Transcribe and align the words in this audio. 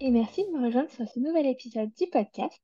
et 0.00 0.10
merci 0.10 0.44
de 0.44 0.50
me 0.50 0.66
rejoindre 0.66 0.90
sur 0.90 1.08
ce 1.08 1.18
nouvel 1.18 1.46
épisode 1.46 1.90
du 1.94 2.06
podcast. 2.08 2.60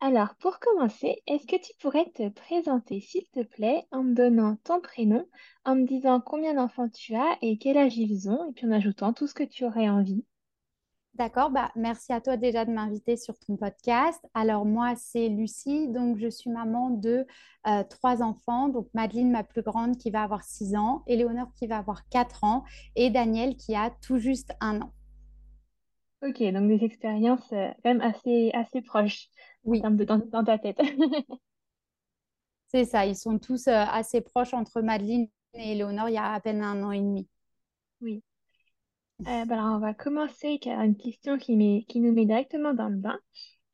Alors, 0.00 0.34
pour 0.40 0.58
commencer, 0.58 1.22
est-ce 1.28 1.46
que 1.46 1.60
tu 1.62 1.72
pourrais 1.80 2.10
te 2.14 2.28
présenter, 2.30 3.00
s'il 3.00 3.24
te 3.32 3.44
plaît, 3.44 3.86
en 3.92 4.02
me 4.02 4.14
donnant 4.14 4.56
ton 4.64 4.80
prénom, 4.80 5.24
en 5.64 5.76
me 5.76 5.86
disant 5.86 6.20
combien 6.20 6.54
d'enfants 6.54 6.88
tu 6.88 7.14
as 7.14 7.38
et 7.40 7.56
quel 7.56 7.78
âge 7.78 7.96
ils 7.96 8.28
ont, 8.28 8.50
et 8.50 8.52
puis 8.52 8.66
en 8.66 8.72
ajoutant 8.72 9.12
tout 9.12 9.28
ce 9.28 9.34
que 9.34 9.44
tu 9.44 9.64
aurais 9.64 9.88
envie? 9.88 10.24
D'accord, 11.14 11.50
bah, 11.50 11.70
merci 11.76 12.12
à 12.12 12.20
toi 12.20 12.36
déjà 12.36 12.64
de 12.64 12.72
m'inviter 12.72 13.16
sur 13.16 13.38
ton 13.38 13.56
podcast. 13.56 14.20
Alors 14.34 14.64
moi, 14.64 14.94
c'est 14.96 15.28
Lucie, 15.28 15.88
donc 15.88 16.18
je 16.18 16.28
suis 16.28 16.50
maman 16.50 16.90
de 16.90 17.26
euh, 17.68 17.84
trois 17.84 18.22
enfants. 18.22 18.68
Donc 18.70 18.88
Madeleine, 18.94 19.30
ma 19.30 19.44
plus 19.44 19.62
grande, 19.62 19.98
qui 19.98 20.10
va 20.10 20.22
avoir 20.22 20.42
six 20.42 20.74
ans, 20.74 21.04
Éléonore 21.06 21.52
qui 21.54 21.66
va 21.66 21.76
avoir 21.76 22.08
quatre 22.08 22.42
ans, 22.42 22.64
et 22.96 23.10
Daniel 23.10 23.56
qui 23.56 23.76
a 23.76 23.90
tout 24.00 24.18
juste 24.18 24.52
un 24.60 24.80
an. 24.80 24.92
Ok, 26.22 26.40
donc 26.52 26.68
des 26.68 26.84
expériences 26.84 27.52
euh, 27.52 27.68
quand 27.82 27.94
même 27.94 28.00
assez, 28.00 28.52
assez 28.54 28.80
proches 28.80 29.28
en 29.66 29.80
termes 29.80 29.96
de 29.96 30.04
dans, 30.04 30.18
dans 30.18 30.44
ta 30.44 30.56
tête. 30.58 30.78
C'est 32.68 32.84
ça, 32.84 33.04
ils 33.06 33.16
sont 33.16 33.38
tous 33.38 33.66
euh, 33.66 33.84
assez 33.90 34.20
proches 34.20 34.54
entre 34.54 34.80
Madeleine 34.82 35.26
et 35.54 35.72
Éléonore, 35.72 36.08
il 36.08 36.14
y 36.14 36.18
a 36.18 36.32
à 36.32 36.40
peine 36.40 36.62
un 36.62 36.82
an 36.84 36.92
et 36.92 37.00
demi. 37.00 37.28
Oui. 38.00 38.22
Euh, 39.20 39.44
bah 39.44 39.54
alors 39.54 39.76
on 39.76 39.78
va 39.78 39.94
commencer 39.94 40.46
avec 40.46 40.66
une 40.66 40.96
question 40.96 41.38
qui, 41.38 41.56
met, 41.56 41.84
qui 41.88 42.00
nous 42.00 42.12
met 42.12 42.24
directement 42.24 42.72
dans 42.72 42.88
le 42.88 42.96
bain. 42.96 43.18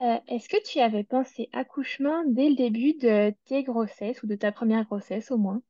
est-ce 0.01 0.49
que 0.49 0.63
tu 0.67 0.81
avais 0.81 1.05
pensé 1.05 1.49
accouchement 1.53 2.25
dès 2.27 2.49
le 2.49 2.57
début 2.57 2.95
de 2.95 3.33
tes 3.45 3.63
grossesses 3.63 4.23
ou 4.23 4.27
de 4.27 4.35
ta 4.37 4.53
première 4.53 4.85
grossesse 4.85 5.31
au 5.31 5.39
moins? 5.39 5.63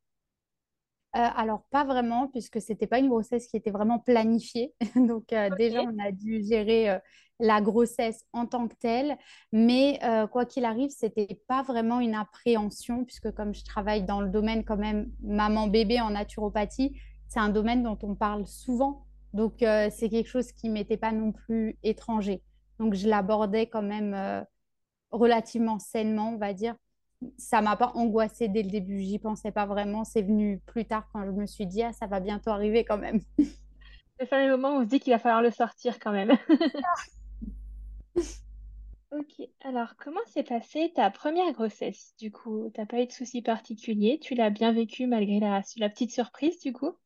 Euh, 1.17 1.20
alors, 1.37 1.62
pas 1.70 1.84
vraiment, 1.84 2.28
puisque 2.28 2.61
ce 2.61 2.73
n'était 2.73 2.87
pas 2.87 2.98
une 2.98 3.09
grossesse 3.09 3.47
qui 3.47 3.56
était 3.56 3.70
vraiment 3.70 3.98
planifiée. 3.98 4.75
Donc, 4.95 5.33
euh, 5.33 5.48
déjà, 5.56 5.83
on 5.83 5.98
a 5.98 6.12
dû 6.12 6.42
gérer 6.45 6.91
euh, 6.91 6.98
la 7.41 7.62
grossesse 7.62 8.27
en 8.34 8.45
tant 8.47 8.69
que 8.69 8.75
telle. 8.75 9.17
Mais 9.53 10.00
quoi 10.33 10.45
qu'il 10.45 10.65
arrive, 10.65 10.91
ce 10.91 11.06
n'était 11.06 11.41
pas 11.47 11.62
vraiment 11.62 12.00
une 12.00 12.15
appréhension, 12.15 13.05
puisque 13.05 13.31
comme 13.33 13.55
je 13.55 13.65
travaille 13.65 14.03
dans 14.03 14.20
le 14.20 14.28
domaine 14.28 14.65
quand 14.65 14.77
même 14.77 15.11
maman-bébé 15.23 16.00
en 16.00 16.11
naturopathie, 16.11 17.00
c'est 17.28 17.41
un 17.41 17.48
domaine 17.48 17.83
dont 17.83 17.98
on 18.03 18.15
parle 18.15 18.47
souvent. 18.47 19.06
Donc, 19.34 19.59
c'est 19.61 20.09
quelque 20.11 20.27
chose 20.27 20.50
qui 20.50 20.69
ne 20.69 20.72
m'était 20.72 20.97
pas 20.97 21.12
non 21.12 21.31
plus 21.31 21.78
étranger. 21.84 22.43
Donc, 22.81 22.95
je 22.95 23.09
l'abordais 23.09 23.67
quand 23.69 23.83
même 23.83 24.45
relativement 25.12 25.78
sainement, 25.78 26.31
on 26.31 26.39
va 26.39 26.53
dire, 26.53 26.75
ça 27.37 27.61
m'a 27.61 27.77
pas 27.77 27.93
angoissée 27.95 28.49
dès 28.49 28.63
le 28.63 28.71
début. 28.71 29.01
J'y 29.01 29.19
pensais 29.19 29.53
pas 29.53 29.67
vraiment. 29.67 30.05
C'est 30.05 30.23
venu 30.23 30.61
plus 30.67 30.85
tard 30.85 31.09
quand 31.13 31.25
je 31.25 31.31
me 31.31 31.47
suis 31.47 31.67
dit, 31.67 31.83
ah, 31.83 31.93
ça 31.93 32.07
va 32.07 32.21
bientôt 32.21 32.51
arriver 32.51 32.85
quand 32.85 32.99
même. 32.99 33.21
Le 34.21 34.27
fameux 34.27 34.51
moment 34.51 34.77
où 34.77 34.81
on 34.81 34.83
se 34.83 34.89
dit 34.89 34.99
qu'il 34.99 35.13
va 35.13 35.21
falloir 35.21 35.43
le 35.43 35.53
sortir 35.53 36.01
quand 36.01 36.11
même. 36.11 36.37
ok, 39.13 39.49
alors 39.63 39.95
comment 39.97 40.19
s'est 40.27 40.43
passée 40.43 40.93
ta 40.93 41.09
première 41.09 41.53
grossesse 41.53 42.15
du 42.19 42.33
coup? 42.33 42.69
T'as 42.75 42.84
pas 42.84 43.01
eu 43.01 43.07
de 43.07 43.12
soucis 43.12 43.43
particuliers? 43.43 44.19
Tu 44.21 44.34
l'as 44.34 44.51
bien 44.51 44.73
vécu 44.73 45.07
malgré 45.07 45.39
la 45.39 45.62
petite 45.89 46.11
surprise 46.11 46.59
du 46.59 46.73
coup? 46.73 46.97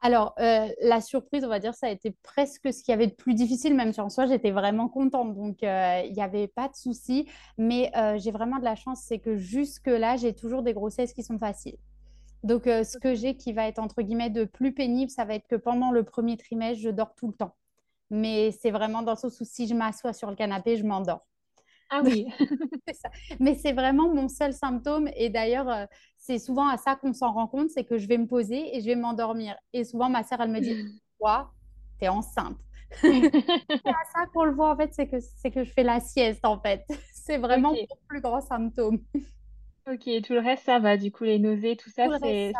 Alors, 0.00 0.34
euh, 0.38 0.68
la 0.80 1.00
surprise, 1.00 1.44
on 1.44 1.48
va 1.48 1.58
dire, 1.58 1.74
ça 1.74 1.88
a 1.88 1.90
été 1.90 2.12
presque 2.22 2.72
ce 2.72 2.84
qu'il 2.84 2.92
y 2.92 2.94
avait 2.94 3.08
de 3.08 3.14
plus 3.14 3.34
difficile, 3.34 3.74
même 3.74 3.92
si 3.92 4.00
en 4.00 4.08
soi, 4.08 4.26
j'étais 4.26 4.52
vraiment 4.52 4.88
contente. 4.88 5.34
Donc, 5.34 5.62
euh, 5.62 6.02
il 6.04 6.12
n'y 6.12 6.22
avait 6.22 6.46
pas 6.46 6.68
de 6.68 6.76
souci. 6.76 7.28
Mais 7.58 7.90
euh, 7.96 8.16
j'ai 8.18 8.30
vraiment 8.30 8.58
de 8.58 8.64
la 8.64 8.76
chance, 8.76 9.00
c'est 9.02 9.18
que 9.18 9.36
jusque-là, 9.36 10.16
j'ai 10.16 10.34
toujours 10.34 10.62
des 10.62 10.72
grossesses 10.72 11.12
qui 11.12 11.24
sont 11.24 11.38
faciles. 11.38 11.78
Donc, 12.44 12.64
ce 12.66 12.96
que 12.98 13.16
j'ai 13.16 13.36
qui 13.36 13.52
va 13.52 13.66
être, 13.66 13.80
entre 13.80 14.00
guillemets, 14.02 14.30
de 14.30 14.44
plus 14.44 14.72
pénible, 14.72 15.10
ça 15.10 15.24
va 15.24 15.34
être 15.34 15.48
que 15.48 15.56
pendant 15.56 15.90
le 15.90 16.04
premier 16.04 16.36
trimestre, 16.36 16.80
je 16.80 16.90
dors 16.90 17.14
tout 17.16 17.26
le 17.26 17.32
temps. 17.32 17.56
Mais 18.10 18.52
c'est 18.52 18.70
vraiment 18.70 19.02
dans 19.02 19.12
le 19.12 19.18
sens 19.18 19.40
où 19.40 19.44
si 19.44 19.66
je 19.66 19.74
m'assois 19.74 20.12
sur 20.12 20.30
le 20.30 20.36
canapé, 20.36 20.76
je 20.76 20.84
m'endors. 20.84 21.26
Ah 21.90 22.02
oui. 22.04 22.26
Mais 23.40 23.54
c'est 23.54 23.72
vraiment 23.72 24.12
mon 24.12 24.28
seul 24.28 24.52
symptôme. 24.52 25.08
Et 25.16 25.30
d'ailleurs, 25.30 25.88
c'est 26.16 26.38
souvent 26.38 26.68
à 26.68 26.76
ça 26.76 26.96
qu'on 26.96 27.12
s'en 27.12 27.32
rend 27.32 27.46
compte, 27.46 27.70
c'est 27.70 27.84
que 27.84 27.98
je 27.98 28.06
vais 28.06 28.18
me 28.18 28.26
poser 28.26 28.76
et 28.76 28.80
je 28.80 28.86
vais 28.86 28.96
m'endormir. 28.96 29.56
Et 29.72 29.84
souvent, 29.84 30.10
ma 30.10 30.22
sœur, 30.22 30.40
elle 30.40 30.50
me 30.50 30.60
dit, 30.60 30.76
toi, 31.18 31.50
tu 31.98 32.04
es 32.04 32.08
enceinte. 32.08 32.58
c'est 33.00 33.86
à 33.86 34.04
ça 34.14 34.26
qu'on 34.32 34.44
le 34.44 34.52
voit, 34.52 34.72
en 34.72 34.76
fait, 34.76 34.92
c'est 34.92 35.08
que, 35.08 35.20
c'est 35.20 35.50
que 35.50 35.64
je 35.64 35.72
fais 35.72 35.82
la 35.82 36.00
sieste, 36.00 36.44
en 36.44 36.60
fait. 36.60 36.84
C'est 37.12 37.38
vraiment 37.38 37.72
mon 37.72 37.86
plus 38.08 38.20
grand 38.20 38.40
symptôme. 38.40 39.00
Ok, 39.90 40.08
tout 40.22 40.32
le 40.32 40.40
reste, 40.40 40.64
ça 40.64 40.78
va. 40.78 40.96
Du 40.96 41.10
coup, 41.10 41.24
les 41.24 41.38
nausées, 41.38 41.76
tout 41.76 41.90
ça, 41.90 42.06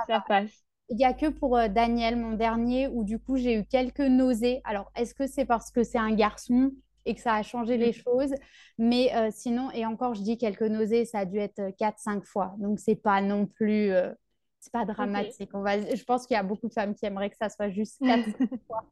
ça, 0.06 0.21
passe. 0.27 0.65
Il 0.91 0.97
n'y 0.97 1.05
a 1.05 1.12
que 1.12 1.27
pour 1.27 1.56
euh, 1.56 1.69
Daniel, 1.69 2.17
mon 2.17 2.33
dernier, 2.33 2.88
où 2.88 3.05
du 3.05 3.19
coup, 3.19 3.37
j'ai 3.37 3.55
eu 3.55 3.65
quelques 3.65 4.00
nausées. 4.00 4.61
Alors, 4.65 4.91
est-ce 4.97 5.15
que 5.15 5.27
c'est 5.27 5.44
parce 5.44 5.71
que 5.71 5.83
c'est 5.83 5.99
un 5.99 6.15
garçon 6.15 6.72
et 7.09 7.15
que 7.15 7.21
ça 7.23 7.35
a 7.35 7.43
changé 7.43 7.79
les 7.79 7.91
mm. 7.91 7.95
choses. 7.95 8.35
Mais 8.77 9.15
euh, 9.17 9.31
sinon, 9.33 9.71
et 9.73 9.87
encore, 9.87 10.15
je 10.15 10.23
dis 10.23 10.37
quelques 10.37 10.63
nausées, 10.63 11.07
ça 11.07 11.21
a 11.21 11.25
dû 11.25 11.39
être 11.39 11.61
4-5 11.79 12.23
fois. 12.25 12.55
Donc, 12.59 12.79
c'est 12.79 12.97
pas 12.97 13.21
non 13.23 13.47
plus, 13.47 13.91
euh, 13.91 14.13
c'est 14.61 14.73
pas 14.73 14.85
dramatique. 14.85 15.51
On 15.55 15.63
va, 15.63 15.81
je 15.81 16.05
pense 16.05 16.27
qu'il 16.27 16.35
y 16.35 16.39
a 16.39 16.43
beaucoup 16.43 16.69
de 16.69 16.73
femmes 16.73 16.95
qui 16.95 17.07
aimeraient 17.07 17.31
que 17.31 17.37
ça 17.41 17.49
soit 17.49 17.71
juste 17.71 17.99
4 18.05 18.29
fois. 18.67 18.85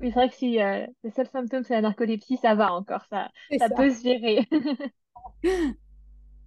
Oui, 0.00 0.08
c'est 0.08 0.14
vrai 0.14 0.28
que 0.28 0.34
si 0.34 0.60
euh, 0.60 0.86
le 1.02 1.10
seul 1.10 1.28
symptôme 1.28 1.62
c'est 1.62 1.74
la 1.74 1.80
narcolepsie, 1.80 2.36
ça 2.36 2.54
va 2.54 2.72
encore, 2.72 3.04
ça, 3.08 3.30
ça, 3.58 3.70
peut 3.70 3.90
se 3.90 4.02
gérer. 4.02 4.46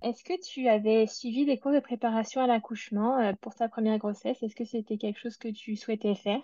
Est-ce 0.03 0.23
que 0.23 0.39
tu 0.45 0.67
avais 0.67 1.07
suivi 1.07 1.45
des 1.45 1.57
cours 1.57 1.71
de 1.71 1.79
préparation 1.79 2.41
à 2.41 2.47
l'accouchement 2.47 3.33
pour 3.41 3.55
ta 3.55 3.67
première 3.67 3.97
grossesse? 3.97 4.43
Est-ce 4.43 4.55
que 4.55 4.65
c'était 4.65 4.97
quelque 4.97 5.19
chose 5.19 5.37
que 5.37 5.47
tu 5.47 5.75
souhaitais 5.75 6.13
faire? 6.13 6.41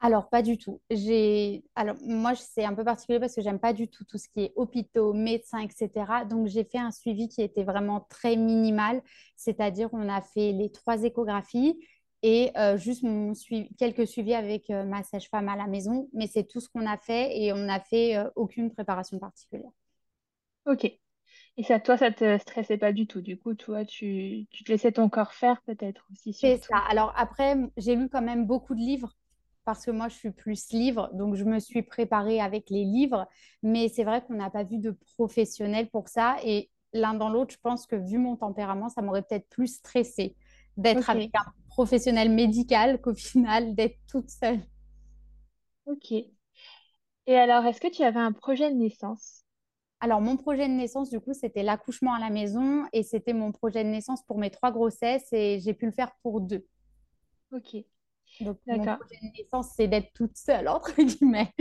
Alors, 0.00 0.28
pas 0.28 0.42
du 0.42 0.58
tout. 0.58 0.80
J'ai... 0.90 1.64
Alors, 1.74 1.96
moi, 2.02 2.34
c'est 2.36 2.64
un 2.64 2.74
peu 2.74 2.84
particulier 2.84 3.18
parce 3.18 3.34
que 3.34 3.42
j'aime 3.42 3.58
pas 3.58 3.72
du 3.72 3.88
tout 3.88 4.04
tout 4.04 4.16
ce 4.16 4.28
qui 4.28 4.42
est 4.42 4.52
hôpitaux, 4.54 5.12
médecins, 5.12 5.58
etc. 5.58 6.24
Donc, 6.24 6.46
j'ai 6.46 6.64
fait 6.64 6.78
un 6.78 6.92
suivi 6.92 7.28
qui 7.28 7.42
était 7.42 7.64
vraiment 7.64 8.06
très 8.08 8.36
minimal. 8.36 9.02
C'est-à-dire, 9.36 9.88
on 9.92 10.08
a 10.08 10.20
fait 10.22 10.52
les 10.52 10.70
trois 10.70 11.02
échographies 11.02 11.80
et 12.22 12.50
euh, 12.56 12.76
juste 12.76 13.02
mon 13.02 13.32
quelques 13.76 14.06
suivis 14.06 14.34
avec 14.34 14.70
euh, 14.70 14.84
ma 14.84 15.02
sage-femme 15.02 15.48
à 15.48 15.56
la 15.56 15.66
maison. 15.66 16.08
Mais 16.12 16.28
c'est 16.28 16.44
tout 16.44 16.60
ce 16.60 16.68
qu'on 16.68 16.86
a 16.86 16.96
fait 16.96 17.36
et 17.36 17.52
on 17.52 17.56
n'a 17.56 17.80
fait 17.80 18.16
euh, 18.16 18.30
aucune 18.36 18.70
préparation 18.70 19.18
particulière. 19.18 19.70
Ok. 20.66 20.84
Et 21.56 21.64
ça, 21.64 21.80
toi, 21.80 21.96
ça 21.96 22.12
te 22.12 22.38
stressait 22.38 22.78
pas 22.78 22.92
du 22.92 23.08
tout. 23.08 23.20
Du 23.20 23.36
coup, 23.36 23.54
toi, 23.54 23.84
tu, 23.84 24.46
tu 24.50 24.62
te 24.62 24.70
laissais 24.70 24.92
ton 24.92 25.08
corps 25.08 25.32
faire 25.32 25.60
peut-être 25.62 26.06
aussi. 26.12 26.32
C'est 26.32 26.58
ça. 26.58 26.78
Alors 26.88 27.12
après, 27.16 27.56
j'ai 27.76 27.96
lu 27.96 28.08
quand 28.08 28.22
même 28.22 28.46
beaucoup 28.46 28.76
de 28.76 28.80
livres 28.80 29.17
parce 29.68 29.84
que 29.84 29.90
moi, 29.90 30.08
je 30.08 30.14
suis 30.14 30.30
plus 30.30 30.70
livre, 30.72 31.10
donc 31.12 31.34
je 31.34 31.44
me 31.44 31.58
suis 31.58 31.82
préparée 31.82 32.40
avec 32.40 32.70
les 32.70 32.86
livres, 32.86 33.28
mais 33.62 33.90
c'est 33.90 34.02
vrai 34.02 34.24
qu'on 34.24 34.32
n'a 34.32 34.48
pas 34.48 34.64
vu 34.64 34.78
de 34.78 34.92
professionnel 35.14 35.90
pour 35.90 36.08
ça. 36.08 36.36
Et 36.42 36.70
l'un 36.94 37.12
dans 37.12 37.28
l'autre, 37.28 37.52
je 37.52 37.60
pense 37.60 37.86
que 37.86 37.94
vu 37.94 38.16
mon 38.16 38.34
tempérament, 38.36 38.88
ça 38.88 39.02
m'aurait 39.02 39.20
peut-être 39.20 39.46
plus 39.50 39.66
stressé 39.66 40.36
d'être 40.78 41.10
avec 41.10 41.34
un 41.34 41.44
professionnel 41.68 42.30
médical 42.30 42.98
qu'au 43.02 43.14
final 43.14 43.74
d'être 43.74 43.98
toute 44.06 44.30
seule. 44.30 44.60
Ok. 45.84 46.12
Et 46.12 47.36
alors, 47.36 47.66
est-ce 47.66 47.82
que 47.82 47.92
tu 47.92 48.02
avais 48.02 48.20
un 48.20 48.32
projet 48.32 48.70
de 48.70 48.76
naissance? 48.76 49.44
Alors, 50.00 50.22
mon 50.22 50.38
projet 50.38 50.66
de 50.66 50.72
naissance, 50.72 51.10
du 51.10 51.20
coup, 51.20 51.34
c'était 51.34 51.62
l'accouchement 51.62 52.14
à 52.14 52.20
la 52.20 52.30
maison 52.30 52.86
et 52.94 53.02
c'était 53.02 53.34
mon 53.34 53.52
projet 53.52 53.84
de 53.84 53.90
naissance 53.90 54.22
pour 54.22 54.38
mes 54.38 54.48
trois 54.48 54.72
grossesses 54.72 55.30
et 55.34 55.60
j'ai 55.60 55.74
pu 55.74 55.84
le 55.84 55.92
faire 55.92 56.12
pour 56.22 56.40
deux. 56.40 56.64
Ok. 57.52 57.84
Donc, 58.40 58.58
mon 58.66 58.84
projet 58.84 59.18
de 59.22 59.38
naissance, 59.38 59.70
c'est 59.74 59.88
d'être 59.88 60.12
toute 60.12 60.36
seule, 60.36 60.68
entre 60.68 60.94
guillemets. 61.00 61.52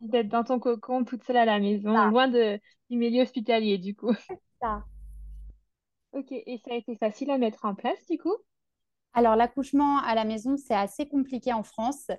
D'être 0.00 0.28
dans 0.28 0.44
ton 0.44 0.58
cocon, 0.58 1.04
toute 1.04 1.24
seule 1.24 1.36
à 1.36 1.44
la 1.44 1.58
maison, 1.58 2.08
loin 2.10 2.28
de, 2.28 2.58
du 2.90 2.96
milieu 2.96 3.22
hospitalier, 3.22 3.78
du 3.78 3.94
coup. 3.94 4.14
Ça. 4.60 4.84
Ok, 6.12 6.30
et 6.30 6.60
ça 6.64 6.72
a 6.72 6.76
été 6.76 6.96
facile 6.96 7.30
à 7.30 7.38
mettre 7.38 7.64
en 7.64 7.74
place, 7.74 8.06
du 8.08 8.18
coup? 8.18 8.34
Alors, 9.12 9.36
l'accouchement 9.36 9.98
à 9.98 10.14
la 10.14 10.24
maison, 10.24 10.56
c'est 10.56 10.74
assez 10.74 11.08
compliqué 11.08 11.52
en 11.52 11.62
France. 11.62 12.10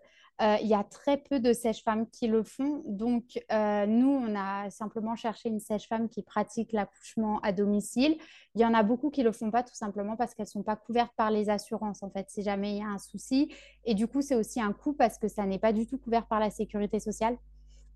Euh, 0.42 0.58
il 0.62 0.68
y 0.68 0.74
a 0.74 0.84
très 0.84 1.18
peu 1.18 1.40
de 1.40 1.54
sèches-femmes 1.54 2.10
qui 2.10 2.28
le 2.28 2.44
font. 2.44 2.84
Donc, 2.86 3.42
euh, 3.52 3.86
nous, 3.86 4.10
on 4.10 4.36
a 4.36 4.70
simplement 4.70 5.16
cherché 5.16 5.48
une 5.48 5.62
sèche-femme 5.62 6.10
qui 6.10 6.24
pratique 6.24 6.74
l'accouchement 6.74 7.40
à 7.40 7.54
domicile. 7.54 8.18
Il 8.54 8.62
y 8.62 8.66
en 8.66 8.74
a 8.74 8.84
beaucoup 8.84 9.10
qui 9.10 9.22
ne 9.22 9.28
le 9.28 9.32
font 9.32 9.50
pas 9.50 9.64
tout 9.64 9.76
simplement 9.76 10.18
parce 10.18 10.36
qu'elles 10.36 10.48
ne 10.48 10.50
sont 10.50 10.64
pas 10.64 10.76
couvertes 10.76 11.14
par 11.16 11.32
les 11.32 11.50
assurances, 11.50 12.04
en 12.04 12.10
fait, 12.10 12.30
si 12.30 12.44
jamais 12.44 12.76
il 12.76 12.80
y 12.80 12.84
a 12.84 12.88
un 12.88 12.98
souci. 12.98 13.54
Et 13.86 13.94
du 13.94 14.08
coup, 14.08 14.22
c'est 14.22 14.36
aussi 14.36 14.60
un 14.60 14.74
coût 14.74 14.94
parce 14.94 15.18
que 15.18 15.30
ça 15.30 15.46
n'est 15.46 15.60
pas 15.60 15.72
du 15.72 15.88
tout 15.88 15.98
couvert 15.98 16.26
par 16.28 16.42
la 16.42 16.50
sécurité 16.50 17.00
sociale. 17.00 17.38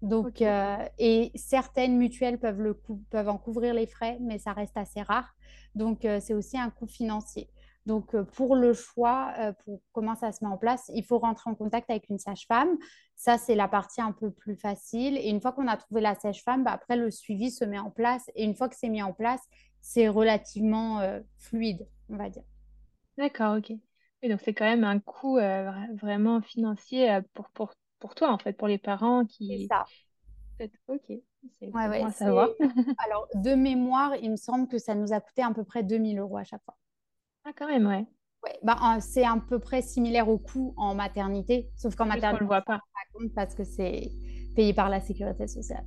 Donc, 0.01 0.41
euh, 0.41 0.77
et 0.97 1.31
certaines 1.35 1.97
mutuelles 1.97 2.39
peuvent, 2.39 2.61
le 2.61 2.73
peuvent 3.09 3.27
en 3.27 3.37
couvrir 3.37 3.73
les 3.73 3.85
frais, 3.85 4.17
mais 4.21 4.39
ça 4.39 4.53
reste 4.53 4.77
assez 4.77 5.01
rare. 5.01 5.35
Donc, 5.75 6.05
euh, 6.05 6.19
c'est 6.21 6.33
aussi 6.33 6.57
un 6.57 6.69
coût 6.69 6.87
financier. 6.87 7.49
Donc, 7.89 8.13
euh, 8.13 8.23
pour 8.23 8.55
le 8.55 8.73
choix, 8.73 9.33
pour 9.65 9.81
comment 9.91 10.15
ça 10.15 10.31
se 10.31 10.43
met 10.43 10.51
en 10.51 10.57
place, 10.57 10.91
il 10.93 11.03
faut 11.03 11.17
rentrer 11.17 11.49
en 11.49 11.55
contact 11.55 11.89
avec 11.89 12.07
une 12.09 12.19
sage-femme. 12.19 12.77
Ça, 13.15 13.37
c'est 13.37 13.55
la 13.55 13.67
partie 13.67 14.01
un 14.01 14.11
peu 14.11 14.31
plus 14.31 14.55
facile. 14.55 15.17
Et 15.17 15.29
une 15.29 15.41
fois 15.41 15.51
qu'on 15.51 15.67
a 15.67 15.75
trouvé 15.75 15.99
la 15.99 16.15
sage-femme, 16.15 16.63
bah, 16.63 16.71
après, 16.71 16.95
le 16.95 17.11
suivi 17.11 17.51
se 17.51 17.65
met 17.65 17.79
en 17.79 17.89
place. 17.89 18.29
Et 18.35 18.43
une 18.43 18.55
fois 18.55 18.69
que 18.69 18.75
c'est 18.75 18.89
mis 18.89 19.01
en 19.01 19.13
place, 19.13 19.41
c'est 19.81 20.07
relativement 20.07 21.01
fluide, 21.37 21.87
on 22.09 22.15
va 22.17 22.29
dire. 22.29 22.43
D'accord, 23.17 23.57
ok. 23.57 23.71
Et 24.21 24.29
donc, 24.29 24.39
c'est 24.43 24.53
quand 24.53 24.65
même 24.65 24.83
un 24.83 24.99
coût 24.99 25.39
vraiment 26.01 26.41
financier 26.41 27.19
pour, 27.33 27.49
pour 27.49 27.73
pour 27.99 28.15
toi, 28.15 28.31
en 28.31 28.37
fait, 28.37 28.53
pour 28.53 28.67
les 28.67 28.77
parents 28.77 29.25
qui. 29.25 29.67
C'est 29.69 29.75
ça. 29.75 29.85
Ok, 30.87 31.05
c'est 31.59 31.67
bon 31.67 31.77
à 31.77 32.11
savoir. 32.11 32.49
Alors, 33.05 33.27
de 33.35 33.55
mémoire, 33.55 34.15
il 34.15 34.31
me 34.31 34.35
semble 34.35 34.67
que 34.67 34.77
ça 34.77 34.95
nous 34.95 35.13
a 35.13 35.21
coûté 35.21 35.41
à 35.41 35.51
peu 35.51 35.63
près 35.63 35.83
2000 35.83 36.19
euros 36.19 36.37
à 36.37 36.43
chaque 36.43 36.63
fois. 36.63 36.75
Ah, 37.49 37.53
quand 37.57 37.67
même, 37.67 37.87
ouais. 37.87 38.05
Ouais, 38.43 38.57
bah, 38.63 38.77
c'est 39.01 39.25
à 39.25 39.35
peu 39.49 39.57
près 39.59 39.81
similaire 39.81 40.29
au 40.29 40.37
coût 40.37 40.73
en 40.77 40.93
maternité, 40.93 41.67
sauf 41.75 41.95
qu'en 41.95 42.05
maternité, 42.05 42.29
on 42.29 42.35
ne 42.35 42.39
le 42.41 42.45
voit 42.45 42.61
pas. 42.61 42.79
parce 43.35 43.55
que 43.55 43.63
c'est 43.63 44.11
payé 44.55 44.73
par 44.73 44.89
la 44.89 45.01
sécurité 45.01 45.47
sociale. 45.47 45.83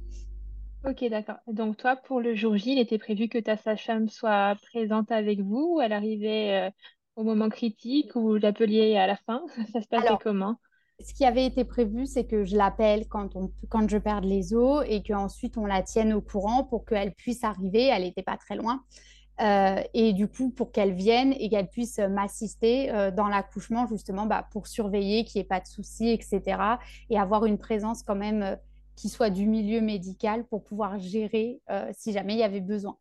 Ok, 0.84 1.04
d'accord. 1.08 1.36
Donc, 1.46 1.76
toi, 1.76 1.94
pour 1.94 2.20
le 2.20 2.34
jour 2.34 2.56
J, 2.56 2.72
il 2.72 2.78
était 2.80 2.98
prévu 2.98 3.28
que 3.28 3.38
ta 3.38 3.56
sage-femme 3.56 4.08
soit 4.08 4.56
présente 4.72 5.12
avec 5.12 5.40
vous 5.40 5.76
ou 5.76 5.80
elle 5.80 5.92
arrivait 5.92 6.66
euh, 6.66 6.70
au 7.14 7.22
moment 7.22 7.48
critique 7.48 8.16
ou 8.16 8.34
l'appeliez 8.34 8.96
à 8.96 9.06
la 9.06 9.16
fin? 9.16 9.42
Ça 9.72 9.80
se 9.80 9.86
passait 9.86 10.14
comment? 10.20 10.56
ce 11.04 11.14
qui 11.14 11.24
avait 11.24 11.46
été 11.46 11.64
prévu, 11.64 12.06
c'est 12.06 12.26
que 12.26 12.44
je 12.44 12.56
l'appelle 12.56 13.08
quand, 13.08 13.34
on, 13.36 13.50
quand 13.68 13.88
je 13.88 13.98
perds 13.98 14.20
les 14.20 14.54
os 14.54 14.84
et 14.88 15.02
qu'ensuite 15.02 15.56
on 15.56 15.66
la 15.66 15.82
tienne 15.82 16.12
au 16.12 16.20
courant 16.20 16.64
pour 16.64 16.84
qu'elle 16.84 17.12
puisse 17.14 17.44
arriver. 17.44 17.86
Elle 17.86 18.02
n'était 18.02 18.22
pas 18.22 18.36
très 18.36 18.56
loin. 18.56 18.84
Euh, 19.40 19.82
et 19.94 20.12
du 20.12 20.28
coup, 20.28 20.50
pour 20.50 20.72
qu'elle 20.72 20.92
vienne 20.92 21.32
et 21.38 21.48
qu'elle 21.48 21.68
puisse 21.68 21.98
m'assister 21.98 22.92
euh, 22.92 23.10
dans 23.10 23.28
l'accouchement, 23.28 23.86
justement, 23.86 24.26
bah, 24.26 24.46
pour 24.52 24.66
surveiller 24.66 25.24
qu'il 25.24 25.40
n'y 25.40 25.44
ait 25.44 25.48
pas 25.48 25.60
de 25.60 25.66
soucis, 25.66 26.10
etc. 26.10 26.78
Et 27.10 27.18
avoir 27.18 27.46
une 27.46 27.58
présence 27.58 28.02
quand 28.02 28.14
même 28.14 28.42
euh, 28.42 28.56
qui 28.96 29.08
soit 29.08 29.30
du 29.30 29.46
milieu 29.46 29.80
médical 29.80 30.44
pour 30.46 30.64
pouvoir 30.64 30.98
gérer 30.98 31.60
si 31.92 32.12
jamais 32.12 32.34
il 32.34 32.40
y 32.40 32.42
avait 32.42 32.60
besoin. 32.60 32.98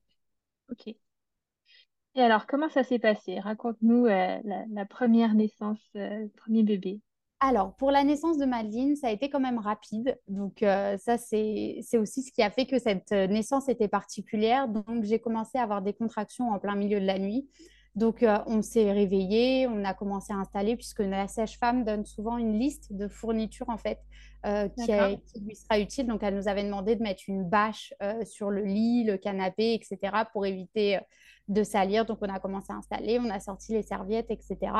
Ok. 0.71 0.87
Et 0.87 2.21
alors, 2.21 2.47
comment 2.47 2.69
ça 2.69 2.83
s'est 2.83 2.97
passé? 2.97 3.39
Raconte-nous 3.39 4.05
la, 4.05 4.41
la, 4.41 4.85
première 4.85 5.33
naissance, 5.33 5.79
le 5.93 6.27
premier 6.29 6.63
bébé. 6.63 7.01
Alors, 7.43 7.73
pour 7.73 7.89
la 7.89 8.03
naissance 8.03 8.37
de 8.37 8.45
Madeleine, 8.45 8.95
ça 8.95 9.07
a 9.07 9.09
été 9.09 9.27
quand 9.31 9.39
même 9.39 9.57
rapide. 9.57 10.15
Donc, 10.27 10.61
euh, 10.61 10.95
ça, 10.99 11.17
c'est 11.17 11.81
aussi 11.95 12.21
ce 12.21 12.31
qui 12.31 12.43
a 12.43 12.51
fait 12.51 12.67
que 12.67 12.77
cette 12.77 13.11
euh, 13.13 13.25
naissance 13.25 13.67
était 13.67 13.87
particulière. 13.87 14.67
Donc, 14.67 15.03
j'ai 15.03 15.17
commencé 15.17 15.57
à 15.57 15.63
avoir 15.63 15.81
des 15.81 15.93
contractions 15.93 16.51
en 16.51 16.59
plein 16.59 16.75
milieu 16.75 16.99
de 16.99 17.05
la 17.05 17.17
nuit. 17.17 17.49
Donc, 17.95 18.21
euh, 18.21 18.37
on 18.45 18.61
s'est 18.61 18.91
réveillé, 18.91 19.65
on 19.65 19.83
a 19.85 19.95
commencé 19.95 20.31
à 20.31 20.35
installer, 20.35 20.75
puisque 20.75 20.99
la 20.99 21.27
sage-femme 21.27 21.83
donne 21.83 22.05
souvent 22.05 22.37
une 22.37 22.59
liste 22.59 22.93
de 22.93 23.07
fournitures, 23.07 23.69
en 23.69 23.77
fait, 23.77 23.97
qui, 24.43 25.39
lui 25.43 25.55
sera 25.55 25.79
utile. 25.79 26.05
Donc, 26.05 26.21
elle 26.21 26.35
nous 26.35 26.47
avait 26.47 26.63
demandé 26.63 26.95
de 26.95 27.01
mettre 27.01 27.23
une 27.27 27.43
bâche 27.43 27.91
sur 28.23 28.51
le 28.51 28.61
lit, 28.63 29.03
le 29.03 29.17
canapé, 29.17 29.73
etc., 29.73 29.97
pour 30.31 30.45
éviter 30.45 30.99
de 31.47 31.63
salir. 31.63 32.05
Donc, 32.05 32.19
on 32.21 32.29
a 32.29 32.39
commencé 32.39 32.71
à 32.71 32.75
installer, 32.75 33.19
on 33.19 33.31
a 33.31 33.39
sorti 33.39 33.73
les 33.73 33.81
serviettes, 33.81 34.29
etc 34.29 34.71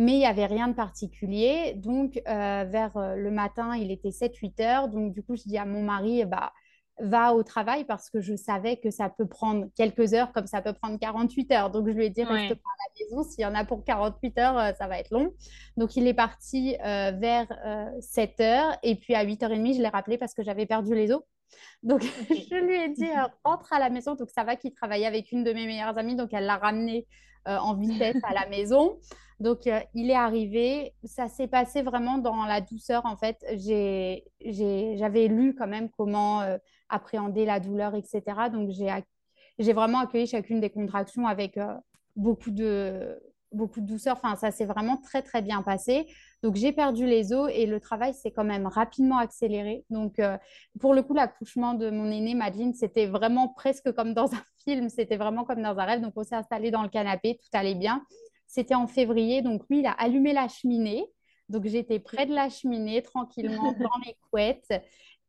mais 0.00 0.12
il 0.12 0.18
n'y 0.18 0.26
avait 0.26 0.46
rien 0.46 0.66
de 0.66 0.72
particulier. 0.72 1.74
Donc, 1.76 2.22
euh, 2.26 2.64
vers 2.66 2.96
euh, 2.96 3.16
le 3.16 3.30
matin, 3.30 3.76
il 3.76 3.90
était 3.90 4.08
7-8 4.08 4.62
heures. 4.62 4.88
Donc, 4.88 5.12
du 5.12 5.22
coup, 5.22 5.36
je 5.36 5.42
dis 5.42 5.58
à 5.58 5.66
mon 5.66 5.82
mari, 5.82 6.24
bah, 6.24 6.54
va 7.00 7.34
au 7.34 7.42
travail 7.42 7.84
parce 7.84 8.08
que 8.08 8.22
je 8.22 8.34
savais 8.34 8.78
que 8.78 8.90
ça 8.90 9.10
peut 9.10 9.26
prendre 9.26 9.66
quelques 9.76 10.14
heures 10.14 10.32
comme 10.32 10.46
ça 10.46 10.62
peut 10.62 10.72
prendre 10.72 10.98
48 10.98 11.52
heures. 11.52 11.70
Donc, 11.70 11.86
je 11.86 11.92
lui 11.92 12.06
ai 12.06 12.08
dit, 12.08 12.24
reste 12.24 12.54
pas 12.54 12.70
à 12.70 12.80
la 12.88 13.04
maison. 13.04 13.28
S'il 13.28 13.42
y 13.42 13.46
en 13.46 13.54
a 13.54 13.66
pour 13.66 13.84
48 13.84 14.38
heures, 14.38 14.58
euh, 14.58 14.72
ça 14.78 14.86
va 14.86 14.98
être 14.98 15.10
long. 15.10 15.34
Donc, 15.76 15.94
il 15.96 16.06
est 16.06 16.14
parti 16.14 16.78
vers 16.80 17.48
7 18.00 18.40
heures. 18.40 18.78
Et 18.82 18.94
puis, 18.96 19.14
à 19.14 19.26
8h30, 19.26 19.76
je 19.76 19.82
l'ai 19.82 19.88
rappelé 19.88 20.16
parce 20.16 20.32
que 20.32 20.42
j'avais 20.42 20.64
perdu 20.64 20.94
les 20.94 21.12
os. 21.12 21.20
Donc, 21.82 22.00
je 22.30 22.54
lui 22.54 22.76
ai 22.76 22.88
dit, 22.88 23.10
rentre 23.44 23.70
à 23.70 23.78
la 23.78 23.90
maison. 23.90 24.14
Donc, 24.14 24.30
ça 24.30 24.44
va 24.44 24.56
qu'il 24.56 24.72
travaillait 24.72 25.04
avec 25.04 25.30
une 25.30 25.44
de 25.44 25.52
mes 25.52 25.66
meilleures 25.66 25.98
amies. 25.98 26.16
Donc, 26.16 26.30
elle 26.32 26.46
l'a 26.46 26.56
ramené 26.56 27.06
en 27.44 27.74
vitesse 27.74 28.16
à 28.22 28.32
la 28.32 28.48
maison. 28.48 28.98
Donc, 29.40 29.66
euh, 29.66 29.80
il 29.94 30.10
est 30.10 30.14
arrivé. 30.14 30.92
Ça 31.04 31.28
s'est 31.28 31.48
passé 31.48 31.80
vraiment 31.82 32.18
dans 32.18 32.44
la 32.44 32.60
douceur, 32.60 33.06
en 33.06 33.16
fait. 33.16 33.38
J'avais 33.58 35.28
lu 35.28 35.54
quand 35.58 35.66
même 35.66 35.88
comment 35.96 36.42
euh, 36.42 36.58
appréhender 36.90 37.46
la 37.46 37.58
douleur, 37.58 37.94
etc. 37.94 38.22
Donc, 38.52 38.70
j'ai 39.58 39.72
vraiment 39.72 40.00
accueilli 40.00 40.26
chacune 40.26 40.60
des 40.60 40.68
contractions 40.68 41.26
avec 41.26 41.56
euh, 41.56 41.74
beaucoup, 42.16 42.50
de, 42.50 43.18
beaucoup 43.50 43.80
de 43.80 43.86
douceur. 43.86 44.18
Enfin, 44.22 44.36
ça 44.36 44.50
s'est 44.50 44.66
vraiment 44.66 44.98
très, 44.98 45.22
très 45.22 45.40
bien 45.40 45.62
passé. 45.62 46.06
Donc, 46.42 46.56
j'ai 46.56 46.72
perdu 46.72 47.06
les 47.06 47.32
os 47.32 47.50
et 47.54 47.64
le 47.64 47.80
travail 47.80 48.12
s'est 48.12 48.32
quand 48.32 48.44
même 48.44 48.66
rapidement 48.66 49.16
accéléré. 49.16 49.86
Donc, 49.88 50.20
pour 50.80 50.92
le 50.92 51.02
coup, 51.02 51.14
l'accouchement 51.14 51.72
de 51.72 51.88
mon 51.88 52.10
aîné, 52.10 52.34
Madeleine, 52.34 52.74
c'était 52.74 53.06
vraiment 53.06 53.48
presque 53.48 53.90
comme 53.92 54.12
dans 54.12 54.34
un 54.34 54.42
film. 54.64 54.90
C'était 54.90 55.16
vraiment 55.16 55.44
comme 55.44 55.62
dans 55.62 55.78
un 55.78 55.84
rêve. 55.84 56.02
Donc, 56.02 56.12
on 56.16 56.24
s'est 56.24 56.34
installé 56.36 56.70
dans 56.70 56.82
le 56.82 56.90
canapé, 56.90 57.38
tout 57.42 57.58
allait 57.58 57.74
bien. 57.74 58.02
C'était 58.50 58.74
en 58.74 58.88
février, 58.88 59.42
donc 59.42 59.62
lui, 59.70 59.78
il 59.78 59.86
a 59.86 59.92
allumé 59.92 60.32
la 60.32 60.48
cheminée. 60.48 61.06
Donc 61.48 61.66
j'étais 61.66 62.00
près 62.00 62.26
de 62.26 62.34
la 62.34 62.48
cheminée, 62.48 63.00
tranquillement, 63.00 63.72
dans 63.78 63.98
mes 64.04 64.16
couettes. 64.28 64.72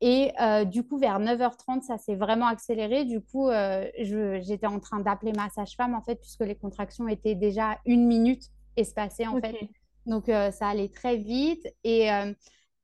Et 0.02 0.32
euh, 0.42 0.66
du 0.66 0.84
coup, 0.84 0.98
vers 0.98 1.20
9h30, 1.20 1.84
ça 1.84 2.00
s'est 2.00 2.16
vraiment 2.16 2.48
accéléré. 2.48 3.06
Du 3.06 3.22
coup, 3.22 3.48
euh, 3.48 3.86
j'étais 4.00 4.66
en 4.66 4.80
train 4.80 5.02
d'appeler 5.02 5.34
ma 5.34 5.50
sage-femme, 5.50 5.94
en 5.94 6.02
fait, 6.02 6.16
puisque 6.16 6.42
les 6.42 6.56
contractions 6.56 7.08
étaient 7.08 7.36
déjà 7.36 7.78
une 7.86 8.08
minute 8.08 8.46
espacées, 8.76 9.28
en 9.28 9.40
fait. 9.40 9.56
Donc, 10.08 10.28
euh, 10.28 10.50
ça 10.50 10.70
allait 10.70 10.90
très 10.90 11.18
vite. 11.18 11.68
Et, 11.84 12.08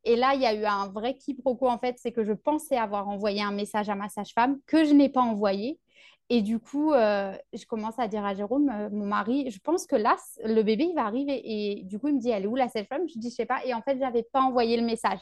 et 0.03 0.15
là, 0.15 0.35
il 0.35 0.41
y 0.41 0.45
a 0.45 0.53
eu 0.53 0.65
un 0.65 0.89
vrai 0.89 1.15
quiproquo, 1.15 1.67
en 1.67 1.79
fait. 1.79 1.95
C'est 1.97 2.11
que 2.11 2.23
je 2.23 2.33
pensais 2.33 2.77
avoir 2.77 3.07
envoyé 3.07 3.41
un 3.41 3.51
message 3.53 3.89
à 3.89 3.95
ma 3.95 4.09
sage-femme 4.09 4.59
que 4.67 4.85
je 4.85 4.93
n'ai 4.93 5.09
pas 5.09 5.21
envoyé. 5.21 5.79
Et 6.29 6.41
du 6.41 6.59
coup, 6.59 6.91
euh, 6.91 7.33
je 7.53 7.65
commence 7.65 7.97
à 7.99 8.07
dire 8.07 8.25
à 8.25 8.33
Jérôme, 8.33 8.69
euh, 8.69 8.89
mon 8.91 9.05
mari, 9.05 9.49
je 9.49 9.59
pense 9.59 9.85
que 9.85 9.95
là, 9.95 10.17
le 10.43 10.61
bébé, 10.61 10.85
il 10.89 10.95
va 10.95 11.05
arriver. 11.05 11.41
Et 11.43 11.83
du 11.83 11.99
coup, 11.99 12.09
il 12.09 12.15
me 12.15 12.19
dit, 12.19 12.29
elle 12.29 12.43
est 12.43 12.47
où 12.47 12.55
la 12.55 12.67
sage-femme? 12.67 13.07
Je 13.07 13.17
dis, 13.17 13.29
je 13.29 13.35
sais 13.35 13.45
pas. 13.45 13.63
Et 13.65 13.73
en 13.73 13.81
fait, 13.81 13.95
je 13.95 14.01
n'avais 14.01 14.23
pas 14.23 14.41
envoyé 14.41 14.75
le 14.77 14.85
message. 14.85 15.19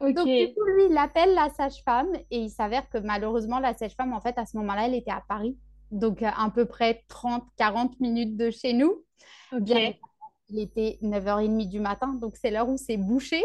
Donc, 0.00 0.26
du 0.26 0.54
coup, 0.54 0.64
lui, 0.64 0.86
il 0.88 0.96
appelle 0.96 1.34
la 1.34 1.50
sage-femme 1.50 2.14
et 2.30 2.38
il 2.38 2.48
s'avère 2.48 2.88
que 2.88 2.96
malheureusement, 2.96 3.58
la 3.58 3.74
sage-femme, 3.74 4.14
en 4.14 4.20
fait, 4.20 4.38
à 4.38 4.46
ce 4.46 4.56
moment-là, 4.56 4.86
elle 4.86 4.94
était 4.94 5.10
à 5.10 5.22
Paris. 5.28 5.58
Donc, 5.90 6.22
à 6.22 6.50
peu 6.54 6.64
près 6.64 7.04
30, 7.08 7.44
40 7.58 8.00
minutes 8.00 8.36
de 8.36 8.50
chez 8.50 8.72
nous. 8.72 9.04
Bien, 9.52 9.92
il 10.48 10.58
était 10.58 10.98
9h30 11.02 11.68
du 11.68 11.80
matin, 11.80 12.14
donc 12.14 12.36
c'est 12.36 12.50
l'heure 12.50 12.68
où 12.68 12.76
c'est 12.76 12.96
bouché. 12.96 13.44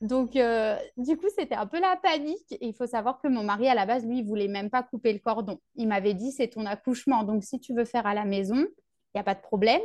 Donc, 0.00 0.36
euh, 0.36 0.76
du 0.96 1.16
coup, 1.16 1.26
c'était 1.36 1.54
un 1.54 1.66
peu 1.66 1.80
la 1.80 1.96
panique. 1.96 2.52
Et 2.52 2.66
il 2.66 2.74
faut 2.74 2.86
savoir 2.86 3.20
que 3.20 3.28
mon 3.28 3.42
mari, 3.42 3.68
à 3.68 3.74
la 3.74 3.86
base, 3.86 4.06
lui, 4.06 4.18
il 4.18 4.24
voulait 4.24 4.48
même 4.48 4.70
pas 4.70 4.82
couper 4.82 5.12
le 5.12 5.18
cordon. 5.18 5.60
Il 5.74 5.88
m'avait 5.88 6.14
dit, 6.14 6.32
c'est 6.32 6.48
ton 6.48 6.66
accouchement. 6.66 7.24
Donc, 7.24 7.44
si 7.44 7.60
tu 7.60 7.74
veux 7.74 7.84
faire 7.84 8.06
à 8.06 8.14
la 8.14 8.24
maison, 8.24 8.56
il 8.56 9.16
n'y 9.16 9.20
a 9.20 9.24
pas 9.24 9.34
de 9.34 9.40
problème. 9.40 9.82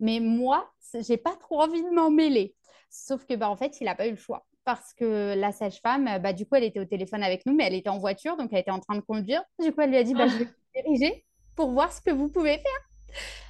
Mais 0.00 0.20
moi, 0.20 0.70
j'ai 1.00 1.16
pas 1.16 1.36
trop 1.36 1.62
envie 1.62 1.82
de 1.82 1.90
m'en 1.90 2.10
mêler. 2.10 2.54
Sauf 2.90 3.24
que, 3.24 3.34
bah, 3.34 3.48
en 3.48 3.56
fait, 3.56 3.80
il 3.80 3.84
n'a 3.84 3.94
pas 3.94 4.06
eu 4.06 4.10
le 4.10 4.16
choix. 4.16 4.46
Parce 4.64 4.92
que 4.94 5.34
la 5.36 5.50
sage-femme, 5.52 6.18
bah, 6.22 6.32
du 6.32 6.46
coup, 6.46 6.54
elle 6.54 6.64
était 6.64 6.80
au 6.80 6.84
téléphone 6.84 7.22
avec 7.22 7.46
nous, 7.46 7.54
mais 7.54 7.64
elle 7.64 7.74
était 7.74 7.88
en 7.88 7.98
voiture, 7.98 8.36
donc 8.36 8.50
elle 8.52 8.60
était 8.60 8.70
en 8.70 8.78
train 8.78 8.94
de 8.94 9.00
conduire. 9.00 9.42
Du 9.58 9.72
coup, 9.72 9.80
elle 9.80 9.90
lui 9.90 9.96
a 9.96 10.04
dit, 10.04 10.14
bah, 10.14 10.28
je 10.28 10.38
vais 10.38 10.44
vous 10.44 10.82
diriger 10.82 11.24
pour 11.56 11.70
voir 11.70 11.92
ce 11.92 12.00
que 12.00 12.10
vous 12.10 12.28
pouvez 12.28 12.58
faire. 12.58 12.91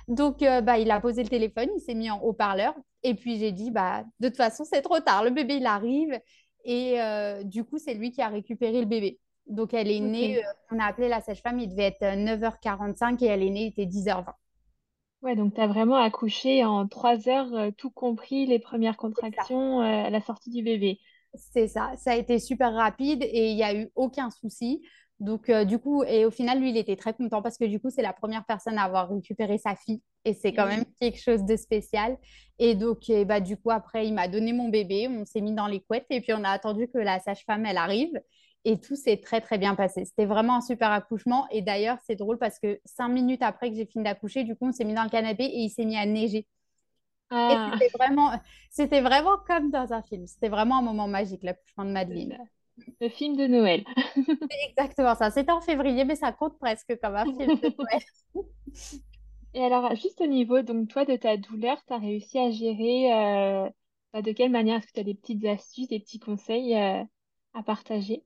Donc, 0.08 0.42
euh, 0.42 0.60
bah, 0.60 0.78
il 0.78 0.90
a 0.90 1.00
posé 1.00 1.22
le 1.22 1.28
téléphone, 1.28 1.68
il 1.76 1.80
s'est 1.80 1.94
mis 1.94 2.10
en 2.10 2.20
haut-parleur. 2.20 2.74
Et 3.02 3.14
puis, 3.14 3.38
j'ai 3.38 3.52
dit, 3.52 3.70
bah, 3.70 4.04
de 4.20 4.28
toute 4.28 4.36
façon, 4.36 4.64
c'est 4.64 4.82
trop 4.82 5.00
tard. 5.00 5.24
Le 5.24 5.30
bébé, 5.30 5.56
il 5.56 5.66
arrive. 5.66 6.18
Et 6.64 7.00
euh, 7.00 7.42
du 7.42 7.64
coup, 7.64 7.78
c'est 7.78 7.94
lui 7.94 8.12
qui 8.12 8.22
a 8.22 8.28
récupéré 8.28 8.80
le 8.80 8.86
bébé. 8.86 9.18
Donc, 9.46 9.74
elle 9.74 9.90
est 9.90 10.00
née, 10.00 10.38
euh, 10.38 10.48
on 10.70 10.78
a 10.78 10.84
appelé 10.84 11.08
la 11.08 11.20
sage-femme, 11.20 11.58
il 11.58 11.68
devait 11.68 11.84
être 11.84 12.02
9h45 12.02 13.22
et 13.24 13.26
elle 13.26 13.42
est 13.42 13.50
née, 13.50 13.64
il 13.64 13.68
était 13.68 13.86
10h20. 13.86 14.34
Ouais, 15.22 15.36
donc 15.36 15.54
tu 15.54 15.60
as 15.60 15.68
vraiment 15.68 15.96
accouché 15.96 16.64
en 16.64 16.86
3 16.88 17.28
heures, 17.28 17.72
tout 17.78 17.90
compris 17.90 18.46
les 18.46 18.58
premières 18.58 18.96
contractions 18.96 19.80
à 19.80 20.10
la 20.10 20.20
sortie 20.20 20.50
du 20.50 20.64
bébé. 20.64 20.98
C'est 21.34 21.68
ça, 21.68 21.92
ça 21.96 22.12
a 22.12 22.16
été 22.16 22.40
super 22.40 22.74
rapide 22.74 23.22
et 23.22 23.50
il 23.50 23.56
n'y 23.56 23.62
a 23.62 23.74
eu 23.74 23.90
aucun 23.94 24.30
souci. 24.30 24.82
Donc, 25.22 25.48
euh, 25.50 25.64
du 25.64 25.78
coup, 25.78 26.02
et 26.02 26.24
au 26.24 26.32
final, 26.32 26.58
lui, 26.58 26.70
il 26.70 26.76
était 26.76 26.96
très 26.96 27.14
content 27.14 27.42
parce 27.42 27.56
que 27.56 27.64
du 27.64 27.78
coup, 27.78 27.90
c'est 27.90 28.02
la 28.02 28.12
première 28.12 28.44
personne 28.44 28.76
à 28.76 28.82
avoir 28.82 29.08
récupéré 29.08 29.56
sa 29.56 29.76
fille. 29.76 30.02
Et 30.24 30.34
c'est 30.34 30.52
quand 30.52 30.66
même 30.66 30.84
quelque 31.00 31.20
chose 31.20 31.44
de 31.44 31.54
spécial. 31.56 32.18
Et 32.58 32.74
donc, 32.74 33.04
bah, 33.26 33.38
du 33.38 33.56
coup, 33.56 33.70
après, 33.70 34.04
il 34.04 34.14
m'a 34.14 34.26
donné 34.26 34.52
mon 34.52 34.68
bébé. 34.68 35.06
On 35.08 35.24
s'est 35.24 35.40
mis 35.40 35.54
dans 35.54 35.68
les 35.68 35.78
couettes 35.78 36.06
et 36.10 36.20
puis 36.20 36.32
on 36.32 36.42
a 36.42 36.50
attendu 36.50 36.88
que 36.88 36.98
la 36.98 37.20
sage-femme, 37.20 37.64
elle 37.66 37.76
arrive. 37.76 38.20
Et 38.64 38.80
tout 38.80 38.96
s'est 38.96 39.18
très, 39.18 39.40
très 39.40 39.58
bien 39.58 39.76
passé. 39.76 40.04
C'était 40.04 40.26
vraiment 40.26 40.56
un 40.56 40.60
super 40.60 40.90
accouchement. 40.90 41.46
Et 41.52 41.62
d'ailleurs, 41.62 41.98
c'est 42.04 42.16
drôle 42.16 42.38
parce 42.38 42.58
que 42.58 42.80
cinq 42.84 43.08
minutes 43.08 43.42
après 43.42 43.70
que 43.70 43.76
j'ai 43.76 43.86
fini 43.86 44.02
d'accoucher, 44.02 44.42
du 44.42 44.56
coup, 44.56 44.66
on 44.66 44.72
s'est 44.72 44.84
mis 44.84 44.94
dans 44.94 45.04
le 45.04 45.08
canapé 45.08 45.44
et 45.44 45.60
il 45.60 45.70
s'est 45.70 45.84
mis 45.84 45.96
à 45.96 46.04
neiger. 46.04 46.48
Ah. 47.30 47.70
c'était 47.72 47.96
vraiment, 47.96 48.32
c'était 48.70 49.00
vraiment 49.00 49.36
comme 49.46 49.70
dans 49.70 49.92
un 49.92 50.02
film. 50.02 50.26
C'était 50.26 50.48
vraiment 50.48 50.78
un 50.78 50.82
moment 50.82 51.06
magique, 51.06 51.44
l'accouchement 51.44 51.84
de 51.84 51.92
Madeleine. 51.92 52.36
Le 53.00 53.08
film 53.08 53.36
de 53.36 53.46
Noël. 53.46 53.84
Exactement 54.50 55.14
ça. 55.14 55.30
C'était 55.30 55.52
en 55.52 55.60
février, 55.60 56.04
mais 56.04 56.16
ça 56.16 56.32
compte 56.32 56.58
presque 56.58 56.98
comme 57.00 57.16
un 57.16 57.26
film 57.26 57.58
de 57.60 57.68
Noël. 57.78 58.02
Et 59.54 59.62
alors, 59.64 59.94
juste 59.94 60.20
au 60.20 60.26
niveau, 60.26 60.62
donc 60.62 60.88
toi, 60.88 61.04
de 61.04 61.16
ta 61.16 61.36
douleur, 61.36 61.82
tu 61.86 61.92
as 61.92 61.98
réussi 61.98 62.38
à 62.38 62.50
gérer, 62.50 63.12
euh, 63.14 63.70
bah, 64.12 64.22
de 64.22 64.32
quelle 64.32 64.50
manière? 64.50 64.78
Est-ce 64.78 64.86
que 64.88 64.92
tu 64.94 65.00
as 65.00 65.04
des 65.04 65.14
petites 65.14 65.44
astuces, 65.44 65.88
des 65.88 66.00
petits 66.00 66.18
conseils, 66.20 66.74
euh, 66.76 67.04
à 67.54 67.62
partager? 67.62 68.24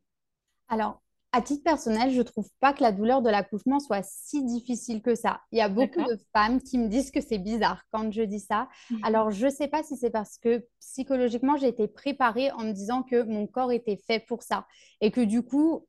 Alors, 0.69 1.03
à 1.37 1.43
titre 1.43 1.63
personnel, 1.63 2.13
je 2.13 2.23
trouve 2.23 2.49
pas 2.61 2.73
que 2.73 2.83
la 2.83 2.93
douleur 2.93 3.21
de 3.21 3.29
l'accouchement 3.29 3.79
soit 3.79 4.03
si 4.03 4.43
difficile 4.43 5.03
que 5.03 5.15
ça. 5.15 5.43
Il 5.53 5.59
y 5.59 5.61
a 5.61 5.69
beaucoup 5.69 6.03
de 6.03 6.19
femmes 6.33 6.63
qui 6.63 6.79
me 6.79 6.89
disent 6.89 7.11
que 7.11 7.21
c'est 7.21 7.37
bizarre 7.37 7.83
quand 7.93 8.11
je 8.11 8.23
dis 8.23 8.41
ça. 8.41 8.71
Alors, 9.03 9.31
je 9.31 9.49
sais 9.51 9.69
pas 9.69 9.83
si 9.83 9.99
c'est 9.99 10.09
parce 10.09 10.39
que 10.39 10.67
psychologiquement, 10.81 11.59
j'ai 11.59 11.69
été 11.69 11.89
préparée 11.89 12.51
en 12.53 12.65
me 12.65 12.73
disant 12.73 13.03
que 13.03 13.23
mon 13.23 13.47
corps 13.47 13.71
était 13.71 13.99
fait 13.99 14.21
pour 14.27 14.43
ça 14.43 14.67
et 15.03 15.11
que 15.11 15.21
du 15.21 15.43
coup, 15.43 15.87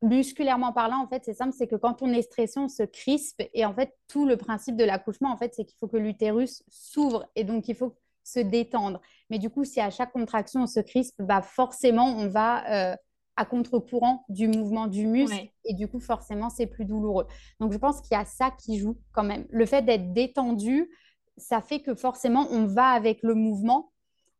musculairement 0.00 0.72
parlant, 0.72 1.02
en 1.02 1.08
fait, 1.08 1.22
c'est 1.24 1.34
simple, 1.34 1.54
c'est 1.58 1.66
que 1.66 1.76
quand 1.76 2.00
on 2.00 2.12
est 2.12 2.22
stressé, 2.22 2.60
on 2.60 2.68
se 2.68 2.84
crispe 2.84 3.42
et 3.52 3.64
en 3.64 3.74
fait, 3.74 3.92
tout 4.06 4.26
le 4.26 4.36
principe 4.36 4.76
de 4.76 4.84
l'accouchement, 4.84 5.32
en 5.32 5.36
fait, 5.36 5.54
c'est 5.56 5.64
qu'il 5.64 5.76
faut 5.76 5.88
que 5.88 5.96
l'utérus 5.96 6.62
s'ouvre 6.68 7.26
et 7.34 7.42
donc 7.42 7.66
il 7.66 7.74
faut 7.74 7.96
se 8.22 8.38
détendre. 8.38 9.00
Mais 9.28 9.40
du 9.40 9.50
coup, 9.50 9.64
si 9.64 9.80
à 9.80 9.90
chaque 9.90 10.12
contraction, 10.12 10.62
on 10.62 10.66
se 10.68 10.78
crispe, 10.78 11.20
bah 11.20 11.42
forcément, 11.42 12.06
on 12.06 12.28
va 12.28 12.92
euh, 12.92 12.96
à 13.36 13.44
contre-courant 13.44 14.24
du 14.28 14.48
mouvement 14.48 14.86
du 14.86 15.06
muscle 15.06 15.34
Ouais, 15.34 15.52
et 15.64 15.74
du 15.74 15.88
coup, 15.88 16.00
forcément, 16.00 16.50
c'est 16.50 16.66
plus 16.66 16.84
douloureux. 16.84 17.26
Donc, 17.60 17.72
je 17.72 17.78
pense 17.78 18.00
qu'il 18.00 18.16
y 18.16 18.20
a 18.20 18.24
ça 18.24 18.50
qui 18.50 18.78
joue 18.78 18.96
quand 19.12 19.24
même. 19.24 19.46
Le 19.50 19.66
fait 19.66 19.82
d'être 19.82 20.12
détendu, 20.12 20.90
ça 21.36 21.60
fait 21.60 21.80
que 21.80 21.94
forcément, 21.94 22.46
on 22.50 22.66
va 22.66 22.88
avec 22.88 23.22
le 23.22 23.34
mouvement. 23.34 23.90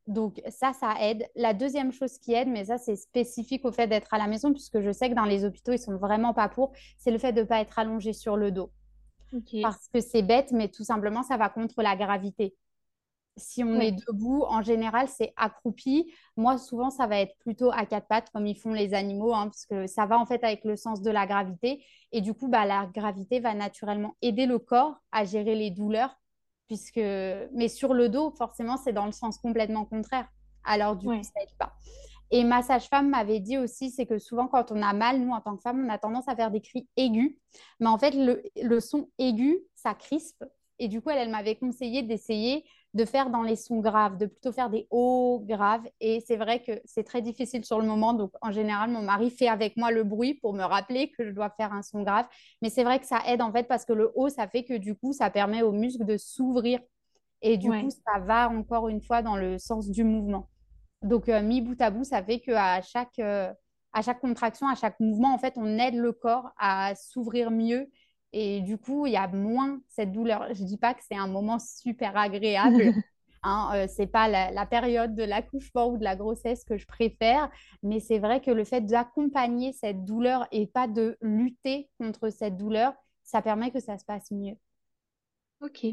Donc, 0.06 0.40
ça, 0.48 0.72
ça 0.72 0.94
aide. 1.00 1.26
La 1.34 1.54
deuxième 1.54 1.92
chose 1.92 2.18
qui 2.18 2.34
aide, 2.34 2.48
mais 2.48 2.66
ça, 2.66 2.78
c'est 2.78 2.96
spécifique 2.96 3.64
au 3.64 3.72
fait 3.72 3.86
d'être 3.86 4.12
à 4.12 4.18
la 4.18 4.26
maison, 4.26 4.52
puisque 4.52 4.80
je 4.80 4.92
sais 4.92 5.08
que 5.08 5.14
dans 5.14 5.24
les 5.24 5.44
hôpitaux, 5.44 5.72
ils 5.72 5.78
sont 5.78 5.96
vraiment 5.96 6.34
pas 6.34 6.48
pour, 6.48 6.72
c'est 6.98 7.10
le 7.10 7.18
fait 7.18 7.32
de 7.32 7.40
ne 7.40 7.46
pas 7.46 7.60
être 7.60 7.78
allongé 7.78 8.12
sur 8.12 8.36
le 8.36 8.52
dos. 8.52 8.70
Parce 9.62 9.88
que 9.88 10.00
c'est 10.00 10.22
bête, 10.22 10.52
mais 10.52 10.68
tout 10.68 10.84
simplement, 10.84 11.22
ça 11.22 11.36
va 11.36 11.48
contre 11.48 11.82
la 11.82 11.96
gravité 11.96 12.54
si 13.36 13.64
on 13.64 13.80
est 13.80 13.92
debout, 13.92 14.44
en 14.48 14.62
général, 14.62 15.08
c'est 15.08 15.32
accroupi. 15.36 16.12
Moi, 16.36 16.56
souvent, 16.58 16.90
ça 16.90 17.06
va 17.06 17.18
être 17.18 17.36
plutôt 17.38 17.70
à 17.72 17.84
quatre 17.84 18.06
pattes, 18.06 18.30
comme 18.32 18.46
ils 18.46 18.56
font 18.58 18.72
les 18.72 18.94
animaux, 18.94 19.34
hein, 19.34 19.46
parce 19.46 19.66
que 19.66 19.86
ça 19.86 20.06
va 20.06 20.18
en 20.18 20.26
fait 20.26 20.44
avec 20.44 20.64
le 20.64 20.76
sens 20.76 21.02
de 21.02 21.10
la 21.10 21.26
gravité. 21.26 21.84
Et 22.12 22.20
du 22.20 22.32
coup, 22.34 22.48
bah, 22.48 22.64
la 22.64 22.86
gravité 22.86 23.40
va 23.40 23.54
naturellement 23.54 24.14
aider 24.22 24.46
le 24.46 24.58
corps 24.58 24.96
à 25.10 25.24
gérer 25.24 25.54
les 25.56 25.70
douleurs, 25.70 26.16
puisque... 26.68 26.96
Mais 26.98 27.68
sur 27.68 27.92
le 27.92 28.08
dos, 28.08 28.30
forcément, 28.30 28.76
c'est 28.76 28.92
dans 28.92 29.06
le 29.06 29.12
sens 29.12 29.38
complètement 29.38 29.84
contraire. 29.84 30.28
Alors, 30.64 30.96
du 30.96 31.06
coup, 31.06 31.12
ouais, 31.12 31.22
ça 31.22 31.42
aide 31.42 31.56
pas. 31.58 31.74
Et 32.30 32.42
ma 32.42 32.62
sage-femme 32.62 33.10
m'avait 33.10 33.40
dit 33.40 33.58
aussi, 33.58 33.90
c'est 33.90 34.06
que 34.06 34.18
souvent, 34.18 34.48
quand 34.48 34.72
on 34.72 34.80
a 34.82 34.92
mal, 34.92 35.20
nous, 35.20 35.32
en 35.32 35.40
tant 35.40 35.56
que 35.56 35.62
femme, 35.62 35.84
on 35.84 35.88
a 35.88 35.98
tendance 35.98 36.28
à 36.28 36.34
faire 36.34 36.50
des 36.50 36.60
cris 36.60 36.88
aigus. 36.96 37.36
Mais 37.80 37.88
en 37.88 37.98
fait, 37.98 38.12
le, 38.12 38.42
le 38.62 38.80
son 38.80 39.08
aigu, 39.18 39.58
ça 39.74 39.94
crispe. 39.94 40.44
Et 40.78 40.88
du 40.88 41.00
coup, 41.00 41.10
elle, 41.10 41.18
elle 41.18 41.30
m'avait 41.30 41.54
conseillé 41.56 42.02
d'essayer 42.02 42.64
de 42.94 43.04
faire 43.04 43.28
dans 43.28 43.42
les 43.42 43.56
sons 43.56 43.80
graves, 43.80 44.16
de 44.16 44.26
plutôt 44.26 44.52
faire 44.52 44.70
des 44.70 44.86
hauts 44.90 45.42
graves. 45.44 45.82
Et 46.00 46.22
c'est 46.26 46.36
vrai 46.36 46.62
que 46.62 46.80
c'est 46.84 47.02
très 47.02 47.22
difficile 47.22 47.64
sur 47.64 47.80
le 47.80 47.86
moment. 47.86 48.14
Donc, 48.14 48.30
en 48.40 48.52
général, 48.52 48.90
mon 48.90 49.02
mari 49.02 49.30
fait 49.30 49.48
avec 49.48 49.76
moi 49.76 49.90
le 49.90 50.04
bruit 50.04 50.34
pour 50.34 50.54
me 50.54 50.62
rappeler 50.62 51.10
que 51.10 51.24
je 51.24 51.30
dois 51.30 51.50
faire 51.50 51.72
un 51.72 51.82
son 51.82 52.02
grave. 52.02 52.26
Mais 52.62 52.70
c'est 52.70 52.84
vrai 52.84 53.00
que 53.00 53.06
ça 53.06 53.20
aide 53.26 53.42
en 53.42 53.52
fait 53.52 53.64
parce 53.64 53.84
que 53.84 53.92
le 53.92 54.12
haut, 54.14 54.28
ça 54.28 54.46
fait 54.46 54.62
que 54.62 54.74
du 54.74 54.94
coup, 54.94 55.12
ça 55.12 55.28
permet 55.28 55.62
aux 55.62 55.72
muscles 55.72 56.04
de 56.04 56.16
s'ouvrir. 56.16 56.80
Et 57.42 57.58
du 57.58 57.68
coup, 57.68 57.90
ça 57.90 58.20
va 58.20 58.48
encore 58.48 58.88
une 58.88 59.02
fois 59.02 59.22
dans 59.22 59.36
le 59.36 59.58
sens 59.58 59.90
du 59.90 60.04
mouvement. 60.04 60.48
Donc, 61.02 61.28
euh, 61.28 61.42
mis 61.42 61.60
bout 61.60 61.78
à 61.82 61.90
bout, 61.90 62.04
ça 62.04 62.22
fait 62.22 62.40
qu'à 62.40 62.80
chaque, 62.80 63.18
euh, 63.18 63.52
à 63.92 64.02
chaque 64.02 64.20
contraction, 64.20 64.68
à 64.68 64.76
chaque 64.76 64.98
mouvement, 65.00 65.34
en 65.34 65.38
fait, 65.38 65.54
on 65.56 65.78
aide 65.78 65.96
le 65.96 66.12
corps 66.12 66.50
à 66.58 66.94
s'ouvrir 66.94 67.50
mieux. 67.50 67.90
Et 68.34 68.62
du 68.62 68.78
coup, 68.78 69.06
il 69.06 69.12
y 69.14 69.18
a 69.18 69.28
moins 69.28 69.80
cette 69.88 70.12
douleur. 70.12 70.48
Je 70.54 70.62
ne 70.64 70.68
dis 70.68 70.78
pas 70.78 70.94
que 70.94 71.02
c'est 71.08 71.16
un 71.16 71.28
moment 71.28 71.58
super 71.60 72.16
agréable. 72.18 72.96
Hein, 73.44 73.70
euh, 73.74 73.86
c'est 73.88 74.08
pas 74.08 74.28
la, 74.28 74.50
la 74.52 74.66
période 74.66 75.14
de 75.14 75.22
l'accouchement 75.22 75.88
ou 75.90 75.98
de 75.98 76.04
la 76.04 76.16
grossesse 76.16 76.64
que 76.64 76.78
je 76.78 76.86
préfère, 76.86 77.50
mais 77.82 78.00
c'est 78.00 78.18
vrai 78.18 78.40
que 78.42 78.50
le 78.50 78.64
fait 78.64 78.82
d'accompagner 78.82 79.72
cette 79.74 80.04
douleur 80.04 80.48
et 80.52 80.66
pas 80.66 80.88
de 80.88 81.18
lutter 81.22 81.90
contre 82.00 82.30
cette 82.30 82.56
douleur, 82.56 82.94
ça 83.24 83.42
permet 83.42 83.70
que 83.70 83.80
ça 83.80 83.98
se 83.98 84.04
passe 84.06 84.30
mieux. 84.32 84.56
ok. 85.60 85.86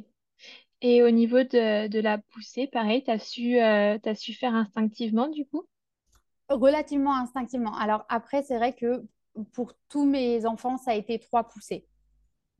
Et 0.81 1.03
au 1.03 1.11
niveau 1.11 1.43
de, 1.43 1.87
de 1.87 1.99
la 1.99 2.19
poussée, 2.19 2.67
pareil, 2.67 3.03
t'as 3.03 3.19
su, 3.19 3.59
euh, 3.59 3.97
t'as 4.03 4.15
su 4.15 4.33
faire 4.33 4.55
instinctivement, 4.55 5.29
du 5.29 5.45
coup? 5.47 5.67
Relativement 6.49 7.15
instinctivement. 7.15 7.75
Alors 7.77 8.05
après, 8.09 8.43
c'est 8.43 8.57
vrai 8.57 8.73
que 8.75 9.03
pour 9.53 9.73
tous 9.89 10.05
mes 10.05 10.45
enfants, 10.45 10.77
ça 10.77 10.91
a 10.91 10.95
été 10.95 11.17
trois 11.19 11.45
poussées. 11.47 11.87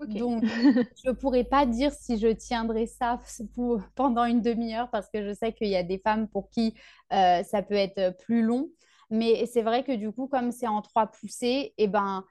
Donc, 0.05 0.45
je 1.03 1.09
ne 1.09 1.15
pourrais 1.15 1.43
pas 1.43 1.65
dire 1.65 1.91
si 1.93 2.17
je 2.19 2.27
tiendrai 2.27 2.87
ça 2.87 3.19
pour- 3.55 3.81
pendant 3.95 4.25
une 4.25 4.41
demi-heure 4.41 4.89
parce 4.91 5.09
que 5.09 5.23
je 5.27 5.33
sais 5.33 5.53
qu'il 5.53 5.67
y 5.69 5.75
a 5.75 5.83
des 5.83 5.99
femmes 5.99 6.27
pour 6.27 6.49
qui 6.49 6.75
euh, 7.13 7.43
ça 7.43 7.61
peut 7.63 7.75
être 7.75 8.17
plus 8.23 8.41
long. 8.43 8.69
Mais 9.09 9.45
c'est 9.45 9.61
vrai 9.61 9.83
que 9.83 9.91
du 9.93 10.11
coup, 10.11 10.27
comme 10.27 10.51
c'est 10.51 10.67
en 10.67 10.81
trois 10.81 11.07
poussées, 11.07 11.73
et 11.77 11.87
ben, 11.87 12.23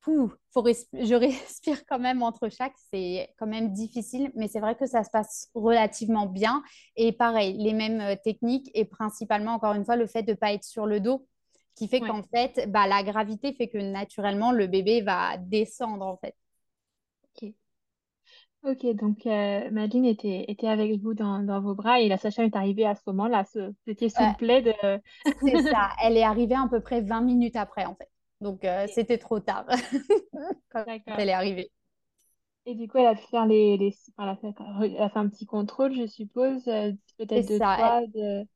pouh, 0.00 0.32
faut 0.52 0.62
resp- 0.62 0.88
je 0.94 1.14
respire 1.16 1.84
quand 1.86 1.98
même 1.98 2.22
entre 2.22 2.48
chaque. 2.48 2.74
C'est 2.92 3.34
quand 3.38 3.46
même 3.46 3.72
difficile, 3.72 4.30
mais 4.34 4.48
c'est 4.48 4.60
vrai 4.60 4.76
que 4.76 4.86
ça 4.86 5.04
se 5.04 5.10
passe 5.10 5.50
relativement 5.54 6.26
bien. 6.26 6.62
Et 6.96 7.12
pareil, 7.12 7.56
les 7.58 7.72
mêmes 7.74 8.00
euh, 8.00 8.16
techniques 8.22 8.70
et 8.74 8.84
principalement, 8.84 9.52
encore 9.54 9.74
une 9.74 9.84
fois, 9.84 9.96
le 9.96 10.06
fait 10.06 10.22
de 10.22 10.32
ne 10.32 10.36
pas 10.36 10.52
être 10.52 10.64
sur 10.64 10.86
le 10.86 11.00
dos 11.00 11.26
qui 11.76 11.88
fait 11.88 12.00
Ouais, 12.00 12.04
qu'en 12.04 12.22
fait, 12.24 12.66
bah, 12.70 12.86
la 12.88 13.02
gravité 13.04 13.54
fait 13.54 13.68
que 13.68 13.78
naturellement, 13.78 14.52
le 14.52 14.66
bébé 14.66 15.00
va 15.02 15.36
descendre 15.38 16.06
en 16.06 16.16
fait. 16.16 16.34
Ok. 17.42 17.54
Ok, 18.64 18.84
donc 18.96 19.24
euh, 19.26 19.70
Madeleine 19.70 20.04
était, 20.04 20.44
était 20.48 20.66
avec 20.66 21.00
vous 21.00 21.14
dans, 21.14 21.40
dans 21.42 21.60
vos 21.60 21.74
bras 21.74 22.00
et 22.00 22.08
la 22.08 22.18
sage-femme 22.18 22.46
est 22.46 22.56
arrivée 22.56 22.86
à 22.86 22.94
ce 22.96 23.02
moment-là. 23.06 23.44
Ce- 23.44 23.72
étiez 23.86 24.08
sous 24.10 24.26
le 24.26 24.34
plaid. 24.34 24.74
euh, 24.84 24.98
C'est 25.44 25.58
ça. 25.58 25.90
Elle 26.02 26.16
est 26.16 26.24
arrivée 26.24 26.56
à 26.56 26.66
peu 26.68 26.80
près 26.80 27.00
20 27.00 27.20
minutes 27.20 27.54
après, 27.56 27.84
en 27.84 27.94
fait. 27.94 28.10
Donc, 28.40 28.64
euh, 28.64 28.86
Ok, 28.86 28.92
c'était 28.92 29.18
trop 29.18 29.38
tard 29.40 29.66
quand 30.70 30.86
d'accord. 30.86 31.18
elle 31.18 31.28
est 31.30 31.32
arrivée. 31.32 31.70
Et 32.66 32.74
du 32.74 32.86
coup, 32.88 32.98
elle 32.98 33.06
a 33.06 33.14
pu 33.14 33.26
faire 33.30 33.46
les, 33.46 33.76
les... 33.78 33.94
enfin, 34.16 34.24
elle 34.24 34.48
a 34.50 34.52
fait, 34.52 34.94
elle 34.96 35.02
a 35.02 35.08
fait 35.10 35.18
un 35.18 35.28
petit 35.28 35.46
contrôle, 35.46 35.94
je 35.94 36.06
suppose, 36.06 36.66
euh, 36.68 36.92
C'est 37.26 37.26
peut-être 37.26 37.46
de 37.46 37.58
ça. 37.58 37.74
Toi, 37.74 38.06
de, 38.08 38.46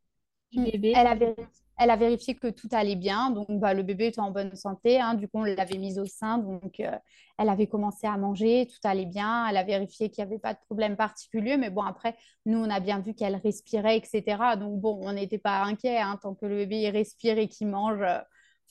du 0.52 0.60
bébé. 0.62 0.94
elle 0.94 1.06
a 1.06 1.14
vérifié, 1.14 1.46
elle 1.82 1.90
a 1.90 1.96
vérifié 1.96 2.34
que 2.34 2.48
tout 2.48 2.68
allait 2.72 2.96
bien. 2.96 3.30
Donc, 3.30 3.46
bah, 3.50 3.74
le 3.74 3.82
bébé 3.82 4.06
était 4.06 4.20
en 4.20 4.30
bonne 4.30 4.54
santé. 4.56 5.00
hein. 5.00 5.14
Du 5.14 5.28
coup, 5.28 5.38
on 5.40 5.44
l'avait 5.44 5.78
mise 5.78 5.98
au 5.98 6.06
sein. 6.06 6.38
Donc, 6.38 6.80
euh, 6.80 6.90
elle 7.38 7.48
avait 7.48 7.66
commencé 7.66 8.06
à 8.06 8.16
manger. 8.16 8.66
Tout 8.68 8.86
allait 8.88 9.06
bien. 9.06 9.46
Elle 9.48 9.56
a 9.56 9.64
vérifié 9.64 10.10
qu'il 10.10 10.24
n'y 10.24 10.30
avait 10.30 10.38
pas 10.40 10.54
de 10.54 10.58
problème 10.66 10.96
particulier. 10.96 11.56
Mais 11.56 11.70
bon, 11.70 11.82
après, 11.82 12.16
nous, 12.46 12.58
on 12.58 12.70
a 12.70 12.80
bien 12.80 13.00
vu 13.00 13.14
qu'elle 13.14 13.36
respirait, 13.36 13.98
etc. 13.98 14.56
Donc, 14.56 14.80
bon, 14.80 14.98
on 15.02 15.12
n'était 15.12 15.38
pas 15.38 15.62
inquiets. 15.64 15.98
hein. 15.98 16.18
Tant 16.22 16.34
que 16.34 16.46
le 16.46 16.56
bébé 16.56 16.90
respire 16.90 17.38
et 17.38 17.48
qu'il 17.48 17.68
mange, 17.68 18.00
euh, 18.02 18.18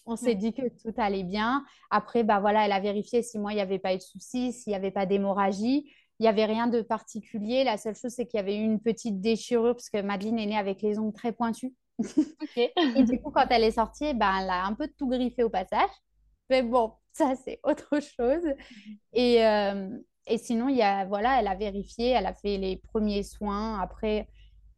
on 0.06 0.16
s'est 0.16 0.36
dit 0.36 0.54
que 0.54 0.68
tout 0.82 0.94
allait 0.98 1.24
bien. 1.24 1.64
Après, 1.90 2.24
bah, 2.24 2.40
voilà, 2.40 2.66
elle 2.66 2.72
a 2.72 2.80
vérifié 2.80 3.22
si 3.24 3.38
moi, 3.40 3.52
il 3.54 3.56
n'y 3.56 3.62
avait 3.62 3.80
pas 3.80 3.94
eu 3.94 3.98
de 3.98 4.02
soucis, 4.02 4.52
s'il 4.54 4.72
n'y 4.72 4.76
avait 4.76 4.92
pas 4.92 5.06
d'hémorragie. 5.06 5.92
Il 6.20 6.24
n'y 6.24 6.28
avait 6.28 6.46
rien 6.46 6.68
de 6.68 6.82
particulier. 6.82 7.64
La 7.64 7.78
seule 7.78 7.96
chose, 7.96 8.12
c'est 8.12 8.26
qu'il 8.28 8.38
y 8.38 8.42
avait 8.42 8.56
eu 8.58 8.64
une 8.64 8.80
petite 8.80 9.22
déchirure 9.22 9.74
parce 9.76 9.90
que 9.90 10.02
Madeleine 10.02 10.40
est 10.40 10.46
née 10.48 10.58
avec 10.58 10.82
les 10.82 11.00
ongles 11.00 11.14
très 11.14 11.32
pointus. 11.32 11.72
Et 12.96 13.04
du 13.04 13.20
coup, 13.22 13.32
quand 13.32 13.48
elle 13.50 13.64
est 13.64 13.72
sortie, 13.72 14.14
ben, 14.14 14.32
elle 14.42 14.50
a 14.50 14.66
un 14.66 14.74
peu 14.74 14.88
tout 14.98 15.08
griffé 15.08 15.44
au 15.44 15.50
passage. 15.50 15.90
Mais 16.50 16.64
bon, 16.64 16.94
ça, 17.14 17.34
c'est 17.36 17.60
autre 17.64 18.00
chose. 18.02 18.44
Et, 19.14 19.46
euh, 19.46 19.90
et 20.28 20.38
sinon, 20.38 20.70
il 20.70 20.78
y 20.78 20.82
a, 20.82 21.06
voilà, 21.06 21.40
elle 21.40 21.48
a 21.48 21.56
vérifié, 21.56 22.10
elle 22.10 22.26
a 22.26 22.34
fait 22.34 22.58
les 22.58 22.78
premiers 22.78 23.24
soins. 23.24 23.80
Après, 23.82 24.28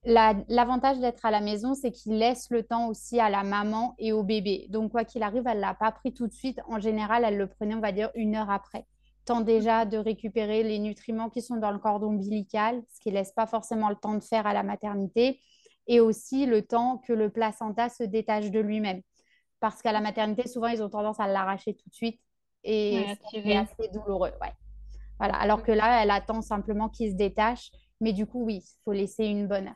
la- 0.05 0.35
l'avantage 0.49 0.99
d'être 0.99 1.25
à 1.25 1.31
la 1.31 1.41
maison, 1.41 1.75
c'est 1.75 1.91
qu'il 1.91 2.17
laisse 2.17 2.49
le 2.51 2.63
temps 2.63 2.87
aussi 2.89 3.19
à 3.19 3.29
la 3.29 3.43
maman 3.43 3.95
et 3.99 4.11
au 4.13 4.23
bébé. 4.23 4.67
Donc, 4.69 4.91
quoi 4.91 5.05
qu'il 5.05 5.23
arrive, 5.23 5.43
elle 5.47 5.57
ne 5.57 5.61
l'a 5.61 5.73
pas 5.75 5.91
pris 5.91 6.13
tout 6.13 6.27
de 6.27 6.33
suite. 6.33 6.59
En 6.67 6.79
général, 6.79 7.23
elle 7.25 7.37
le 7.37 7.47
prenait, 7.47 7.75
on 7.75 7.79
va 7.81 7.91
dire, 7.91 8.11
une 8.15 8.35
heure 8.35 8.49
après. 8.51 8.85
Temps 9.25 9.41
déjà 9.41 9.85
de 9.85 9.97
récupérer 9.97 10.63
les 10.63 10.79
nutriments 10.79 11.29
qui 11.29 11.41
sont 11.41 11.55
dans 11.57 11.71
le 11.71 11.79
cordon 11.79 12.07
ombilical, 12.09 12.83
ce 12.93 12.99
qui 12.99 13.09
ne 13.09 13.15
laisse 13.15 13.31
pas 13.31 13.47
forcément 13.47 13.89
le 13.89 13.95
temps 13.95 14.15
de 14.15 14.23
faire 14.23 14.45
à 14.47 14.53
la 14.53 14.63
maternité. 14.63 15.39
Et 15.87 15.99
aussi 15.99 16.45
le 16.45 16.61
temps 16.61 16.97
que 16.99 17.13
le 17.13 17.29
placenta 17.29 17.89
se 17.89 18.03
détache 18.03 18.51
de 18.51 18.59
lui-même. 18.59 19.01
Parce 19.59 19.81
qu'à 19.81 19.91
la 19.91 20.01
maternité, 20.01 20.47
souvent, 20.47 20.67
ils 20.67 20.83
ont 20.83 20.89
tendance 20.89 21.19
à 21.19 21.27
l'arracher 21.27 21.73
tout 21.75 21.89
de 21.89 21.93
suite. 21.93 22.19
Et 22.63 23.05
c'est 23.31 23.55
assez 23.55 23.89
douloureux. 23.93 24.31
Ouais. 24.41 24.53
Voilà. 25.19 25.35
Alors 25.35 25.63
que 25.63 25.71
là, 25.71 26.01
elle 26.01 26.11
attend 26.11 26.41
simplement 26.41 26.89
qu'il 26.89 27.11
se 27.11 27.15
détache. 27.15 27.71
Mais 27.99 28.13
du 28.13 28.25
coup, 28.25 28.43
oui, 28.43 28.61
il 28.63 28.81
faut 28.83 28.91
laisser 28.91 29.25
une 29.25 29.47
bonne 29.47 29.67
heure. 29.67 29.75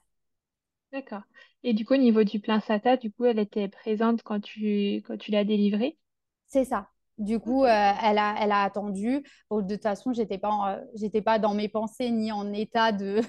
D'accord. 0.92 1.24
Et 1.64 1.74
du 1.74 1.86
coup, 1.86 1.96
au 1.96 1.98
niveau 1.98 2.24
du 2.24 2.40
placenta, 2.40 2.98
du 2.98 3.12
coup, 3.12 3.26
elle 3.26 3.40
était 3.40 3.68
présente 3.68 4.24
quand 4.24 4.40
tu, 4.40 5.04
quand 5.06 5.18
tu 5.18 5.32
l'as 5.32 5.44
délivré? 5.44 5.98
C'est 6.48 6.66
ça. 6.66 6.90
Du 7.18 7.40
coup, 7.40 7.64
euh, 7.64 7.68
elle 7.68 8.18
a, 8.20 8.36
elle 8.40 8.52
a 8.52 8.62
attendu. 8.64 9.24
Bon, 9.50 9.62
de 9.62 9.74
toute 9.76 9.84
façon, 9.84 10.14
je 10.14 10.22
n'étais 10.22 10.38
pas, 10.38 10.80
j'étais 10.94 11.22
pas 11.22 11.40
dans 11.40 11.56
mes 11.56 11.68
pensées 11.68 12.12
ni 12.12 12.32
en 12.32 12.54
état 12.54 12.92
de, 12.92 13.22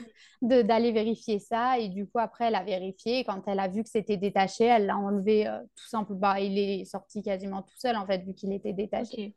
d'aller 0.43 0.93
vérifier 0.93 1.39
ça. 1.39 1.79
Et 1.79 1.89
du 1.89 2.07
coup, 2.07 2.19
après, 2.19 2.47
elle 2.49 2.55
a 2.55 2.65
vérifié. 2.65 3.25
Quand 3.25 3.43
elle 3.49 3.61
a 3.61 3.69
vu 3.69 3.83
que 3.83 3.89
c'était 3.89 4.19
détaché, 4.19 4.65
elle 4.65 4.87
l'a 4.87 4.99
enlevé 4.99 5.45
tout 5.77 5.89
simplement. 5.89 6.19
Bah, 6.21 6.41
il 6.41 6.59
est 6.59 6.85
sorti 6.85 7.23
quasiment 7.23 7.63
tout 7.63 7.77
seul, 7.79 7.97
en 7.97 8.07
fait, 8.07 8.19
vu 8.25 8.35
qu'il 8.35 8.53
était 8.53 8.75
détaché. 8.75 9.35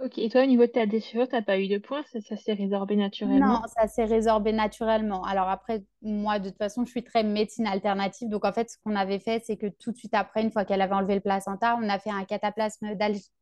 Ok, 0.00 0.18
et 0.18 0.28
toi, 0.28 0.42
au 0.42 0.46
niveau 0.46 0.66
de 0.66 0.72
ta 0.72 0.84
déchirure, 0.86 1.28
t'as 1.28 1.42
pas 1.42 1.60
eu 1.60 1.68
de 1.68 1.78
points, 1.78 2.02
ça, 2.10 2.20
ça 2.20 2.36
s'est 2.36 2.54
résorbé 2.54 2.96
naturellement? 2.96 3.60
Non, 3.60 3.60
ça 3.76 3.86
s'est 3.86 4.04
résorbé 4.06 4.52
naturellement. 4.52 5.24
Alors 5.24 5.48
après, 5.48 5.84
moi, 6.00 6.38
de 6.38 6.48
toute 6.48 6.56
façon, 6.56 6.86
je 6.86 6.90
suis 6.90 7.04
très 7.04 7.22
médecine 7.22 7.66
alternative. 7.66 8.30
Donc 8.30 8.46
en 8.46 8.52
fait, 8.52 8.70
ce 8.70 8.78
qu'on 8.82 8.96
avait 8.96 9.18
fait, 9.18 9.42
c'est 9.44 9.58
que 9.58 9.66
tout 9.66 9.92
de 9.92 9.96
suite 9.98 10.14
après, 10.14 10.42
une 10.42 10.50
fois 10.50 10.64
qu'elle 10.64 10.80
avait 10.80 10.94
enlevé 10.94 11.16
le 11.16 11.20
placenta, 11.20 11.76
on 11.78 11.86
a 11.90 11.98
fait 11.98 12.10
un 12.10 12.24
cataplasme 12.24 12.88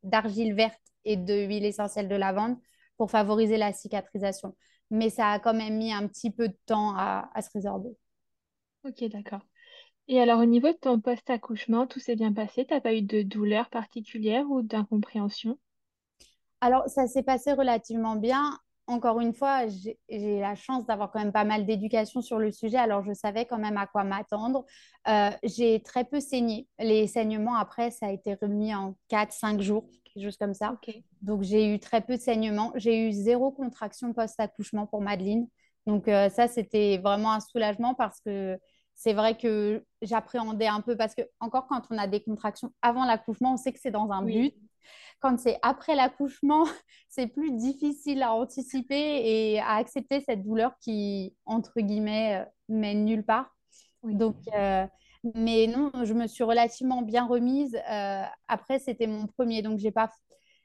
d'argile 0.03 0.53
verte 0.53 0.81
et 1.05 1.15
de 1.15 1.33
huile 1.47 1.63
essentielle 1.65 2.09
de 2.09 2.15
lavande 2.15 2.57
pour 2.97 3.09
favoriser 3.09 3.55
la 3.55 3.71
cicatrisation. 3.71 4.53
Mais 4.91 5.09
ça 5.09 5.29
a 5.31 5.39
quand 5.39 5.53
même 5.53 5.77
mis 5.77 5.93
un 5.93 6.07
petit 6.07 6.31
peu 6.31 6.49
de 6.49 6.57
temps 6.65 6.93
à, 6.97 7.29
à 7.33 7.41
se 7.41 7.49
résorber. 7.53 7.95
Ok, 8.83 9.05
d'accord. 9.05 9.39
Et 10.09 10.19
alors, 10.21 10.41
au 10.41 10.45
niveau 10.45 10.69
de 10.69 10.77
ton 10.77 10.99
post-accouchement, 11.01 11.87
tout 11.87 11.99
s'est 11.99 12.15
bien 12.17 12.33
passé? 12.33 12.65
T'as 12.65 12.81
pas 12.81 12.93
eu 12.95 13.01
de 13.03 13.21
douleur 13.23 13.69
particulière 13.69 14.49
ou 14.51 14.61
d'incompréhension? 14.63 15.59
Alors, 16.61 16.87
ça 16.89 17.07
s'est 17.07 17.23
passé 17.23 17.53
relativement 17.53 18.15
bien. 18.15 18.57
Encore 18.87 19.19
une 19.19 19.33
fois, 19.33 19.67
j'ai 19.67 20.39
la 20.39 20.55
chance 20.55 20.85
d'avoir 20.87 21.11
quand 21.11 21.19
même 21.19 21.31
pas 21.31 21.43
mal 21.43 21.65
d'éducation 21.65 22.21
sur 22.21 22.39
le 22.39 22.51
sujet, 22.51 22.77
alors 22.77 23.03
je 23.03 23.13
savais 23.13 23.45
quand 23.45 23.59
même 23.59 23.77
à 23.77 23.85
quoi 23.85 24.03
m'attendre. 24.03 24.65
Euh, 25.07 25.29
j'ai 25.43 25.81
très 25.83 26.05
peu 26.05 26.19
saigné. 26.19 26.67
Les 26.79 27.05
saignements, 27.07 27.55
après, 27.55 27.91
ça 27.91 28.07
a 28.07 28.11
été 28.11 28.33
remis 28.41 28.73
en 28.73 28.95
4-5 29.07 29.61
jours, 29.61 29.87
quelque 30.03 30.23
chose 30.25 30.37
comme 30.37 30.55
ça. 30.55 30.79
Donc, 31.21 31.43
j'ai 31.43 31.71
eu 31.73 31.79
très 31.79 32.01
peu 32.01 32.17
de 32.17 32.21
saignements. 32.21 32.71
J'ai 32.75 33.07
eu 33.07 33.11
zéro 33.11 33.51
contraction 33.51 34.11
post-accouchement 34.13 34.87
pour 34.87 35.01
Madeleine. 35.01 35.47
Donc, 35.85 36.07
euh, 36.07 36.29
ça, 36.29 36.47
c'était 36.47 36.97
vraiment 36.97 37.31
un 37.33 37.39
soulagement 37.41 37.93
parce 37.93 38.19
que 38.21 38.59
c'est 38.95 39.13
vrai 39.13 39.37
que 39.37 39.85
j'appréhendais 40.01 40.67
un 40.67 40.81
peu 40.81 40.97
parce 40.97 41.13
que, 41.15 41.21
encore 41.39 41.67
quand 41.67 41.83
on 41.91 41.97
a 41.97 42.07
des 42.07 42.21
contractions 42.21 42.73
avant 42.81 43.05
l'accouchement, 43.05 43.53
on 43.53 43.57
sait 43.57 43.71
que 43.71 43.79
c'est 43.79 43.91
dans 43.91 44.11
un 44.11 44.23
but. 44.23 44.53
Quand 45.19 45.37
c'est 45.39 45.57
après 45.61 45.95
l'accouchement, 45.95 46.65
c'est 47.09 47.27
plus 47.27 47.51
difficile 47.51 48.23
à 48.23 48.33
anticiper 48.33 48.95
et 49.55 49.59
à 49.59 49.75
accepter 49.75 50.21
cette 50.21 50.43
douleur 50.43 50.73
qui, 50.79 51.35
entre 51.45 51.79
guillemets, 51.81 52.41
euh, 52.41 52.45
mène 52.69 53.05
nulle 53.05 53.25
part. 53.25 53.55
Donc, 54.03 54.37
euh, 54.55 54.85
mais 55.35 55.67
non, 55.67 55.91
je 56.03 56.13
me 56.13 56.27
suis 56.27 56.43
relativement 56.43 57.01
bien 57.01 57.25
remise. 57.25 57.75
Euh, 57.91 58.23
après, 58.47 58.79
c'était 58.79 59.07
mon 59.07 59.27
premier, 59.27 59.61
donc 59.61 59.79
j'ai 59.79 59.91
pas. 59.91 60.09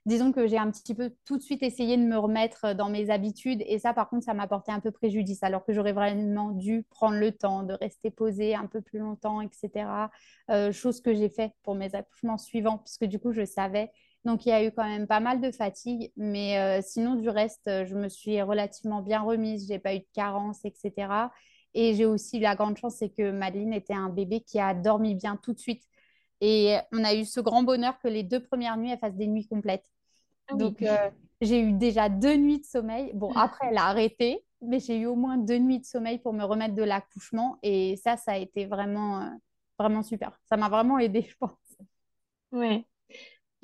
Disons 0.06 0.32
que 0.32 0.46
j'ai 0.46 0.58
un 0.58 0.70
petit 0.70 0.94
peu 0.94 1.14
tout 1.24 1.38
de 1.38 1.42
suite 1.42 1.62
essayé 1.62 1.96
de 1.96 2.02
me 2.02 2.18
remettre 2.18 2.74
dans 2.74 2.90
mes 2.90 3.10
habitudes 3.10 3.62
et 3.66 3.78
ça, 3.78 3.94
par 3.94 4.08
contre, 4.10 4.24
ça 4.24 4.34
m'a 4.34 4.46
porté 4.46 4.70
un 4.70 4.80
peu 4.80 4.90
préjudice 4.90 5.42
alors 5.42 5.64
que 5.64 5.72
j'aurais 5.72 5.94
vraiment 5.94 6.50
dû 6.50 6.84
prendre 6.90 7.16
le 7.16 7.32
temps 7.32 7.62
de 7.62 7.72
rester 7.72 8.10
posée 8.10 8.54
un 8.54 8.66
peu 8.66 8.82
plus 8.82 8.98
longtemps, 8.98 9.40
etc. 9.40 10.10
chose 10.72 11.00
que 11.00 11.14
j'ai 11.14 11.30
fait 11.30 11.52
pour 11.62 11.74
mes 11.74 11.94
accouchements 11.94 12.36
suivants, 12.36 12.78
puisque 12.78 13.04
du 13.06 13.18
coup, 13.18 13.32
je 13.32 13.46
savais 13.46 13.90
donc, 14.24 14.46
il 14.46 14.48
y 14.48 14.52
a 14.52 14.64
eu 14.64 14.72
quand 14.72 14.84
même 14.84 15.06
pas 15.06 15.20
mal 15.20 15.40
de 15.40 15.50
fatigue. 15.50 16.10
Mais 16.16 16.58
euh, 16.58 16.80
sinon, 16.82 17.14
du 17.14 17.28
reste, 17.28 17.66
euh, 17.68 17.84
je 17.84 17.94
me 17.94 18.08
suis 18.08 18.40
relativement 18.42 19.02
bien 19.02 19.20
remise. 19.20 19.66
J'ai 19.68 19.78
pas 19.78 19.94
eu 19.94 19.98
de 20.00 20.06
carence, 20.14 20.64
etc. 20.64 21.30
Et 21.74 21.94
j'ai 21.94 22.06
aussi 22.06 22.38
la 22.40 22.54
grande 22.54 22.76
chance, 22.78 22.96
c'est 22.96 23.10
que 23.10 23.30
Madeleine 23.32 23.72
était 23.74 23.94
un 23.94 24.08
bébé 24.08 24.40
qui 24.40 24.58
a 24.60 24.74
dormi 24.74 25.14
bien 25.14 25.36
tout 25.36 25.52
de 25.52 25.58
suite. 25.58 25.84
Et 26.40 26.76
on 26.92 27.04
a 27.04 27.14
eu 27.14 27.24
ce 27.24 27.40
grand 27.40 27.62
bonheur 27.64 27.98
que 28.00 28.08
les 28.08 28.22
deux 28.22 28.42
premières 28.42 28.76
nuits, 28.76 28.90
elle 28.92 28.98
fasse 28.98 29.14
des 29.14 29.26
nuits 29.26 29.46
complètes. 29.48 29.93
Ah 30.48 30.54
Donc, 30.54 30.82
euh, 30.82 31.10
j'ai 31.40 31.60
eu 31.60 31.72
déjà 31.72 32.08
deux 32.08 32.36
nuits 32.36 32.60
de 32.60 32.64
sommeil. 32.66 33.12
Bon, 33.14 33.32
après, 33.34 33.68
elle 33.70 33.78
a 33.78 33.86
arrêté, 33.86 34.44
mais 34.62 34.80
j'ai 34.80 34.98
eu 34.98 35.06
au 35.06 35.16
moins 35.16 35.36
deux 35.38 35.58
nuits 35.58 35.80
de 35.80 35.84
sommeil 35.84 36.18
pour 36.18 36.32
me 36.32 36.44
remettre 36.44 36.74
de 36.74 36.82
l'accouchement. 36.82 37.58
Et 37.62 37.96
ça, 37.96 38.16
ça 38.16 38.32
a 38.32 38.36
été 38.38 38.66
vraiment, 38.66 39.30
vraiment 39.78 40.02
super. 40.02 40.38
Ça 40.48 40.56
m'a 40.56 40.68
vraiment 40.68 40.98
aidée, 40.98 41.22
je 41.28 41.36
pense. 41.36 41.50
Ouais. 42.52 42.86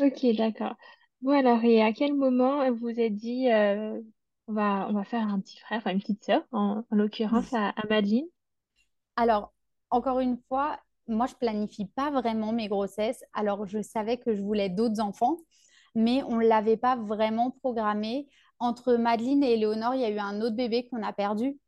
Ok, 0.01 0.27
d'accord. 0.37 0.77
Bon 1.23 1.33
alors, 1.33 1.65
et 1.65 1.83
à 1.83 1.93
quel 1.93 2.15
moment 2.15 2.71
vous 2.73 2.91
êtes 3.01 3.17
dit 3.17 3.51
euh, 3.51 4.01
on 4.49 4.53
va 4.55 4.87
on 4.91 4.95
va 4.95 5.05
faire 5.05 5.27
un 5.29 5.41
petit 5.41 5.59
frère, 5.61 5.79
enfin 5.79 5.93
une 5.93 6.01
petite 6.01 6.25
sœur, 6.25 6.45
en, 6.53 6.85
en 6.91 6.97
l'occurrence 6.97 7.53
à, 7.55 7.71
à 7.71 7.87
Madeleine? 7.89 8.27
Alors, 9.17 9.53
encore 9.91 10.21
une 10.21 10.39
fois, 10.49 10.79
moi, 11.09 11.27
je 11.27 11.35
planifie 11.35 11.87
pas 11.87 12.11
vraiment 12.11 12.53
mes 12.53 12.69
grossesses. 12.69 13.25
Alors, 13.33 13.67
je 13.67 13.83
savais 13.83 14.19
que 14.19 14.35
je 14.35 14.43
voulais 14.43 14.69
d'autres 14.69 15.01
enfants, 15.01 15.39
mais 15.95 16.23
on 16.25 16.37
ne 16.37 16.47
l'avait 16.47 16.77
pas 16.77 16.97
vraiment 16.97 17.51
programmé. 17.51 18.29
Entre 18.59 18.95
Madeleine 18.95 19.43
et 19.43 19.53
Éléonore, 19.53 19.95
il 19.95 20.03
y 20.03 20.05
a 20.05 20.11
eu 20.11 20.19
un 20.19 20.41
autre 20.41 20.57
bébé 20.57 20.89
qu'on 20.89 21.03
a 21.03 21.13
perdu. 21.13 21.59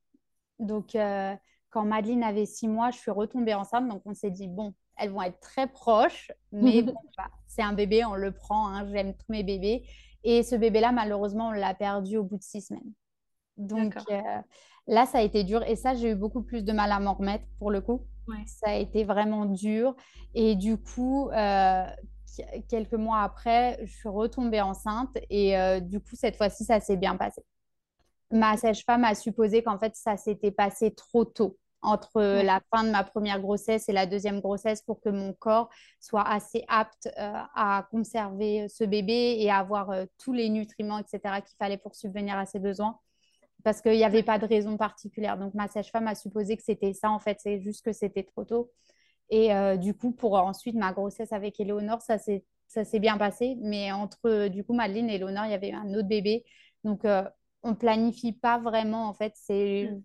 Donc, 0.58 0.94
euh, 0.94 1.34
quand 1.70 1.84
Madeleine 1.84 2.22
avait 2.22 2.46
six 2.46 2.68
mois, 2.68 2.90
je 2.90 2.98
suis 2.98 3.10
retombée 3.10 3.54
enceinte. 3.54 3.88
Donc, 3.88 4.02
on 4.04 4.14
s'est 4.14 4.30
dit, 4.30 4.48
bon, 4.48 4.74
elles 4.96 5.10
vont 5.10 5.22
être 5.22 5.40
très 5.40 5.66
proches, 5.66 6.30
mais 6.52 6.82
bon, 6.82 6.94
bah, 7.16 7.30
c'est 7.46 7.62
un 7.62 7.72
bébé, 7.72 8.04
on 8.04 8.14
le 8.14 8.32
prend, 8.32 8.68
hein, 8.68 8.86
j'aime 8.92 9.14
tous 9.14 9.30
mes 9.30 9.42
bébés. 9.42 9.84
Et 10.24 10.42
ce 10.42 10.54
bébé-là, 10.54 10.92
malheureusement, 10.92 11.48
on 11.48 11.52
l'a 11.52 11.74
perdu 11.74 12.16
au 12.18 12.24
bout 12.24 12.36
de 12.36 12.42
six 12.42 12.60
semaines. 12.62 12.92
Donc 13.56 13.96
euh, 14.10 14.20
là, 14.86 15.06
ça 15.06 15.18
a 15.18 15.22
été 15.22 15.44
dur. 15.44 15.62
Et 15.64 15.76
ça, 15.76 15.94
j'ai 15.94 16.10
eu 16.10 16.14
beaucoup 16.14 16.42
plus 16.42 16.64
de 16.64 16.72
mal 16.72 16.92
à 16.92 17.00
m'en 17.00 17.14
remettre 17.14 17.44
pour 17.58 17.70
le 17.70 17.80
coup. 17.80 18.06
Ça 18.46 18.70
a 18.70 18.74
été 18.74 19.04
vraiment 19.04 19.46
dur. 19.46 19.94
Et 20.34 20.54
du 20.54 20.78
coup, 20.78 21.28
euh, 21.30 21.86
quelques 22.68 22.94
mois 22.94 23.20
après, 23.20 23.78
je 23.84 23.92
suis 23.92 24.08
retombée 24.08 24.60
enceinte. 24.60 25.16
Et 25.30 25.58
euh, 25.58 25.80
du 25.80 26.00
coup, 26.00 26.14
cette 26.14 26.36
fois-ci, 26.36 26.64
ça 26.64 26.80
s'est 26.80 26.96
bien 26.96 27.16
passé. 27.16 27.42
Ma 28.30 28.56
sage-femme 28.56 29.04
a 29.04 29.14
supposé 29.14 29.62
qu'en 29.62 29.78
fait, 29.78 29.94
ça 29.94 30.16
s'était 30.16 30.50
passé 30.50 30.94
trop 30.94 31.24
tôt 31.24 31.58
entre 31.82 32.22
la 32.42 32.60
fin 32.70 32.84
de 32.84 32.90
ma 32.90 33.02
première 33.02 33.40
grossesse 33.40 33.88
et 33.88 33.92
la 33.92 34.06
deuxième 34.06 34.40
grossesse 34.40 34.82
pour 34.82 35.00
que 35.00 35.08
mon 35.08 35.32
corps 35.32 35.68
soit 36.00 36.22
assez 36.22 36.64
apte 36.68 37.08
euh, 37.18 37.32
à 37.54 37.86
conserver 37.90 38.68
ce 38.68 38.84
bébé 38.84 39.36
et 39.38 39.50
à 39.50 39.58
avoir 39.58 39.90
euh, 39.90 40.04
tous 40.18 40.32
les 40.32 40.48
nutriments, 40.48 40.98
etc., 40.98 41.20
qu'il 41.44 41.56
fallait 41.58 41.78
pour 41.78 41.94
subvenir 41.94 42.38
à 42.38 42.46
ses 42.46 42.60
besoins. 42.60 42.98
Parce 43.64 43.80
qu'il 43.80 43.92
n'y 43.92 44.04
avait 44.04 44.22
pas 44.22 44.38
de 44.38 44.46
raison 44.46 44.76
particulière. 44.76 45.38
Donc, 45.38 45.54
ma 45.54 45.68
sage-femme 45.68 46.08
a 46.08 46.14
supposé 46.14 46.56
que 46.56 46.62
c'était 46.62 46.94
ça. 46.94 47.10
En 47.10 47.18
fait, 47.18 47.38
c'est 47.40 47.60
juste 47.60 47.84
que 47.84 47.92
c'était 47.92 48.24
trop 48.24 48.44
tôt. 48.44 48.70
Et 49.30 49.54
euh, 49.54 49.76
du 49.76 49.94
coup, 49.94 50.12
pour 50.12 50.34
ensuite 50.34 50.74
ma 50.74 50.92
grossesse 50.92 51.32
avec 51.32 51.58
Éléonore, 51.60 52.02
ça 52.02 52.18
s'est 52.18 52.44
bien 53.00 53.16
passé. 53.16 53.56
Mais 53.60 53.92
entre, 53.92 54.48
du 54.48 54.64
coup, 54.64 54.74
Madeleine 54.74 55.08
et 55.08 55.14
Éléonore, 55.14 55.46
il 55.46 55.52
y 55.52 55.54
avait 55.54 55.72
un 55.72 55.94
autre 55.94 56.08
bébé. 56.08 56.44
Donc, 56.84 57.04
on 57.62 57.70
ne 57.70 57.74
planifie 57.74 58.32
pas 58.32 58.58
vraiment. 58.58 59.08
En 59.08 59.14
fait, 59.14 59.32
c'est... 59.36 59.90
Mm 59.90 60.02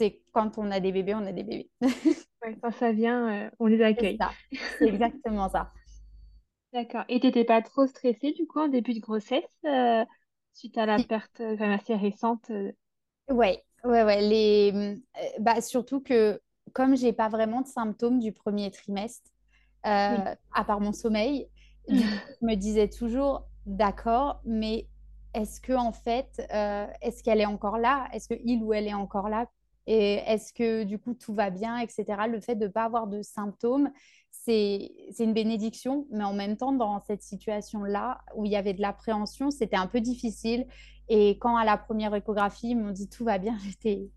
c'est 0.00 0.22
quand 0.32 0.56
on 0.56 0.70
a 0.70 0.80
des 0.80 0.92
bébés, 0.92 1.14
on 1.14 1.26
a 1.26 1.32
des 1.32 1.42
bébés. 1.42 1.70
quand 2.62 2.72
ça 2.72 2.92
vient, 2.92 3.46
euh, 3.46 3.50
on 3.58 3.66
les 3.66 3.82
accueille. 3.82 4.18
C'est 4.78 4.88
exactement 4.88 5.48
ça. 5.50 5.72
D'accord. 6.72 7.04
Et 7.08 7.20
tu 7.20 7.26
n'étais 7.26 7.44
pas 7.44 7.60
trop 7.60 7.86
stressée 7.86 8.32
du 8.32 8.46
coup 8.46 8.60
en 8.60 8.68
début 8.68 8.94
de 8.94 9.00
grossesse 9.00 9.44
euh, 9.66 10.04
suite 10.54 10.78
à 10.78 10.86
la 10.86 11.02
perte 11.02 11.40
euh, 11.40 11.56
assez 11.60 11.94
récente 11.94 12.50
Oui, 13.28 13.58
ouais, 13.84 14.04
ouais. 14.04 14.20
Les... 14.22 14.96
Bah, 15.38 15.60
surtout 15.60 16.00
que 16.00 16.40
comme 16.72 16.96
j'ai 16.96 17.12
pas 17.12 17.28
vraiment 17.28 17.60
de 17.62 17.66
symptômes 17.66 18.18
du 18.18 18.32
premier 18.32 18.70
trimestre, 18.70 19.30
à 19.82 20.64
part 20.66 20.80
mon 20.80 20.92
sommeil, 20.92 21.48
je 21.88 21.96
me 22.42 22.54
disais 22.54 22.88
toujours, 22.88 23.46
d'accord, 23.66 24.40
mais 24.44 24.86
est-ce 25.34 25.60
que 25.60 25.72
en 25.72 25.92
fait, 25.92 26.42
est-ce 27.00 27.22
qu'elle 27.22 27.40
est 27.40 27.46
encore 27.46 27.78
là? 27.78 28.08
Est-ce 28.12 28.28
que 28.28 28.40
il 28.44 28.62
ou 28.62 28.72
elle 28.72 28.86
est 28.86 28.94
encore 28.94 29.28
là? 29.28 29.46
Et 29.86 30.16
est-ce 30.26 30.52
que 30.52 30.84
du 30.84 30.98
coup 30.98 31.14
tout 31.14 31.34
va 31.34 31.50
bien, 31.50 31.78
etc. 31.78 32.04
Le 32.28 32.40
fait 32.40 32.54
de 32.54 32.66
ne 32.66 32.70
pas 32.70 32.84
avoir 32.84 33.06
de 33.06 33.22
symptômes, 33.22 33.90
c'est 34.30 34.90
une 35.18 35.32
bénédiction, 35.32 36.06
mais 36.10 36.24
en 36.24 36.32
même 36.32 36.56
temps, 36.56 36.72
dans 36.72 37.00
cette 37.00 37.22
situation-là, 37.22 38.20
où 38.36 38.44
il 38.44 38.52
y 38.52 38.56
avait 38.56 38.74
de 38.74 38.80
l'appréhension, 38.80 39.50
c'était 39.50 39.76
un 39.76 39.86
peu 39.86 40.00
difficile. 40.00 40.66
Et 41.08 41.38
quand 41.38 41.56
à 41.56 41.64
la 41.64 41.76
première 41.76 42.14
échographie, 42.14 42.70
ils 42.70 42.76
m'ont 42.76 42.92
dit 42.92 43.08
tout 43.08 43.24
va 43.24 43.38
bien, 43.38 43.56
j'étais 43.68 44.08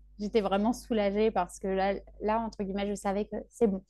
vraiment 0.42 0.72
soulagée 0.72 1.30
parce 1.30 1.58
que 1.58 1.68
là, 1.68 1.94
là, 2.20 2.40
entre 2.40 2.62
guillemets, 2.64 2.88
je 2.88 2.94
savais 2.94 3.26
que 3.26 3.36
c'est 3.50 3.66
bon, 3.66 3.84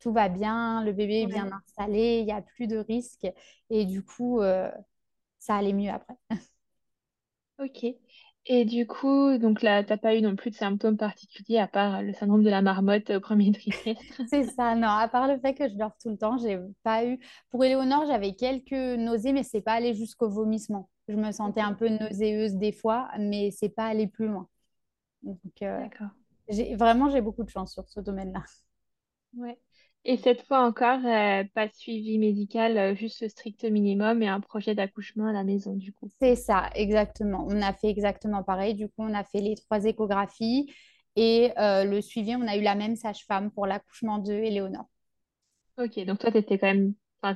tout 0.00 0.12
va 0.12 0.28
bien, 0.28 0.84
le 0.84 0.92
bébé 0.92 1.22
est 1.22 1.26
bien 1.26 1.50
installé, 1.52 2.20
il 2.20 2.26
n'y 2.26 2.32
a 2.32 2.42
plus 2.42 2.66
de 2.66 2.78
risque. 2.78 3.26
Et 3.70 3.84
du 3.86 4.04
coup, 4.04 4.40
euh, 4.40 4.70
ça 5.40 5.56
allait 5.56 5.72
mieux 5.74 5.90
après. 5.92 6.16
Ok. 7.58 7.84
Et 8.46 8.64
du 8.64 8.86
coup, 8.86 9.36
donc 9.38 9.60
là, 9.62 9.82
t'as 9.84 9.96
pas 9.98 10.14
eu 10.14 10.22
non 10.22 10.36
plus 10.36 10.50
de 10.50 10.56
symptômes 10.56 10.96
particuliers 10.96 11.58
à 11.58 11.68
part 11.68 12.02
le 12.02 12.12
syndrome 12.14 12.42
de 12.44 12.48
la 12.50 12.62
marmotte 12.62 13.10
au 13.10 13.20
premier 13.20 13.52
trimestre? 13.52 14.22
C'est 14.24 14.44
ça, 14.44 14.74
non, 14.74 14.88
à 14.88 15.08
part 15.08 15.28
le 15.28 15.38
fait 15.38 15.54
que 15.54 15.68
je 15.68 15.74
dors 15.74 15.96
tout 15.98 16.10
le 16.10 16.16
temps, 16.18 16.36
j'ai 16.38 16.58
pas 16.82 17.04
eu. 17.06 17.18
Pour 17.50 17.64
Éléonore, 17.64 18.06
j'avais 18.06 18.34
quelques 18.34 18.72
nausées, 18.72 19.32
mais 19.32 19.44
c'est 19.44 19.60
pas 19.60 19.74
allé 19.74 19.94
jusqu'au 19.94 20.28
vomissement. 20.28 20.90
Je 21.08 21.14
me 21.14 21.30
sentais 21.30 21.60
un 21.60 21.74
peu 21.74 21.88
nauséeuse 21.88 22.54
des 22.56 22.72
fois, 22.72 23.08
mais 23.18 23.50
c'est 23.52 23.68
pas 23.68 23.86
allé 23.86 24.08
plus 24.08 24.26
loin. 24.26 24.48
Donc, 25.26 25.62
euh, 25.62 25.86
vraiment 26.76 27.10
j'ai 27.10 27.20
beaucoup 27.20 27.44
de 27.44 27.50
chance 27.50 27.72
sur 27.74 27.88
ce 27.88 28.00
domaine-là. 28.00 28.42
Ouais. 29.36 29.58
Et 30.04 30.16
cette 30.16 30.42
fois 30.46 30.64
encore, 30.66 31.00
euh, 31.04 31.44
pas 31.54 31.66
de 31.68 31.72
suivi 31.74 32.18
médical, 32.18 32.76
euh, 32.78 32.94
juste 32.94 33.20
le 33.22 33.28
strict 33.28 33.64
minimum 33.64 34.22
et 34.22 34.28
un 34.28 34.40
projet 34.40 34.74
d'accouchement 34.74 35.26
à 35.28 35.32
la 35.32 35.44
maison, 35.44 35.74
du 35.74 35.92
coup. 35.92 36.10
C'est 36.20 36.36
ça, 36.36 36.70
exactement. 36.74 37.44
On 37.48 37.60
a 37.62 37.72
fait 37.72 37.88
exactement 37.88 38.42
pareil. 38.42 38.74
Du 38.74 38.86
coup, 38.88 38.94
on 38.98 39.14
a 39.14 39.24
fait 39.24 39.40
les 39.40 39.54
trois 39.56 39.84
échographies 39.84 40.72
et 41.16 41.52
euh, 41.58 41.84
le 41.84 42.00
suivi, 42.00 42.36
on 42.36 42.46
a 42.46 42.56
eu 42.56 42.62
la 42.62 42.74
même 42.74 42.96
sage-femme 42.96 43.50
pour 43.50 43.66
l'accouchement 43.66 44.18
de 44.18 44.32
Éléonore. 44.32 44.86
Ok, 45.78 45.98
donc 46.06 46.18
toi, 46.18 46.30
t'étais 46.32 46.58
quand 46.58 46.66
même, 46.68 46.94
enfin, 47.22 47.34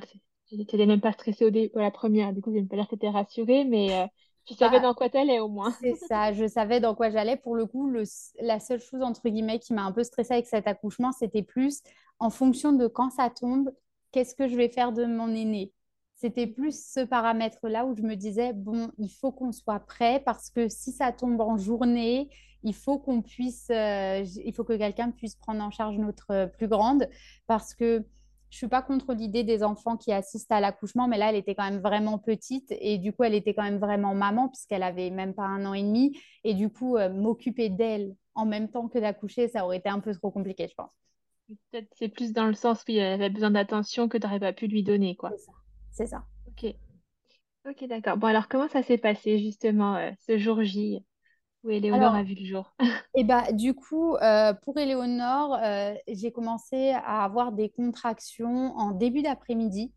t'étais 0.49 0.85
même 0.85 1.01
pas 1.01 1.11
stressée 1.13 1.45
au 1.45 1.49
dé- 1.51 1.71
à 1.75 1.79
la 1.81 1.91
première, 1.91 2.33
du 2.33 2.41
coup, 2.41 2.51
je 2.51 2.59
vais 2.59 2.65
pas 2.65 2.75
dire 2.75 2.85
que 2.87 2.91
t'étais 2.95 3.09
rassurée, 3.09 3.65
mais 3.65 4.09
tu 4.45 4.53
savais 4.55 4.79
Bah, 4.79 4.81
dans 4.81 4.93
quoi 4.93 5.09
t'allais 5.09 5.39
au 5.39 5.47
moins. 5.49 5.73
c'est 5.81 5.95
ça, 5.95 6.33
je 6.33 6.47
savais 6.47 6.79
dans 6.79 6.95
quoi 6.95 7.09
j'allais. 7.09 7.37
Pour 7.37 7.55
le 7.55 7.65
coup, 7.65 7.89
le, 7.89 8.03
la 8.41 8.59
seule 8.59 8.81
chose, 8.81 9.01
entre 9.01 9.27
guillemets, 9.29 9.59
qui 9.59 9.73
m'a 9.73 9.83
un 9.83 9.91
peu 9.91 10.03
stressée 10.03 10.33
avec 10.33 10.47
cet 10.47 10.67
accouchement, 10.67 11.11
c'était 11.11 11.43
plus 11.43 11.81
en 12.19 12.29
fonction 12.29 12.73
de 12.73 12.87
quand 12.87 13.09
ça 13.11 13.29
tombe, 13.29 13.71
qu'est-ce 14.11 14.35
que 14.35 14.47
je 14.47 14.55
vais 14.55 14.69
faire 14.69 14.91
de 14.91 15.05
mon 15.05 15.29
aîné. 15.33 15.73
C'était 16.15 16.45
plus 16.47 16.79
ce 16.93 16.99
paramètre-là 17.03 17.85
où 17.85 17.95
je 17.95 18.03
me 18.03 18.15
disais, 18.15 18.53
bon, 18.53 18.91
il 18.99 19.09
faut 19.09 19.31
qu'on 19.31 19.51
soit 19.51 19.79
prêt 19.79 20.21
parce 20.23 20.51
que 20.51 20.69
si 20.69 20.91
ça 20.91 21.11
tombe 21.11 21.41
en 21.41 21.57
journée, 21.57 22.29
il 22.63 22.75
faut 22.75 22.99
qu'on 22.99 23.23
puisse, 23.23 23.69
euh, 23.71 24.23
il 24.45 24.53
faut 24.53 24.63
que 24.63 24.73
quelqu'un 24.77 25.09
puisse 25.09 25.35
prendre 25.35 25.63
en 25.63 25.71
charge 25.71 25.97
notre 25.97 26.31
euh, 26.31 26.45
plus 26.47 26.67
grande 26.67 27.09
parce 27.47 27.73
que 27.73 28.05
je 28.51 28.57
suis 28.57 28.67
pas 28.67 28.81
contre 28.81 29.13
l'idée 29.13 29.43
des 29.43 29.63
enfants 29.63 29.95
qui 29.95 30.11
assistent 30.11 30.51
à 30.51 30.59
l'accouchement, 30.59 31.07
mais 31.07 31.17
là, 31.17 31.29
elle 31.29 31.37
était 31.37 31.55
quand 31.55 31.63
même 31.63 31.79
vraiment 31.79 32.19
petite 32.19 32.67
et 32.69 32.97
du 32.97 33.13
coup, 33.13 33.23
elle 33.23 33.33
était 33.33 33.53
quand 33.53 33.63
même 33.63 33.79
vraiment 33.79 34.13
maman 34.13 34.49
puisqu'elle 34.49 34.83
avait 34.83 35.09
même 35.09 35.33
pas 35.33 35.45
un 35.45 35.65
an 35.65 35.73
et 35.73 35.81
demi. 35.81 36.19
Et 36.43 36.53
du 36.53 36.69
coup, 36.69 36.97
euh, 36.97 37.09
m'occuper 37.09 37.69
d'elle 37.69 38.13
en 38.35 38.45
même 38.45 38.69
temps 38.69 38.89
que 38.89 38.99
d'accoucher, 38.99 39.47
ça 39.47 39.63
aurait 39.63 39.77
été 39.77 39.87
un 39.87 40.01
peu 40.01 40.13
trop 40.13 40.31
compliqué, 40.31 40.67
je 40.67 40.75
pense. 40.75 40.91
Peut-être 41.71 41.87
c'est 41.95 42.09
plus 42.09 42.33
dans 42.33 42.45
le 42.45 42.53
sens 42.53 42.83
où 42.87 42.91
elle 42.91 43.13
avait 43.13 43.29
besoin 43.29 43.51
d'attention 43.51 44.09
que 44.09 44.17
t'aurais 44.17 44.39
pas 44.39 44.53
pu 44.53 44.67
lui 44.67 44.83
donner, 44.83 45.15
quoi. 45.15 45.31
C'est 45.31 45.45
ça. 45.45 45.51
C'est 45.91 46.05
ça. 46.07 46.25
Ok, 46.47 46.75
ok, 47.65 47.87
d'accord. 47.87 48.17
Bon, 48.17 48.27
alors 48.27 48.49
comment 48.49 48.67
ça 48.67 48.83
s'est 48.83 48.97
passé 48.97 49.39
justement 49.39 49.95
euh, 49.95 50.11
ce 50.27 50.37
jour 50.37 50.61
J? 50.61 51.05
Où 51.63 51.69
Éléonore 51.69 52.15
a 52.15 52.23
vu 52.23 52.35
le 52.35 52.45
jour? 52.45 52.73
et 53.15 53.23
bah, 53.23 53.51
du 53.51 53.73
coup, 53.73 54.15
euh, 54.15 54.53
pour 54.53 54.77
Éléonore, 54.77 55.57
euh, 55.61 55.93
j'ai 56.07 56.31
commencé 56.31 56.91
à 56.91 57.23
avoir 57.23 57.51
des 57.51 57.69
contractions 57.69 58.75
en 58.77 58.91
début 58.91 59.21
d'après-midi. 59.21 59.91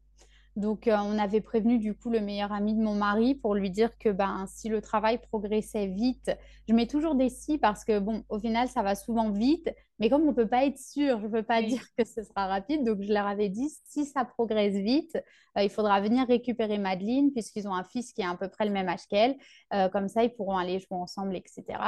Donc, 0.57 0.87
euh, 0.87 0.97
on 1.03 1.19
avait 1.19 1.41
prévenu 1.41 1.79
du 1.79 1.95
coup 1.95 2.11
le 2.11 2.21
meilleur 2.21 2.53
ami 2.53 2.75
de 2.75 2.81
mon 2.81 2.95
mari 2.95 3.35
pour 3.35 3.55
lui 3.57 3.71
dire 3.71 3.99
que 3.99 4.09
ben, 4.11 4.47
si 4.47 4.69
le 4.69 4.81
travail 4.81 5.19
progressait 5.19 5.89
vite, 5.89 6.31
je 6.69 6.75
mets 6.75 6.87
toujours 6.87 7.17
des 7.17 7.29
si 7.29 7.59
parce 7.59 7.85
que 7.85 7.99
bon, 7.99 8.25
au 8.29 8.39
final, 8.39 8.69
ça 8.69 8.83
va 8.83 8.95
souvent 8.95 9.31
vite, 9.31 9.69
mais 9.99 10.09
comme 10.09 10.23
on 10.23 10.29
ne 10.31 10.33
peut 10.33 10.47
pas 10.49 10.65
être 10.65 10.79
sûr, 10.79 11.19
je 11.21 11.27
ne 11.27 11.33
peux 11.33 11.43
pas 11.43 11.61
Oui. 11.61 11.67
dire 11.69 11.83
que 11.99 12.05
ce 12.05 12.23
sera 12.23 12.47
rapide. 12.47 12.85
Donc, 12.85 13.03
je 13.03 13.13
leur 13.13 13.27
avais 13.27 13.49
dit 13.49 13.69
si 13.85 14.05
ça 14.05 14.25
progresse 14.25 14.75
vite, 14.77 15.17
euh, 15.59 15.63
il 15.63 15.71
faudra 15.71 16.01
venir 16.01 16.27
récupérer 16.27 16.79
Madeleine 16.79 17.33
puisqu'ils 17.33 17.67
ont 17.67 17.75
un 17.75 17.85
fils 17.85 18.13
qui 18.13 18.23
a 18.23 18.31
à 18.31 18.37
peu 18.37 18.49
près 18.49 18.65
le 18.65 18.71
même 18.73 18.89
âge 18.89 19.07
qu'elle. 19.11 19.37
Euh, 19.73 19.89
comme 19.89 20.09
ça, 20.09 20.23
ils 20.23 20.33
pourront 20.35 20.57
aller 20.57 20.79
jouer 20.79 20.99
ensemble, 20.99 21.35
etc. 21.37 21.79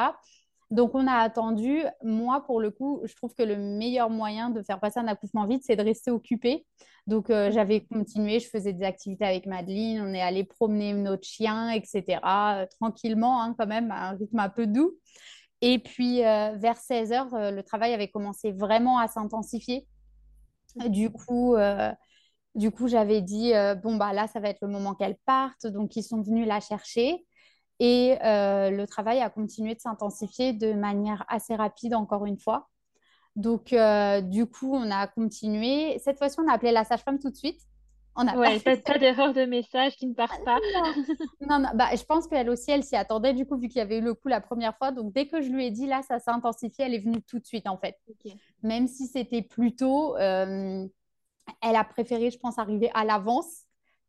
Donc, 0.70 0.94
on 0.94 1.07
a 1.07 1.14
attendu. 1.14 1.83
Moi, 2.02 2.44
pour 2.44 2.61
le 2.61 2.70
coup, 2.70 3.00
je 3.05 3.14
trouve 3.14 3.35
que 3.35 3.42
le 3.42 3.57
meilleur 3.57 4.11
moyen 4.11 4.50
de 4.50 4.62
faire 4.62 4.81
passer 4.81 4.98
un 4.98 5.07
accouchement 5.07 5.46
vite, 5.46 5.62
c'est 5.64 5.76
de 5.76 5.83
rester 5.83 6.11
occupé. 6.11 6.66
Donc, 7.07 7.31
euh, 7.31 7.52
j'avais 7.52 7.85
continué, 7.85 8.40
je 8.40 8.48
faisais 8.48 8.72
des 8.72 8.85
activités 8.85 9.24
avec 9.24 9.46
Madeleine, 9.46 10.00
on 10.02 10.12
est 10.12 10.20
allé 10.20 10.42
promener 10.42 10.92
notre 10.92 11.24
chien, 11.24 11.70
etc. 11.70 12.62
euh, 12.62 12.66
tranquillement, 12.81 13.42
hein, 13.42 13.55
quand 13.57 13.68
même, 13.68 13.92
à 13.92 14.09
un 14.09 14.16
rythme 14.16 14.40
un 14.40 14.48
peu 14.48 14.66
doux. 14.66 14.92
Et 15.61 15.79
puis, 15.79 16.24
euh, 16.24 16.57
vers 16.57 16.76
16 16.76 17.12
heures, 17.12 17.29
le 17.33 17.62
travail 17.62 17.94
avait 17.94 18.09
commencé 18.09 18.52
vraiment 18.52 18.98
à 18.98 19.09
s'intensifier. 19.09 19.87
Du 20.88 21.11
coup, 21.11 21.57
du 22.55 22.70
coup, 22.70 22.88
j'avais 22.88 23.22
dit, 23.22 23.52
bon, 23.83 23.96
bah 23.96 24.12
là, 24.12 24.26
ça 24.26 24.40
va 24.40 24.50
être 24.50 24.61
le 24.61 24.68
moment 24.68 24.94
qu'elle 24.94 25.16
parte. 25.24 25.66
Donc, 25.66 25.96
ils 25.96 26.02
sont 26.02 26.20
venus 26.20 26.46
la 26.46 26.61
chercher. 26.61 27.25
Et 27.78 28.16
euh, 28.24 28.70
le 28.70 28.86
travail 28.86 29.20
a 29.20 29.30
continué 29.30 29.74
de 29.74 29.80
s'intensifier 29.80 30.52
de 30.52 30.72
manière 30.72 31.24
assez 31.28 31.54
rapide, 31.54 31.94
encore 31.94 32.26
une 32.26 32.38
fois. 32.38 32.68
Donc, 33.36 33.72
euh, 33.72 34.22
du 34.22 34.46
coup, 34.46 34.74
on 34.74 34.90
a 34.90 35.06
continué. 35.06 35.98
Cette 35.98 36.18
fois-ci, 36.18 36.40
on 36.40 36.48
a 36.48 36.54
appelé 36.54 36.72
la 36.72 36.84
sage-femme 36.84 37.18
tout 37.18 37.30
de 37.30 37.36
suite. 37.36 37.60
On 38.16 38.24
pas 38.24 38.36
Ouais, 38.38 38.58
fait 38.58 38.78
pas, 38.78 38.92
pas 38.94 38.98
d'erreur 38.98 39.34
de 39.34 39.44
message 39.44 39.96
qui 39.96 40.06
ne 40.06 40.14
part 40.14 40.42
pas. 40.44 40.58
non, 41.42 41.58
non. 41.58 41.68
Bah, 41.74 41.90
je 41.94 42.02
pense 42.04 42.26
qu'elle 42.26 42.48
aussi, 42.48 42.70
elle 42.70 42.82
s'y 42.84 42.96
attendait, 42.96 43.34
du 43.34 43.46
coup, 43.46 43.58
vu 43.58 43.68
qu'il 43.68 43.78
y 43.78 43.82
avait 43.82 43.98
eu 43.98 44.02
le 44.02 44.14
coup 44.14 44.28
la 44.28 44.40
première 44.40 44.76
fois. 44.78 44.90
Donc, 44.90 45.12
dès 45.12 45.28
que 45.28 45.42
je 45.42 45.48
lui 45.50 45.66
ai 45.66 45.70
dit, 45.70 45.86
là, 45.86 46.02
ça 46.02 46.18
s'est 46.18 46.30
intensifié, 46.30 46.86
elle 46.86 46.94
est 46.94 46.98
venue 47.00 47.22
tout 47.22 47.38
de 47.38 47.46
suite, 47.46 47.68
en 47.68 47.76
fait. 47.78 47.96
Même 48.62 48.88
si 48.88 49.06
c'était 49.06 49.42
plus 49.42 49.76
tôt, 49.76 50.16
euh, 50.16 50.86
elle 51.62 51.76
a 51.76 51.84
préféré, 51.84 52.30
je 52.30 52.38
pense, 52.38 52.58
arriver 52.58 52.90
à 52.94 53.04
l'avance 53.04 53.64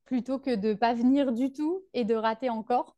plutôt 0.06 0.39
que 0.39 0.56
de 0.56 0.73
pas 0.73 0.95
venir 0.95 1.34
du 1.34 1.53
tout 1.53 1.84
et 1.93 2.06
de 2.06 2.15
rater 2.15 2.49
encore. 2.49 2.97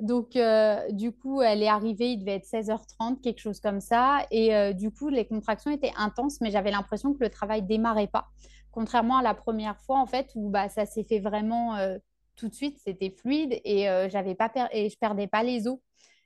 Donc, 0.00 0.34
euh, 0.34 0.90
du 0.92 1.12
coup, 1.12 1.42
elle 1.42 1.62
est 1.62 1.68
arrivée, 1.68 2.12
il 2.12 2.18
devait 2.18 2.36
être 2.36 2.46
16h30, 2.46 3.20
quelque 3.20 3.38
chose 3.38 3.60
comme 3.60 3.80
ça. 3.80 4.20
Et 4.30 4.54
euh, 4.54 4.72
du 4.72 4.90
coup, 4.90 5.08
les 5.08 5.26
contractions 5.26 5.70
étaient 5.70 5.92
intenses, 5.96 6.40
mais 6.40 6.50
j'avais 6.50 6.70
l'impression 6.70 7.12
que 7.12 7.22
le 7.22 7.28
travail 7.28 7.62
démarrait 7.62 8.06
pas. 8.06 8.28
Contrairement 8.72 9.18
à 9.18 9.22
la 9.22 9.34
première 9.34 9.78
fois, 9.80 9.98
en 9.98 10.06
fait, 10.06 10.30
où 10.34 10.48
bah, 10.48 10.68
ça 10.70 10.86
s'est 10.86 11.04
fait 11.04 11.18
vraiment 11.18 11.76
euh, 11.76 11.98
tout 12.36 12.48
de 12.48 12.54
suite, 12.54 12.78
c'était 12.82 13.10
fluide 13.10 13.60
et, 13.64 13.84
j'avais 14.10 14.34
pas 14.34 14.50
et 14.72 14.88
je 14.88 14.96
perdais 14.96 15.26
pas 15.26 15.42
les 15.42 15.66
os. 15.68 15.78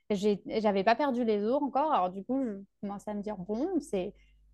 J'avais 0.09 0.83
pas 0.83 0.95
perdu 0.95 1.25
les 1.25 1.43
os 1.43 1.61
encore. 1.61 1.91
Alors, 1.91 2.09
du 2.09 2.23
coup, 2.23 2.41
je 2.45 2.61
commençais 2.79 3.11
à 3.11 3.13
me 3.13 3.21
dire, 3.21 3.35
bon, 3.37 3.67
c'est 3.81 4.13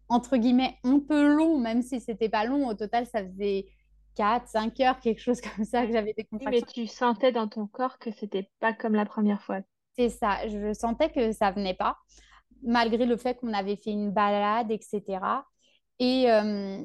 entre 0.09 0.37
guillemets 0.37 0.77
un 0.83 0.99
peu 0.99 1.27
long, 1.35 1.59
même 1.59 1.83
si 1.83 1.99
c'était 1.99 2.29
pas 2.29 2.45
long. 2.45 2.67
Au 2.67 2.73
total, 2.73 3.05
ça 3.05 3.23
faisait 3.23 3.67
4, 4.15 4.47
5 4.47 4.79
heures, 4.81 4.99
quelque 4.99 5.21
chose 5.21 5.41
comme 5.55 5.65
ça, 5.65 5.85
que 5.85 5.91
j'avais 5.93 6.13
des 6.13 6.27
Oui, 6.31 6.45
mais 6.49 6.61
contractions. 6.61 6.83
tu 6.83 6.87
sentais 6.87 7.31
dans 7.31 7.47
ton 7.47 7.67
corps 7.67 7.99
que 7.99 8.11
c'était 8.11 8.49
pas 8.59 8.73
comme 8.73 8.95
la 8.95 9.05
première 9.05 9.41
fois. 9.41 9.59
C'est 9.97 10.09
ça, 10.09 10.47
je 10.47 10.73
sentais 10.73 11.11
que 11.11 11.31
ça 11.31 11.51
venait 11.51 11.73
pas, 11.73 11.97
malgré 12.63 13.05
le 13.05 13.17
fait 13.17 13.35
qu'on 13.35 13.53
avait 13.53 13.75
fait 13.75 13.91
une 13.91 14.11
balade, 14.11 14.71
etc. 14.71 15.19
Et 15.99 16.31
euh, 16.31 16.81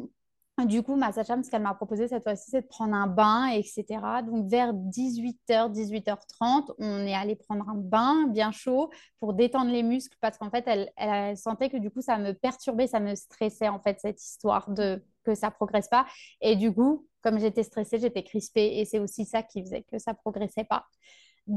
du 0.64 0.82
coup, 0.82 0.96
ma 0.96 1.12
sage-femme, 1.12 1.42
ce 1.44 1.50
qu'elle 1.50 1.62
m'a 1.62 1.74
proposé 1.74 2.08
cette 2.08 2.22
fois-ci, 2.22 2.50
c'est 2.50 2.62
de 2.62 2.66
prendre 2.66 2.94
un 2.94 3.06
bain, 3.06 3.48
etc. 3.48 4.22
Donc, 4.22 4.48
vers 4.48 4.72
18h, 4.72 5.70
18h30, 5.70 6.72
on 6.78 7.00
est 7.06 7.14
allé 7.14 7.36
prendre 7.36 7.68
un 7.68 7.74
bain 7.76 8.26
bien 8.28 8.50
chaud 8.52 8.90
pour 9.20 9.34
détendre 9.34 9.70
les 9.70 9.82
muscles 9.82 10.16
parce 10.20 10.38
qu'en 10.38 10.50
fait, 10.50 10.64
elle, 10.66 10.90
elle, 10.96 11.10
elle 11.10 11.36
sentait 11.36 11.68
que 11.68 11.76
du 11.76 11.90
coup, 11.90 12.00
ça 12.00 12.16
me 12.18 12.32
perturbait, 12.32 12.86
ça 12.86 13.00
me 13.00 13.14
stressait, 13.14 13.68
en 13.68 13.80
fait, 13.80 14.00
cette 14.00 14.22
histoire 14.22 14.70
de 14.70 15.04
que 15.24 15.34
ça 15.34 15.50
progresse 15.50 15.88
pas. 15.88 16.06
Et 16.40 16.56
du 16.56 16.72
coup, 16.72 17.06
comme 17.26 17.40
j'étais 17.40 17.64
stressée, 17.64 17.98
j'étais 17.98 18.22
crispée 18.22 18.78
et 18.78 18.84
c'est 18.84 19.00
aussi 19.00 19.24
ça 19.24 19.42
qui 19.42 19.62
faisait 19.62 19.82
que 19.82 19.98
ça 19.98 20.14
progressait 20.14 20.64
pas. 20.64 20.86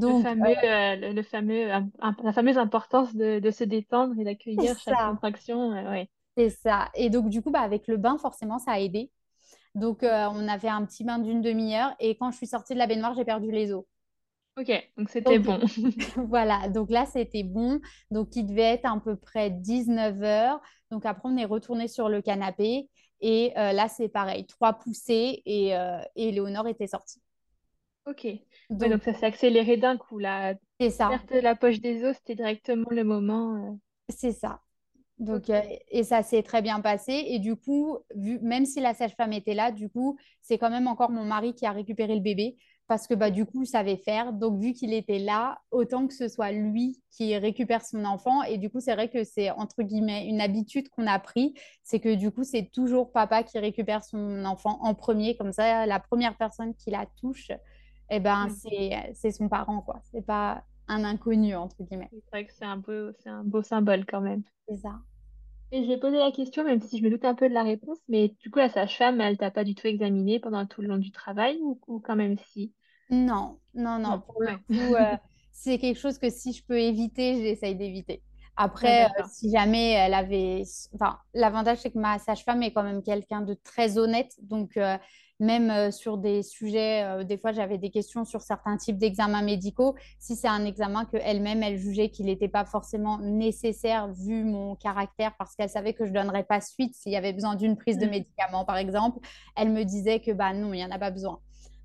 Donc, 0.00 0.22
fameux, 0.22 0.56
euh, 0.64 0.96
le, 0.96 1.12
le 1.12 1.22
fameux, 1.22 1.68
la 1.68 2.32
fameuse 2.32 2.58
importance 2.58 3.14
de, 3.14 3.38
de 3.38 3.50
se 3.52 3.64
détendre 3.64 4.18
et 4.18 4.24
d'accueillir 4.24 4.78
chaque 4.78 5.00
contraction. 5.02 5.72
euh, 5.72 5.90
ouais. 5.90 6.10
C'est 6.36 6.50
ça. 6.50 6.90
Et 6.94 7.10
donc, 7.10 7.28
du 7.28 7.42
coup, 7.42 7.50
bah, 7.50 7.60
avec 7.60 7.86
le 7.86 7.96
bain, 7.96 8.18
forcément, 8.18 8.58
ça 8.58 8.72
a 8.72 8.80
aidé. 8.80 9.10
Donc, 9.74 10.02
euh, 10.02 10.28
on 10.32 10.48
a 10.48 10.58
fait 10.58 10.68
un 10.68 10.84
petit 10.84 11.04
bain 11.04 11.18
d'une 11.18 11.42
demi-heure. 11.42 11.94
Et 12.00 12.16
quand 12.16 12.30
je 12.30 12.36
suis 12.38 12.46
sortie 12.46 12.74
de 12.74 12.78
la 12.78 12.86
baignoire, 12.86 13.14
j'ai 13.14 13.24
perdu 13.24 13.50
les 13.50 13.72
os. 13.72 13.84
Ok, 14.58 14.70
donc 14.96 15.08
c'était 15.08 15.38
bon. 15.38 15.60
voilà. 16.28 16.68
Donc 16.68 16.90
là, 16.90 17.06
c'était 17.06 17.44
bon. 17.44 17.80
Donc, 18.10 18.36
il 18.36 18.46
devait 18.46 18.62
être 18.74 18.86
à 18.86 18.98
peu 19.00 19.16
près 19.16 19.50
19 19.50 20.22
heures. 20.22 20.60
Donc, 20.90 21.06
après, 21.06 21.28
on 21.28 21.36
est 21.36 21.44
retourné 21.44 21.88
sur 21.88 22.08
le 22.08 22.22
canapé. 22.22 22.88
Et 23.20 23.52
euh, 23.58 23.72
là, 23.72 23.88
c'est 23.88 24.08
pareil. 24.08 24.46
Trois 24.46 24.74
poussées 24.74 25.42
et, 25.46 25.76
euh, 25.76 26.00
et 26.16 26.32
Léonore 26.32 26.68
était 26.68 26.86
sortie. 26.86 27.20
Ok. 28.06 28.26
Ouais, 28.80 28.90
Donc, 28.90 29.02
ça 29.02 29.14
s'est 29.14 29.24
accéléré 29.26 29.76
d'un 29.78 29.96
coup. 29.96 30.18
La 30.18 30.54
c'est 30.80 30.90
ça. 30.90 31.20
perte 31.20 31.32
de 31.32 31.38
la 31.40 31.56
poche 31.56 31.80
des 31.80 32.04
os, 32.04 32.16
c'était 32.16 32.34
directement 32.36 32.90
le 32.90 33.04
moment. 33.04 33.56
euh, 33.56 33.76
C'est 34.08 34.32
ça. 34.32 34.60
Donc, 35.18 35.48
Ok. 35.48 35.50
euh, 35.50 35.62
et 35.90 36.04
ça 36.04 36.22
s'est 36.22 36.42
très 36.42 36.62
bien 36.62 36.80
passé. 36.80 37.12
Et 37.28 37.38
du 37.40 37.56
coup, 37.56 37.98
vu, 38.14 38.38
même 38.40 38.66
si 38.66 38.80
la 38.80 38.94
sage-femme 38.94 39.32
était 39.32 39.54
là, 39.54 39.72
du 39.72 39.90
coup, 39.90 40.18
c'est 40.42 40.58
quand 40.58 40.70
même 40.70 40.88
encore 40.88 41.10
mon 41.12 41.24
mari 41.24 41.54
qui 41.54 41.66
a 41.66 41.72
récupéré 41.72 42.14
le 42.16 42.20
bébé 42.22 42.56
parce 42.90 43.06
que 43.06 43.14
bah, 43.14 43.30
du 43.30 43.46
coup, 43.46 43.62
il 43.62 43.68
savait 43.68 43.98
faire. 43.98 44.32
Donc, 44.32 44.60
vu 44.60 44.72
qu'il 44.72 44.92
était 44.92 45.20
là, 45.20 45.60
autant 45.70 46.08
que 46.08 46.12
ce 46.12 46.26
soit 46.26 46.50
lui 46.50 47.00
qui 47.12 47.36
récupère 47.36 47.84
son 47.86 48.04
enfant. 48.04 48.42
Et 48.42 48.58
du 48.58 48.68
coup, 48.68 48.80
c'est 48.80 48.94
vrai 48.94 49.08
que 49.08 49.22
c'est 49.22 49.52
entre 49.52 49.84
guillemets 49.84 50.26
une 50.26 50.40
habitude 50.40 50.88
qu'on 50.88 51.06
a 51.06 51.20
pris. 51.20 51.54
C'est 51.84 52.00
que 52.00 52.12
du 52.16 52.32
coup, 52.32 52.42
c'est 52.42 52.68
toujours 52.72 53.12
papa 53.12 53.44
qui 53.44 53.60
récupère 53.60 54.02
son 54.02 54.44
enfant 54.44 54.80
en 54.82 54.94
premier. 54.94 55.36
Comme 55.36 55.52
ça, 55.52 55.86
la 55.86 56.00
première 56.00 56.36
personne 56.36 56.74
qui 56.74 56.90
la 56.90 57.06
touche, 57.20 57.52
eh 58.10 58.18
ben, 58.18 58.48
Ouais. 58.64 59.12
c'est, 59.14 59.30
son 59.30 59.48
parent, 59.48 59.82
quoi. 59.82 60.00
C'est 60.10 60.26
pas 60.26 60.64
un 60.88 61.04
inconnu, 61.04 61.54
entre 61.54 61.84
guillemets. 61.84 62.10
C'est 62.10 62.30
vrai 62.32 62.44
que 62.44 62.52
c'est 62.52 62.64
un 62.64 62.78
beau, 62.78 63.12
c'est 63.20 63.30
un 63.30 63.44
beau 63.44 63.62
symbole 63.62 64.04
quand 64.04 64.20
même. 64.20 64.42
C'est 64.68 64.78
ça. 64.78 64.98
Et 65.72 65.84
j'ai 65.84 65.98
posé 65.98 66.16
la 66.16 66.32
question, 66.32 66.64
même 66.64 66.80
si 66.80 66.98
je 66.98 67.04
me 67.04 67.10
doute 67.10 67.24
un 67.24 67.34
peu 67.34 67.48
de 67.48 67.54
la 67.54 67.62
réponse, 67.62 67.98
mais 68.08 68.34
du 68.40 68.50
coup, 68.50 68.58
la 68.58 68.68
sage-femme, 68.68 69.20
elle 69.20 69.38
t'a 69.38 69.50
pas 69.50 69.62
du 69.64 69.74
tout 69.74 69.86
examiné 69.86 70.40
pendant 70.40 70.66
tout 70.66 70.82
le 70.82 70.88
long 70.88 70.98
du 70.98 71.12
travail 71.12 71.58
ou, 71.62 71.80
ou 71.86 72.00
quand 72.00 72.16
même 72.16 72.36
si? 72.38 72.74
Non, 73.10 73.60
non, 73.74 73.98
non. 73.98 74.10
Non, 74.10 74.20
Pour 74.20 74.42
le 74.42 74.56
coup, 74.56 74.94
euh, 74.96 75.16
c'est 75.52 75.78
quelque 75.78 75.98
chose 75.98 76.18
que 76.18 76.28
si 76.30 76.52
je 76.52 76.64
peux 76.64 76.78
éviter, 76.78 77.36
j'essaye 77.36 77.76
d'éviter. 77.76 78.22
Après, 78.56 79.04
euh, 79.04 79.24
si 79.30 79.50
jamais 79.50 79.92
elle 79.92 80.14
avait... 80.14 80.62
Enfin, 80.94 81.18
l'avantage, 81.34 81.78
c'est 81.78 81.92
que 81.92 81.98
ma 81.98 82.18
sage-femme 82.18 82.62
est 82.62 82.72
quand 82.72 82.82
même 82.82 83.02
quelqu'un 83.02 83.40
de 83.40 83.54
très 83.54 83.96
honnête. 83.96 84.32
Donc, 84.42 84.76
euh, 84.76 84.98
même 85.40 85.70
euh, 85.70 85.90
sur 85.90 86.18
des 86.18 86.42
sujets, 86.42 87.02
euh, 87.02 87.24
des 87.24 87.38
fois, 87.38 87.52
j'avais 87.52 87.78
des 87.78 87.90
questions 87.90 88.24
sur 88.24 88.42
certains 88.42 88.76
types 88.76 88.98
d'examens 88.98 89.42
médicaux. 89.42 89.94
Si 90.18 90.36
c'est 90.36 90.48
un 90.48 90.64
examen 90.64 91.06
qu'elle-même, 91.06 91.62
elle 91.62 91.78
jugeait 91.78 92.10
qu'il 92.10 92.26
n'était 92.26 92.48
pas 92.48 92.64
forcément 92.64 93.18
nécessaire 93.18 94.12
vu 94.12 94.44
mon 94.44 94.76
caractère, 94.76 95.34
parce 95.38 95.56
qu'elle 95.56 95.70
savait 95.70 95.94
que 95.94 96.04
je 96.04 96.10
ne 96.10 96.14
donnerais 96.14 96.44
pas 96.44 96.60
suite 96.60 96.94
s'il 96.94 97.12
y 97.12 97.16
avait 97.16 97.32
besoin 97.32 97.56
d'une 97.56 97.76
prise 97.76 97.98
de 97.98 98.06
Mm. 98.06 98.10
médicaments, 98.10 98.64
par 98.64 98.76
exemple, 98.76 99.18
elle 99.56 99.70
me 99.70 99.84
disait 99.84 100.20
que 100.20 100.30
bah 100.30 100.52
non, 100.52 100.72
il 100.72 100.76
n'y 100.76 100.84
en 100.84 100.90
a 100.90 100.98
pas 100.98 101.10
besoin. 101.10 101.40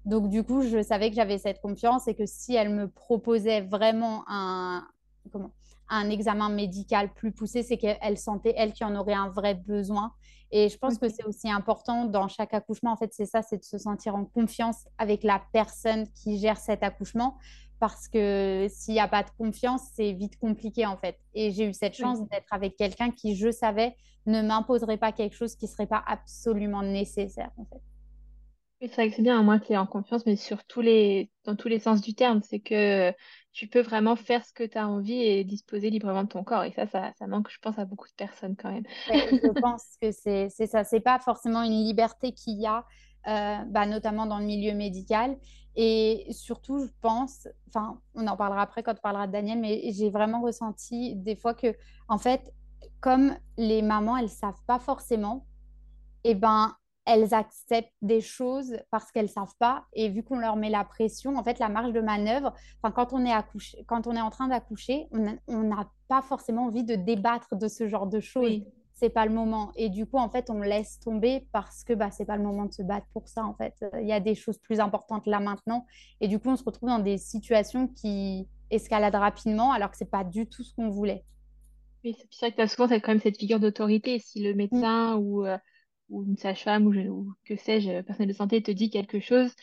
Donc, 0.05 0.29
du 0.29 0.43
coup, 0.43 0.61
je 0.61 0.83
savais 0.83 1.09
que 1.09 1.15
j'avais 1.15 1.37
cette 1.37 1.61
confiance 1.61 2.07
et 2.07 2.13
que 2.13 2.25
si 2.25 2.55
elle 2.55 2.69
me 2.69 2.87
proposait 2.87 3.61
vraiment 3.61 4.23
un, 4.27 4.85
comment, 5.31 5.49
un 5.89 6.09
examen 6.09 6.49
médical 6.49 7.13
plus 7.13 7.31
poussé, 7.31 7.63
c'est 7.63 7.77
qu'elle 7.77 8.17
sentait, 8.17 8.53
elle, 8.57 8.73
qui 8.73 8.83
en 8.83 8.95
aurait 8.95 9.13
un 9.13 9.29
vrai 9.29 9.55
besoin. 9.55 10.13
Et 10.51 10.69
je 10.69 10.77
pense 10.77 10.97
que 10.97 11.09
c'est 11.09 11.25
aussi 11.25 11.49
important 11.49 12.05
dans 12.05 12.27
chaque 12.27 12.53
accouchement, 12.53 12.91
en 12.91 12.97
fait, 12.97 13.13
c'est 13.13 13.25
ça, 13.25 13.41
c'est 13.41 13.57
de 13.57 13.63
se 13.63 13.77
sentir 13.77 14.15
en 14.15 14.25
confiance 14.25 14.87
avec 14.97 15.23
la 15.23 15.41
personne 15.51 16.07
qui 16.13 16.37
gère 16.37 16.57
cet 16.57 16.83
accouchement. 16.83 17.37
Parce 17.79 18.07
que 18.07 18.67
s'il 18.69 18.93
n'y 18.93 19.01
a 19.01 19.07
pas 19.09 19.23
de 19.23 19.29
confiance, 19.37 19.81
c'est 19.95 20.13
vite 20.13 20.39
compliqué, 20.39 20.85
en 20.85 20.95
fait. 20.97 21.19
Et 21.33 21.51
j'ai 21.51 21.67
eu 21.67 21.73
cette 21.73 21.93
Oui. 21.97 22.03
chance 22.03 22.19
d'être 22.29 22.47
avec 22.51 22.77
quelqu'un 22.77 23.11
qui, 23.11 23.35
je 23.35 23.51
savais, 23.51 23.97
ne 24.25 24.41
m'imposerait 24.41 24.97
pas 24.97 25.11
quelque 25.11 25.35
chose 25.35 25.55
qui 25.55 25.65
ne 25.65 25.69
serait 25.71 25.85
pas 25.87 26.01
absolument 26.07 26.81
nécessaire, 26.83 27.51
en 27.57 27.65
fait. 27.65 27.81
Oui, 28.81 28.89
c'est 28.89 28.95
vrai 28.95 29.09
que 29.09 29.15
c'est 29.15 29.21
bien, 29.21 29.39
à 29.39 29.43
moins 29.43 29.59
tu 29.59 29.71
aies 29.71 29.77
en 29.77 29.87
confiance, 29.87 30.25
mais 30.25 30.35
sur 30.35 30.65
tous 30.65 30.81
les, 30.81 31.31
dans 31.45 31.55
tous 31.55 31.69
les 31.69 31.79
sens 31.79 32.01
du 32.01 32.13
terme, 32.13 32.41
c'est 32.41 32.59
que 32.59 33.13
tu 33.53 33.67
peux 33.67 33.79
vraiment 33.81 34.17
faire 34.17 34.43
ce 34.45 34.51
que 34.51 34.63
tu 34.63 34.77
as 34.77 34.87
envie 34.87 35.13
et 35.21 35.43
disposer 35.45 35.89
librement 35.89 36.23
de 36.23 36.27
ton 36.29 36.43
corps. 36.43 36.63
Et 36.65 36.71
ça, 36.73 36.85
ça, 36.87 37.13
ça 37.17 37.25
manque, 37.27 37.49
je 37.49 37.57
pense, 37.59 37.79
à 37.79 37.85
beaucoup 37.85 38.07
de 38.09 38.13
personnes 38.13 38.55
quand 38.57 38.71
même. 38.71 38.83
Ouais, 39.07 39.29
je 39.43 39.49
pense 39.61 39.97
que 40.01 40.11
c'est 40.11 40.49
ça. 40.49 40.83
C'est 40.83 40.99
pas 40.99 41.19
forcément 41.19 41.61
une 41.63 41.83
liberté 41.85 42.31
qu'il 42.33 42.59
y 42.59 42.65
a, 42.65 42.85
euh, 43.27 43.63
bah, 43.67 43.85
notamment 43.85 44.25
dans 44.25 44.39
le 44.39 44.45
milieu 44.45 44.73
médical. 44.73 45.37
Et 45.75 46.25
surtout, 46.31 46.79
je 46.79 46.87
pense, 47.01 47.47
enfin, 47.67 47.99
on 48.15 48.25
en 48.27 48.37
parlera 48.37 48.61
après 48.61 48.81
quand 48.81 48.93
on 48.93 49.01
parlera 49.01 49.27
de 49.27 49.31
Daniel, 49.33 49.59
mais 49.59 49.91
j'ai 49.91 50.09
vraiment 50.09 50.41
ressenti 50.41 51.15
des 51.15 51.35
fois 51.35 51.53
que, 51.53 51.75
en 52.07 52.17
fait, 52.17 52.53
comme 53.01 53.35
les 53.57 53.81
mamans, 53.81 54.17
elles 54.17 54.29
savent 54.29 54.61
pas 54.65 54.79
forcément, 54.79 55.45
eh 56.23 56.35
ben, 56.35 56.75
elles 57.05 57.33
acceptent 57.33 57.93
des 58.01 58.21
choses 58.21 58.77
parce 58.91 59.11
qu'elles 59.11 59.29
savent 59.29 59.55
pas. 59.59 59.85
Et 59.93 60.09
vu 60.09 60.23
qu'on 60.23 60.39
leur 60.39 60.55
met 60.55 60.69
la 60.69 60.83
pression, 60.83 61.37
en 61.37 61.43
fait, 61.43 61.59
la 61.59 61.69
marge 61.69 61.93
de 61.93 62.01
manœuvre, 62.01 62.53
enfin, 62.81 62.91
quand 62.91 63.13
on 63.13 63.25
est 63.25 63.31
accouché, 63.31 63.83
quand 63.87 64.07
on 64.07 64.15
est 64.15 64.21
en 64.21 64.29
train 64.31 64.47
d'accoucher, 64.47 65.07
on 65.11 65.63
n'a 65.63 65.89
pas 66.07 66.21
forcément 66.21 66.65
envie 66.65 66.83
de 66.83 66.95
débattre 66.95 67.55
de 67.55 67.67
ce 67.67 67.87
genre 67.87 68.07
de 68.07 68.19
choses. 68.19 68.59
Oui, 68.61 68.67
C'est 68.93 69.09
pas 69.09 69.25
le 69.25 69.33
moment. 69.33 69.71
Et 69.75 69.89
du 69.89 70.05
coup, 70.05 70.17
en 70.17 70.29
fait, 70.29 70.49
on 70.49 70.61
laisse 70.61 70.99
tomber 71.01 71.47
parce 71.51 71.83
que 71.83 71.93
bah, 71.93 72.11
c'est 72.11 72.25
pas 72.25 72.37
le 72.37 72.43
moment 72.43 72.65
de 72.65 72.73
se 72.73 72.81
battre 72.81 73.07
pour 73.13 73.27
ça. 73.27 73.43
En 73.45 73.53
fait, 73.53 73.75
il 74.01 74.07
y 74.07 74.13
a 74.13 74.19
des 74.21 74.35
choses 74.35 74.57
plus 74.57 74.79
importantes 74.79 75.27
là 75.27 75.39
maintenant. 75.41 75.85
Et 76.21 76.27
du 76.29 76.39
coup, 76.39 76.49
on 76.49 76.55
se 76.55 76.63
retrouve 76.63 76.89
dans 76.89 76.99
des 76.99 77.17
situations 77.17 77.87
qui 77.89 78.47
escaladent 78.71 79.15
rapidement 79.15 79.71
alors 79.73 79.91
que 79.91 79.97
c'est 79.97 80.09
pas 80.09 80.23
du 80.23 80.47
tout 80.47 80.63
ce 80.63 80.73
qu'on 80.73 80.89
voulait. 80.89 81.25
oui, 82.03 82.15
c'est 82.31 82.39
vrai 82.39 82.51
que 82.51 82.55
tu 82.57 82.61
as 82.61 82.67
souvent 82.67 82.87
cette- 82.87 83.03
quand 83.03 83.11
même 83.11 83.21
cette 83.21 83.37
figure 83.39 83.59
d'autorité. 83.59 84.19
Si 84.19 84.41
le 84.43 84.53
Mm. 84.71 84.85
médecin 84.85 85.15
ou, 85.17 85.45
euh, 85.45 85.57
ou 86.09 86.23
une 86.23 86.37
sage-femme 86.37 86.85
ou, 86.87 86.93
je- 86.93 87.01
ou 87.09 87.33
que 87.45 87.55
sais-je, 87.55 88.01
personnel 88.01 88.29
de 88.29 88.33
santé 88.37 88.61
te 88.63 88.71
dit 88.71 88.89
quelque 88.89 89.19
chose, 89.19 89.53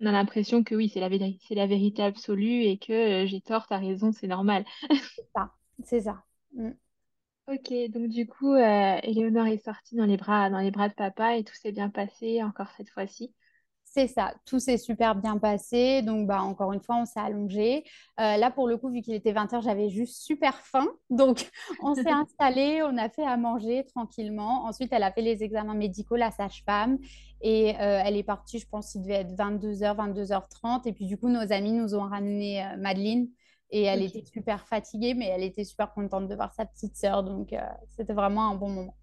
on 0.00 0.06
a 0.06 0.12
l'impression 0.12 0.64
que 0.64 0.74
oui, 0.74 0.88
c'est 0.88 1.00
la, 1.00 1.08
c'est 1.48 1.54
la 1.54 1.66
vérité 1.66 2.02
absolue 2.02 2.62
et 2.64 2.78
que 2.78 2.92
euh, 3.24 3.26
j'ai 3.26 3.40
tort, 3.40 3.66
t'as 3.66 3.78
raison, 3.78 4.12
c'est 4.12 4.26
normal. 4.28 4.64
C'est 5.16 5.28
ça. 5.34 5.52
C'est 5.84 6.00
ça. 6.02 6.24
Mm. 6.54 6.70
Ok, 7.48 7.72
donc 7.90 8.08
du 8.08 8.26
coup, 8.26 8.54
euh, 8.54 8.98
Éléonore 9.02 9.46
est 9.48 9.58
sortie 9.64 9.96
dans 9.96 10.06
les 10.06 10.16
bras, 10.16 10.50
dans 10.50 10.60
les 10.60 10.70
bras 10.70 10.88
de 10.88 10.94
papa 10.94 11.36
et 11.36 11.44
tout 11.44 11.54
s'est 11.54 11.72
bien 11.72 11.90
passé 11.90 12.42
encore 12.42 12.70
cette 12.76 12.90
fois-ci. 12.90 13.34
C'est 13.92 14.06
ça, 14.06 14.34
tout 14.46 14.60
s'est 14.60 14.78
super 14.78 15.16
bien 15.16 15.36
passé. 15.36 16.02
Donc, 16.02 16.28
bah, 16.28 16.42
encore 16.42 16.72
une 16.72 16.80
fois, 16.80 16.98
on 16.98 17.06
s'est 17.06 17.18
allongé. 17.18 17.82
Euh, 18.20 18.36
là, 18.36 18.52
pour 18.52 18.68
le 18.68 18.76
coup, 18.76 18.88
vu 18.88 19.02
qu'il 19.02 19.14
était 19.14 19.32
20h, 19.32 19.62
j'avais 19.62 19.90
juste 19.90 20.22
super 20.22 20.54
faim. 20.60 20.86
Donc, 21.10 21.50
on 21.82 21.96
s'est 21.96 22.08
installé, 22.08 22.82
on 22.84 22.96
a 22.96 23.08
fait 23.08 23.24
à 23.24 23.36
manger 23.36 23.84
tranquillement. 23.86 24.64
Ensuite, 24.66 24.92
elle 24.92 25.02
a 25.02 25.10
fait 25.10 25.22
les 25.22 25.42
examens 25.42 25.74
médicaux, 25.74 26.14
la 26.14 26.30
sage-femme. 26.30 26.98
Et 27.40 27.74
euh, 27.80 28.00
elle 28.04 28.16
est 28.16 28.22
partie, 28.22 28.60
je 28.60 28.68
pense, 28.68 28.94
il 28.94 29.02
devait 29.02 29.14
être 29.14 29.32
22h, 29.32 29.96
22h30. 29.96 30.86
Et 30.86 30.92
puis, 30.92 31.06
du 31.06 31.18
coup, 31.18 31.28
nos 31.28 31.52
amis 31.52 31.72
nous 31.72 31.96
ont 31.96 32.08
ramené 32.08 32.64
euh, 32.64 32.76
Madeleine. 32.78 33.26
Et 33.70 33.82
elle 33.82 34.02
était 34.02 34.24
super 34.24 34.68
fatiguée, 34.68 35.14
mais 35.14 35.26
elle 35.26 35.42
était 35.42 35.64
super 35.64 35.92
contente 35.92 36.28
de 36.28 36.34
voir 36.36 36.54
sa 36.54 36.64
petite 36.64 36.94
sœur. 36.94 37.24
Donc, 37.24 37.52
euh, 37.52 37.58
c'était 37.88 38.12
vraiment 38.12 38.52
un 38.52 38.54
bon 38.54 38.68
moment. 38.68 38.94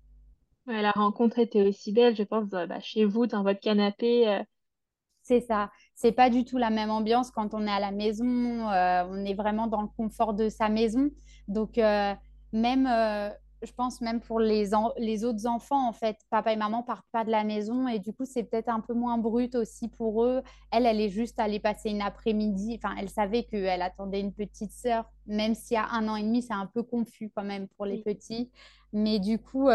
Ouais, 0.66 0.82
la 0.82 0.92
rencontre 0.92 1.40
était 1.40 1.68
aussi 1.68 1.92
belle, 1.92 2.16
je 2.16 2.24
pense, 2.24 2.48
bah, 2.48 2.80
chez 2.80 3.04
vous, 3.04 3.28
dans 3.28 3.44
votre 3.44 3.60
canapé. 3.60 4.44
C'est 5.28 5.42
ça. 5.42 5.72
C'est 5.94 6.14
pas 6.14 6.30
du 6.30 6.46
tout 6.46 6.58
la 6.58 6.70
même 6.70 6.90
ambiance 6.90 7.32
quand 7.32 7.54
on 7.54 7.68
est 7.68 7.72
à 7.72 7.82
la 7.82 7.92
maison. 7.92 8.70
euh, 8.72 9.04
on 9.10 9.26
est 9.26 9.34
vraiment 9.34 9.68
dans 9.68 9.82
le 9.82 9.90
confort 9.90 10.34
de 10.34 10.48
sa 10.48 10.70
maison. 10.70 11.10
Donc, 11.50 11.78
euh, 11.78 12.14
même, 12.54 12.88
euh, 12.88 13.30
je 13.62 13.74
pense 13.74 14.00
même 14.00 14.22
pour 14.22 14.40
les, 14.40 14.74
autres 14.74 15.46
enfants, 15.46 15.86
en 15.86 15.92
fait, 15.92 16.16
papa 16.30 16.54
et 16.54 16.56
maman 16.56 16.82
partent 16.82 17.10
pas 17.12 17.26
de 17.26 17.32
la 17.32 17.44
maison 17.44 17.90
et 17.90 18.00
du 18.00 18.14
coup, 18.14 18.24
c'est 18.24 18.44
peut-être 18.44 18.70
un 18.70 18.80
peu 18.80 18.94
moins 18.94 19.18
brut 19.18 19.54
aussi 19.56 19.90
pour 19.90 20.24
eux. 20.24 20.42
Elle, 20.72 20.86
elle 20.86 21.02
est 21.02 21.10
juste 21.10 21.42
allée 21.42 21.60
passer 21.60 21.90
une 21.90 22.02
après-midi. 22.02 22.80
Enfin, 22.82 22.96
elle 22.98 23.10
savait 23.10 23.44
qu'elle 23.44 23.82
attendait 23.82 24.22
une 24.22 24.34
petite 24.34 24.72
sœur, 24.72 25.12
même 25.26 25.56
s'il 25.56 25.76
y 25.76 25.78
a 25.78 25.90
un 25.92 26.08
an 26.08 26.16
et 26.16 26.24
demi, 26.24 26.42
c'est 26.42 26.54
un 26.54 26.68
peu 26.68 26.84
confus 26.84 27.30
quand 27.36 27.44
même 27.44 27.68
pour 27.76 27.86
les 27.86 27.98
petits. 27.98 28.50
Mais 28.94 29.20
du 29.20 29.40
coup, 29.40 29.70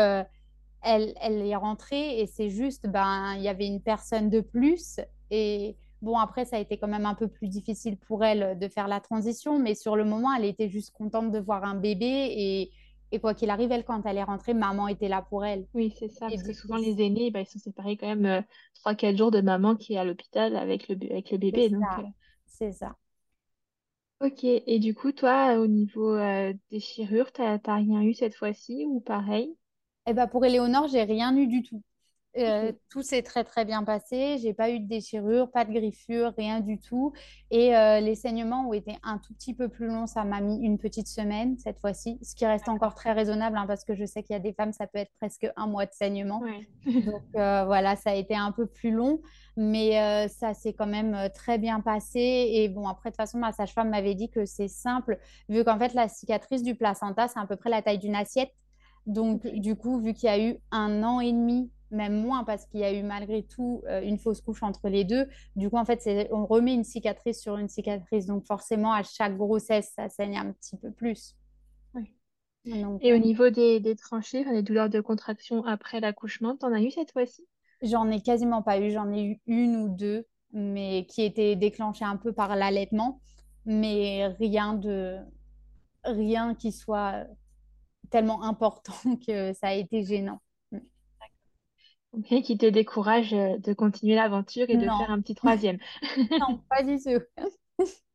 elle, 0.82 1.14
elle 1.20 1.46
est 1.46 1.56
rentrée 1.56 2.20
et 2.20 2.26
c'est 2.26 2.48
juste, 2.48 2.86
ben, 2.86 3.34
il 3.36 3.42
y 3.42 3.48
avait 3.48 3.66
une 3.66 3.82
personne 3.82 4.30
de 4.30 4.40
plus. 4.40 4.98
Et 5.32 5.78
bon, 6.02 6.18
après, 6.18 6.44
ça 6.46 6.56
a 6.56 6.60
été 6.60 6.78
quand 6.78 6.88
même 6.88 7.06
un 7.06 7.16
peu 7.16 7.28
plus 7.28 7.48
difficile 7.48 7.98
pour 7.98 8.24
elle 8.24 8.58
de 8.60 8.68
faire 8.68 8.88
la 8.88 9.00
transition, 9.00 9.58
mais 9.58 9.74
sur 9.74 9.96
le 9.96 10.04
moment, 10.04 10.34
elle 10.36 10.44
était 10.46 10.68
juste 10.70 10.92
contente 10.92 11.32
de 11.32 11.40
voir 11.40 11.64
un 11.64 11.74
bébé. 11.76 12.06
Et, 12.06 12.72
et 13.12 13.20
quoi 13.20 13.34
qu'il 13.34 13.50
arrive, 13.50 13.72
elle, 13.72 13.84
quand 13.84 14.06
elle 14.06 14.18
est 14.18 14.24
rentrée, 14.24 14.54
maman 14.54 14.88
était 14.88 15.08
là 15.08 15.22
pour 15.22 15.44
elle. 15.44 15.66
oui, 15.74 15.94
c'est 15.98 16.08
ça, 16.08 16.30
Et 16.30 16.30
parce 16.30 16.42
que 16.42 16.52
souvent 16.54 16.76
les 16.78 17.00
aînés, 17.02 17.30
bah, 17.30 17.40
ils 17.40 17.46
sont 17.46 17.58
séparés 17.58 17.96
quand 17.98 18.06
même 18.06 18.24
euh, 18.26 18.42
3-4 18.74 19.16
jours 19.18 19.30
de 19.30 19.40
maman 19.42 19.76
qui 19.76 19.94
est 19.94 19.98
à 19.98 20.04
l'hôpital 20.04 20.56
avec 20.56 20.88
le, 20.88 20.94
avec 21.10 21.30
le 21.30 21.38
c'est 21.52 21.60
bébé. 21.60 21.68
Donc, 21.70 21.98
euh, 21.98 22.02
ça. 22.02 22.12
C'est 22.46 22.72
ça. 22.72 22.96
ok, 24.20 24.44
et 24.44 24.78
du 24.78 24.94
coup, 24.94 25.12
toi, 25.12 25.58
au 25.58 25.66
niveau 25.66 26.14
euh, 26.14 26.52
des 26.54 26.58
déchirure, 26.78 27.30
t'as, 27.32 27.58
t'as 27.58 27.76
rien 27.76 28.00
eu 28.02 28.14
cette 28.14 28.34
fois-ci 28.36 28.84
ou 28.86 29.00
pareil? 29.00 29.54
Eh 30.06 30.12
ben, 30.14 30.28
pour 30.28 30.44
Éléonore, 30.44 30.86
j'ai 30.86 31.02
rien 31.02 31.36
eu 31.36 31.48
du 31.48 31.62
tout. 31.64 31.82
Euh, 32.38 32.72
tout 32.88 33.02
s'est 33.02 33.22
très 33.22 33.44
très 33.44 33.64
bien 33.64 33.84
passé. 33.84 34.38
J'ai 34.38 34.54
pas 34.54 34.70
eu 34.70 34.80
de 34.80 34.88
déchirure, 34.88 35.50
pas 35.50 35.64
de 35.64 35.72
griffure, 35.72 36.32
rien 36.36 36.60
du 36.60 36.78
tout. 36.78 37.12
Et 37.50 37.76
euh, 37.76 38.00
les 38.00 38.14
saignements 38.14 38.68
ont 38.68 38.72
été 38.72 38.96
un 39.02 39.18
tout 39.18 39.34
petit 39.34 39.54
peu 39.54 39.68
plus 39.68 39.86
longs. 39.86 40.06
Ça 40.06 40.24
m'a 40.24 40.40
mis 40.40 40.58
une 40.64 40.78
petite 40.78 41.08
semaine 41.08 41.58
cette 41.58 41.78
fois-ci, 41.78 42.18
ce 42.22 42.34
qui 42.34 42.46
reste 42.46 42.68
encore 42.68 42.94
très 42.94 43.12
raisonnable 43.12 43.58
hein, 43.58 43.66
parce 43.66 43.84
que 43.84 43.94
je 43.94 44.06
sais 44.06 44.22
qu'il 44.22 44.32
y 44.32 44.36
a 44.36 44.40
des 44.40 44.54
femmes, 44.54 44.72
ça 44.72 44.86
peut 44.86 44.98
être 44.98 45.12
presque 45.20 45.46
un 45.56 45.66
mois 45.66 45.84
de 45.84 45.92
saignement. 45.92 46.40
Ouais. 46.40 46.66
Donc 46.86 47.22
euh, 47.36 47.64
voilà, 47.66 47.96
ça 47.96 48.10
a 48.10 48.14
été 48.14 48.34
un 48.34 48.52
peu 48.52 48.66
plus 48.66 48.92
long, 48.92 49.20
mais 49.56 50.28
ça 50.28 50.54
s'est 50.54 50.72
quand 50.72 50.86
même 50.86 51.28
très 51.34 51.58
bien 51.58 51.80
passé. 51.80 52.50
Et 52.54 52.68
bon, 52.68 52.88
après, 52.88 53.10
de 53.10 53.12
toute 53.12 53.20
façon, 53.20 53.38
ma 53.38 53.52
sage-femme 53.52 53.90
m'avait 53.90 54.14
dit 54.14 54.30
que 54.30 54.46
c'est 54.46 54.68
simple, 54.68 55.18
vu 55.48 55.64
qu'en 55.64 55.78
fait, 55.78 55.92
la 55.92 56.08
cicatrice 56.08 56.62
du 56.62 56.74
placenta, 56.74 57.28
c'est 57.28 57.38
à 57.38 57.46
peu 57.46 57.56
près 57.56 57.68
la 57.68 57.82
taille 57.82 57.98
d'une 57.98 58.14
assiette. 58.14 58.52
Donc, 59.06 59.46
du 59.46 59.74
coup, 59.74 60.00
vu 60.00 60.14
qu'il 60.14 60.28
y 60.28 60.32
a 60.32 60.38
eu 60.38 60.58
un 60.70 61.02
an 61.02 61.20
et 61.20 61.32
demi, 61.32 61.70
même 61.92 62.20
moins, 62.20 62.44
parce 62.44 62.66
qu'il 62.66 62.81
y 62.81 62.85
a 62.85 62.92
eu 62.92 63.02
malgré 63.02 63.44
tout 63.44 63.83
euh, 63.87 64.00
une 64.02 64.18
fausse 64.18 64.40
couche 64.40 64.62
entre 64.62 64.88
les 64.88 65.05
deux, 65.05 65.28
du 65.57 65.70
coup, 65.70 65.76
en 65.76 65.85
fait, 65.85 66.28
on 66.33 66.46
remet 66.46 66.74
une 66.74 66.85
cicatrice 66.85 67.40
sur 67.40 67.57
une 67.59 67.68
cicatrice. 67.68 68.26
Donc, 68.26 68.44
forcément, 68.46 68.92
à 68.92 69.02
chaque 69.02 69.37
grossesse, 69.37 69.92
ça 69.94 70.09
saigne 70.09 70.38
un 70.38 70.52
petit 70.52 70.76
peu 70.76 70.90
plus. 70.90 71.37
Donc, 72.64 73.02
Et 73.02 73.12
euh, 73.12 73.16
au 73.16 73.18
niveau 73.18 73.50
des, 73.50 73.81
des 73.81 73.96
tranchées, 73.96 74.44
des 74.44 74.62
douleurs 74.62 74.88
de 74.88 75.00
contraction 75.00 75.64
après 75.64 76.00
l'accouchement, 76.00 76.57
t'en 76.57 76.72
as 76.72 76.81
eu 76.81 76.90
cette 76.90 77.12
fois-ci? 77.12 77.46
J'en 77.83 78.09
ai 78.11 78.20
quasiment 78.20 78.62
pas 78.62 78.78
eu, 78.78 78.90
j'en 78.92 79.11
ai 79.12 79.24
eu 79.24 79.40
une 79.46 79.76
ou 79.76 79.88
deux, 79.88 80.26
mais 80.52 81.07
qui 81.09 81.22
étaient 81.22 81.57
déclenchées 81.57 82.05
un 82.05 82.16
peu 82.16 82.33
par 82.33 82.55
l'allaitement, 82.55 83.20
mais 83.64 84.28
rien 84.38 84.74
de 84.74 85.18
rien 86.05 86.55
qui 86.55 86.72
soit 86.72 87.26
tellement 88.11 88.42
important 88.44 88.94
que 89.26 89.52
ça 89.55 89.68
a 89.68 89.74
été 89.74 90.05
gênant. 90.05 90.40
Rien 92.29 92.42
qui 92.42 92.59
te 92.59 92.66
décourage 92.66 93.33
euh, 93.33 93.57
de 93.59 93.72
continuer 93.72 94.14
l'aventure 94.14 94.68
et 94.68 94.77
de 94.77 94.85
faire 94.85 95.11
un 95.11 95.20
petit 95.20 95.35
troisième. 95.35 95.79
non, 96.40 96.61
pas 96.68 96.83
du 96.83 96.98
tout. 96.98 97.22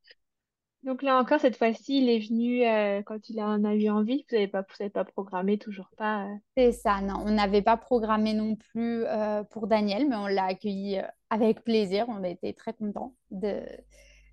Donc 0.84 1.02
là 1.02 1.18
encore, 1.18 1.40
cette 1.40 1.56
fois-ci, 1.56 1.98
il 1.98 2.08
est 2.08 2.20
venu 2.20 2.64
euh, 2.64 3.02
quand 3.02 3.28
il 3.28 3.40
en 3.42 3.64
a 3.64 3.74
eu 3.74 3.90
envie. 3.90 4.24
Vous 4.30 4.36
n'avez 4.36 4.46
pas, 4.48 4.62
vous 4.62 4.74
avez 4.80 4.90
pas 4.90 5.04
programmé, 5.04 5.58
toujours 5.58 5.90
pas. 5.96 6.24
euh. 6.26 6.34
C'est 6.56 6.72
ça, 6.72 7.00
non. 7.00 7.16
On 7.26 7.32
n'avait 7.32 7.62
pas 7.62 7.76
programmé 7.76 8.32
non 8.32 8.54
plus 8.54 9.04
euh, 9.04 9.42
pour 9.44 9.66
Daniel, 9.66 10.08
mais 10.08 10.16
on 10.16 10.28
l'a 10.28 10.44
accueilli 10.44 10.98
euh, 10.98 11.02
avec 11.30 11.64
plaisir. 11.64 12.06
On 12.08 12.22
a 12.22 12.28
été 12.28 12.54
très 12.54 12.72
contents 12.72 13.14
de 13.30 13.60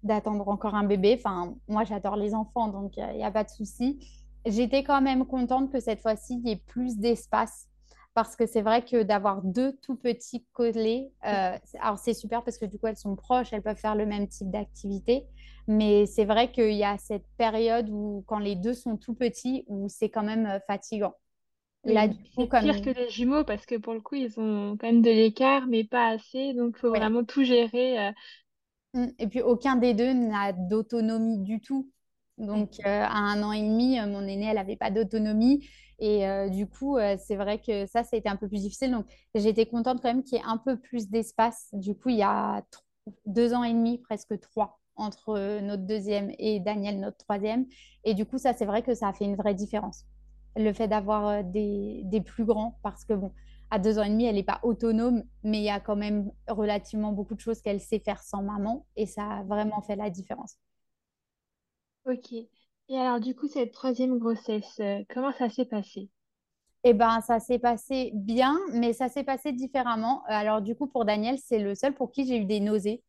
d'attendre 0.03 0.47
encore 0.47 0.75
un 0.75 0.83
bébé. 0.83 1.15
Enfin, 1.17 1.55
moi, 1.67 1.83
j'adore 1.83 2.15
les 2.15 2.35
enfants, 2.35 2.67
donc 2.67 2.95
il 2.97 3.17
n'y 3.17 3.23
a 3.23 3.31
pas 3.31 3.43
de 3.43 3.49
souci. 3.49 3.99
J'étais 4.45 4.83
quand 4.83 5.01
même 5.01 5.25
contente 5.25 5.71
que 5.71 5.79
cette 5.79 5.99
fois-ci, 5.99 6.39
il 6.43 6.47
y 6.47 6.51
ait 6.51 6.61
plus 6.67 6.97
d'espace 6.97 7.67
parce 8.15 8.37
que 8.37 8.47
c'est 8.47 8.61
vrai 8.61 8.83
que 8.83 9.03
d'avoir 9.03 9.43
deux 9.43 9.75
tout 9.81 9.97
petits 9.97 10.45
collés, 10.53 11.11
euh, 11.27 11.57
alors 11.81 11.99
c'est 11.99 12.13
super 12.13 12.43
parce 12.43 12.57
que 12.57 12.65
du 12.65 12.79
coup 12.79 12.87
elles 12.87 12.97
sont 12.97 13.15
proches, 13.17 13.51
elles 13.51 13.61
peuvent 13.61 13.77
faire 13.77 13.93
le 13.93 14.05
même 14.05 14.29
type 14.29 14.49
d'activité, 14.49 15.25
mais 15.67 16.05
c'est 16.05 16.23
vrai 16.23 16.49
qu'il 16.49 16.73
y 16.73 16.85
a 16.85 16.97
cette 16.97 17.25
période 17.37 17.89
où 17.89 18.23
quand 18.25 18.39
les 18.39 18.55
deux 18.55 18.73
sont 18.73 18.95
tout 18.95 19.13
petits, 19.13 19.65
où 19.67 19.89
c'est 19.89 20.09
quand 20.09 20.23
même 20.23 20.45
euh, 20.45 20.59
fatigant. 20.65 21.13
Là, 21.83 22.07
c'est 22.35 22.49
pire 22.49 22.81
que 22.81 22.89
les 22.89 23.09
jumeaux 23.09 23.43
parce 23.43 23.65
que 23.65 23.75
pour 23.75 23.93
le 23.93 23.99
coup, 23.99 24.15
ils 24.15 24.39
ont 24.39 24.77
quand 24.79 24.87
même 24.87 25.03
de 25.03 25.11
l'écart, 25.11 25.67
mais 25.67 25.83
pas 25.83 26.07
assez, 26.07 26.53
donc 26.53 26.75
il 26.77 26.79
faut 26.79 26.89
vraiment 26.89 27.25
tout 27.25 27.43
gérer. 27.43 27.99
Euh. 27.99 28.11
Mmh, 28.93 29.07
et 29.19 29.27
puis 29.27 29.41
aucun 29.41 29.75
des 29.75 29.93
deux 29.93 30.13
n'a 30.13 30.53
d'autonomie 30.53 31.39
du 31.39 31.59
tout. 31.59 31.91
Donc 32.37 32.79
à 32.83 33.09
un 33.09 33.43
an 33.43 33.51
et 33.51 33.61
demi, 33.61 33.99
mon 34.07 34.21
aînée, 34.21 34.47
elle 34.47 34.55
n'avait 34.55 34.77
pas 34.77 34.89
d'autonomie. 34.89 35.67
Et 35.99 36.27
euh, 36.27 36.49
du 36.49 36.67
coup, 36.67 36.97
euh, 36.97 37.15
c'est 37.19 37.35
vrai 37.35 37.59
que 37.59 37.85
ça, 37.85 38.03
ça 38.03 38.15
a 38.15 38.17
été 38.17 38.29
un 38.29 38.35
peu 38.35 38.47
plus 38.47 38.61
difficile. 38.61 38.91
Donc, 38.91 39.05
j'étais 39.33 39.65
contente 39.65 40.01
quand 40.01 40.09
même 40.09 40.23
qu'il 40.23 40.37
y 40.37 40.41
ait 40.41 40.45
un 40.45 40.57
peu 40.57 40.77
plus 40.77 41.09
d'espace. 41.09 41.69
Du 41.73 41.95
coup, 41.95 42.09
il 42.09 42.17
y 42.17 42.23
a 42.23 42.63
deux 43.25 43.53
ans 43.53 43.63
et 43.63 43.73
demi, 43.73 43.99
presque 43.99 44.39
trois, 44.39 44.79
entre 44.95 45.29
euh, 45.29 45.61
notre 45.61 45.83
deuxième 45.83 46.31
et 46.39 46.59
Daniel, 46.59 46.99
notre 46.99 47.17
troisième. 47.17 47.65
Et 48.03 48.13
du 48.13 48.25
coup, 48.25 48.37
ça, 48.37 48.53
c'est 48.53 48.65
vrai 48.65 48.83
que 48.83 48.93
ça 48.93 49.09
a 49.09 49.13
fait 49.13 49.25
une 49.25 49.35
vraie 49.35 49.55
différence. 49.55 50.05
Le 50.57 50.71
fait 50.73 50.87
d'avoir 50.87 51.43
des, 51.43 52.01
des, 52.05 52.21
plus 52.21 52.45
grands, 52.45 52.79
parce 52.81 53.03
que 53.05 53.13
bon, 53.13 53.31
à 53.71 53.79
deux 53.79 53.99
ans 53.99 54.03
et 54.03 54.09
demi, 54.09 54.25
elle 54.25 54.35
n'est 54.35 54.43
pas 54.43 54.59
autonome, 54.63 55.23
mais 55.43 55.59
il 55.59 55.63
y 55.63 55.69
a 55.69 55.79
quand 55.79 55.95
même 55.97 56.31
relativement 56.47 57.11
beaucoup 57.11 57.35
de 57.35 57.41
choses 57.41 57.61
qu'elle 57.61 57.81
sait 57.81 57.99
faire 57.99 58.21
sans 58.23 58.41
maman. 58.41 58.85
Et 58.95 59.05
ça 59.05 59.23
a 59.29 59.43
vraiment 59.43 59.81
fait 59.81 59.95
la 59.95 60.09
différence. 60.09 60.57
Ok. 62.05 62.47
Et 62.89 62.97
alors, 62.97 63.19
du 63.19 63.35
coup, 63.35 63.47
cette 63.47 63.73
troisième 63.73 64.17
grossesse, 64.17 64.79
euh, 64.79 65.03
comment 65.13 65.31
ça 65.33 65.49
s'est 65.51 65.65
passé? 65.65 66.09
Eh 66.83 66.93
ben, 66.93 67.21
ça 67.21 67.39
s'est 67.39 67.57
passé 67.59 68.11
bien, 68.13 68.59
mais 68.73 68.93
ça 68.93 69.09
s'est 69.09 69.23
passé 69.23 69.51
différemment. 69.53 70.23
Alors, 70.27 70.61
du 70.61 70.75
coup, 70.75 70.87
pour 70.87 71.03
Daniel, 71.05 71.37
c'est 71.39 71.59
le 71.59 71.73
seul 71.75 71.93
pour 71.95 72.11
qui 72.11 72.27
j'ai 72.27 72.37
eu 72.37 72.45
des 72.45 72.59
nausées, 72.59 73.03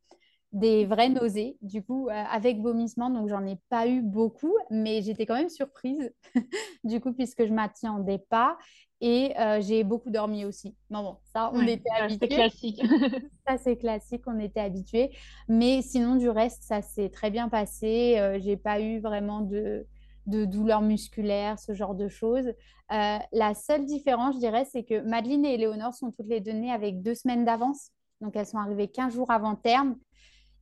des 0.53 0.85
vraies 0.85 1.09
nausées, 1.09 1.57
du 1.61 1.83
coup, 1.83 2.07
euh, 2.07 2.11
avec 2.11 2.59
vomissement. 2.59 3.09
Donc, 3.09 3.29
j'en 3.29 3.45
ai 3.45 3.57
pas 3.69 3.87
eu 3.87 4.01
beaucoup, 4.01 4.55
mais 4.69 5.01
j'étais 5.01 5.25
quand 5.25 5.35
même 5.35 5.49
surprise, 5.49 6.11
du 6.83 6.99
coup, 7.01 7.13
puisque 7.13 7.45
je 7.45 7.53
m'attendais 7.53 8.19
pas. 8.29 8.57
Et 8.99 9.37
euh, 9.39 9.61
j'ai 9.61 9.83
beaucoup 9.83 10.09
dormi 10.09 10.43
aussi. 10.45 10.75
Non, 10.89 11.03
bon, 11.03 11.17
ça, 11.31 11.51
on 11.53 11.61
était 11.67 11.89
habitués. 11.91 12.17
C'est 12.21 12.35
classique. 12.35 12.81
ça, 13.47 13.57
c'est 13.57 13.77
classique, 13.77 14.23
on 14.25 14.39
était 14.39 14.59
habitués. 14.59 15.11
Mais 15.47 15.81
sinon, 15.83 16.15
du 16.15 16.29
reste, 16.29 16.63
ça 16.63 16.81
s'est 16.81 17.09
très 17.09 17.29
bien 17.29 17.47
passé. 17.47 18.15
Euh, 18.17 18.39
j'ai 18.39 18.57
pas 18.57 18.81
eu 18.81 18.99
vraiment 18.99 19.41
de, 19.41 19.85
de 20.25 20.45
douleurs 20.45 20.81
musculaires, 20.81 21.59
ce 21.59 21.73
genre 21.73 21.93
de 21.93 22.07
choses. 22.07 22.47
Euh, 22.91 23.17
la 23.31 23.53
seule 23.53 23.85
différence, 23.85 24.35
je 24.35 24.39
dirais, 24.39 24.65
c'est 24.65 24.83
que 24.83 25.01
Madeleine 25.01 25.45
et 25.45 25.53
Éléonore 25.53 25.93
sont 25.93 26.11
toutes 26.11 26.27
les 26.27 26.39
deux 26.39 26.53
nées 26.53 26.71
avec 26.71 27.03
deux 27.03 27.15
semaines 27.15 27.45
d'avance. 27.45 27.91
Donc, 28.21 28.35
elles 28.35 28.47
sont 28.47 28.57
arrivées 28.57 28.87
15 28.87 29.13
jours 29.13 29.29
avant 29.29 29.55
terme. 29.55 29.95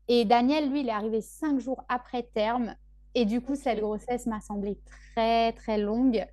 Et 0.08 0.26
Daniel, 0.26 0.70
lui, 0.70 0.82
il 0.82 0.88
est 0.88 0.92
arrivé 0.92 1.22
5 1.22 1.60
jours 1.60 1.84
après 1.90 2.24
terme. 2.24 2.76
Et 3.16 3.26
du 3.26 3.42
coup, 3.42 3.56
cette 3.56 3.80
grossesse 3.80 4.26
m'a 4.26 4.42
semblé 4.42 4.78
très, 5.16 5.54
très 5.54 5.78
longue. 5.78 6.26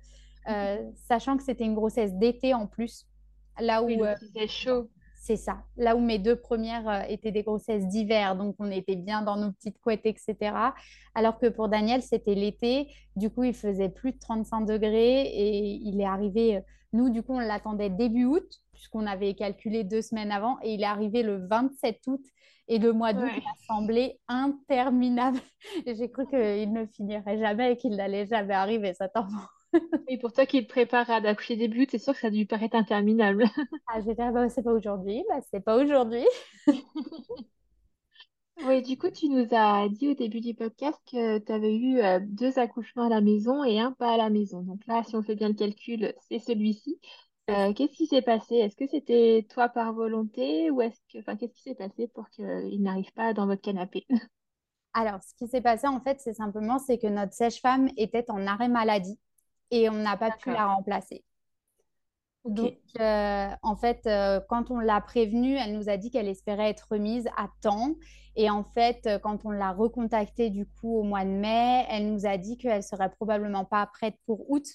Euh, 0.49 0.91
sachant 1.07 1.37
que 1.37 1.43
c'était 1.43 1.63
une 1.63 1.75
grossesse 1.75 2.13
d'été 2.13 2.53
en 2.53 2.67
plus. 2.67 3.07
Là 3.59 3.81
où 3.81 3.89
euh, 3.89 4.15
c'était 4.19 4.47
chaud. 4.47 4.89
C'est 5.15 5.37
ça. 5.37 5.63
Là 5.77 5.95
où 5.95 6.01
mes 6.01 6.19
deux 6.19 6.35
premières 6.35 6.89
euh, 6.89 7.01
étaient 7.07 7.31
des 7.31 7.43
grossesses 7.43 7.87
d'hiver, 7.87 8.35
donc 8.35 8.55
on 8.59 8.69
était 8.69 8.97
bien 8.97 9.21
dans 9.21 9.37
nos 9.37 9.53
petites 9.53 9.79
couettes, 9.79 10.05
etc. 10.05 10.53
Alors 11.15 11.39
que 11.39 11.47
pour 11.47 11.69
Daniel, 11.69 12.01
c'était 12.01 12.35
l'été. 12.35 12.89
Du 13.15 13.29
coup, 13.29 13.45
il 13.45 13.53
faisait 13.53 13.87
plus 13.87 14.11
de 14.11 14.19
35 14.19 14.65
degrés 14.65 15.21
et 15.21 15.59
il 15.59 16.01
est 16.01 16.05
arrivé. 16.05 16.61
Nous, 16.91 17.09
du 17.09 17.23
coup, 17.23 17.35
on 17.35 17.39
l'attendait 17.39 17.89
début 17.89 18.25
août, 18.25 18.61
puisqu'on 18.73 19.07
avait 19.07 19.33
calculé 19.33 19.85
deux 19.85 20.01
semaines 20.01 20.31
avant, 20.31 20.57
et 20.61 20.73
il 20.73 20.81
est 20.81 20.85
arrivé 20.85 21.23
le 21.23 21.37
27 21.47 22.01
août. 22.07 22.21
Et 22.67 22.79
le 22.79 22.93
mois 22.93 23.13
d'août 23.13 23.31
m'a 23.43 23.55
semblé 23.67 24.19
interminable. 24.27 25.39
J'ai 25.85 26.09
cru 26.09 26.25
qu'il 26.27 26.71
ne 26.71 26.85
finirait 26.85 27.37
jamais 27.37 27.73
et 27.73 27.77
qu'il 27.77 27.95
n'allait 27.95 28.25
jamais 28.25 28.53
arriver, 28.53 28.93
cet 28.93 29.15
enfant. 29.15 29.47
Et 30.07 30.17
pour 30.17 30.31
toi 30.33 30.45
qui 30.45 30.65
te 30.65 30.69
prépare 30.69 31.09
à 31.09 31.15
accoucher 31.15 31.55
des 31.55 31.67
buts, 31.67 31.87
c'est 31.89 31.97
sûr 31.97 32.13
que 32.13 32.19
ça 32.19 32.27
a 32.27 32.31
dû 32.31 32.45
paraître 32.45 32.75
interminable. 32.75 33.45
Ah, 33.87 33.99
je 33.99 34.05
vais 34.05 34.15
dire, 34.15 34.31
bah, 34.31 34.47
c'est 34.49 34.63
pas 34.63 34.71
aujourd'hui, 34.71 35.23
bah, 35.29 35.39
c'est 35.51 35.59
pas 35.59 35.77
aujourd'hui. 35.77 36.25
Oui, 38.65 38.81
du 38.81 38.97
coup, 38.97 39.09
tu 39.09 39.27
nous 39.29 39.47
as 39.51 39.89
dit 39.89 40.09
au 40.09 40.13
début 40.13 40.39
du 40.39 40.53
podcast 40.53 40.97
que 41.11 41.39
tu 41.39 41.51
avais 41.51 41.75
eu 41.75 41.99
euh, 41.99 42.19
deux 42.21 42.59
accouchements 42.59 43.07
à 43.07 43.09
la 43.09 43.19
maison 43.19 43.63
et 43.63 43.79
un 43.79 43.91
pas 43.91 44.13
à 44.13 44.17
la 44.17 44.29
maison. 44.29 44.61
Donc 44.61 44.85
là, 44.87 45.03
si 45.03 45.15
on 45.15 45.23
fait 45.23 45.35
bien 45.35 45.49
le 45.49 45.53
calcul, 45.55 46.13
c'est 46.29 46.39
celui-ci. 46.39 46.99
Euh, 47.49 47.73
qu'est-ce 47.73 47.93
qui 47.93 48.07
s'est 48.07 48.21
passé? 48.21 48.55
Est-ce 48.55 48.75
que 48.75 48.87
c'était 48.87 49.45
toi 49.49 49.67
par 49.67 49.93
volonté 49.93 50.71
ou 50.71 50.81
est-ce 50.81 50.99
que, 51.11 51.19
enfin, 51.19 51.35
qu'est-ce 51.35 51.53
qui 51.53 51.63
s'est 51.63 51.75
passé 51.75 52.07
pour 52.07 52.29
qu'il 52.29 52.81
n'arrive 52.81 53.11
pas 53.13 53.33
dans 53.33 53.47
votre 53.47 53.61
canapé? 53.61 54.05
Alors, 54.93 55.21
ce 55.23 55.33
qui 55.35 55.47
s'est 55.47 55.61
passé, 55.61 55.87
en 55.87 55.99
fait, 55.99 56.21
c'est 56.21 56.33
simplement 56.33 56.79
c'est 56.79 56.99
que 56.99 57.07
notre 57.07 57.33
sage-femme 57.33 57.89
était 57.97 58.29
en 58.29 58.47
arrêt 58.47 58.69
maladie 58.69 59.19
et 59.71 59.89
on 59.89 59.93
n'a 59.93 60.15
pas 60.15 60.31
pu 60.31 60.51
la 60.51 60.67
remplacer. 60.67 61.23
Donc, 62.45 62.77
euh, 62.99 63.49
en 63.61 63.75
fait, 63.75 64.05
euh, 64.05 64.39
quand 64.49 64.69
on 64.69 64.79
l'a 64.79 65.01
prévenue, 65.01 65.55
elle 65.55 65.77
nous 65.77 65.89
a 65.89 65.97
dit 65.97 66.11
qu'elle 66.11 66.27
espérait 66.27 66.69
être 66.69 66.87
remise 66.91 67.27
à 67.37 67.47
temps. 67.61 67.95
Et 68.35 68.49
en 68.49 68.63
fait, 68.63 69.05
euh, 69.07 69.17
quand 69.17 69.45
on 69.45 69.51
l'a 69.51 69.71
recontactée 69.71 70.49
du 70.49 70.65
coup 70.65 70.97
au 70.97 71.03
mois 71.03 71.23
de 71.23 71.29
mai, 71.29 71.85
elle 71.89 72.11
nous 72.11 72.25
a 72.25 72.37
dit 72.37 72.57
qu'elle 72.57 72.83
serait 72.83 73.11
probablement 73.11 73.65
pas 73.65 73.85
prête 73.87 74.15
pour 74.25 74.49
août. 74.51 74.65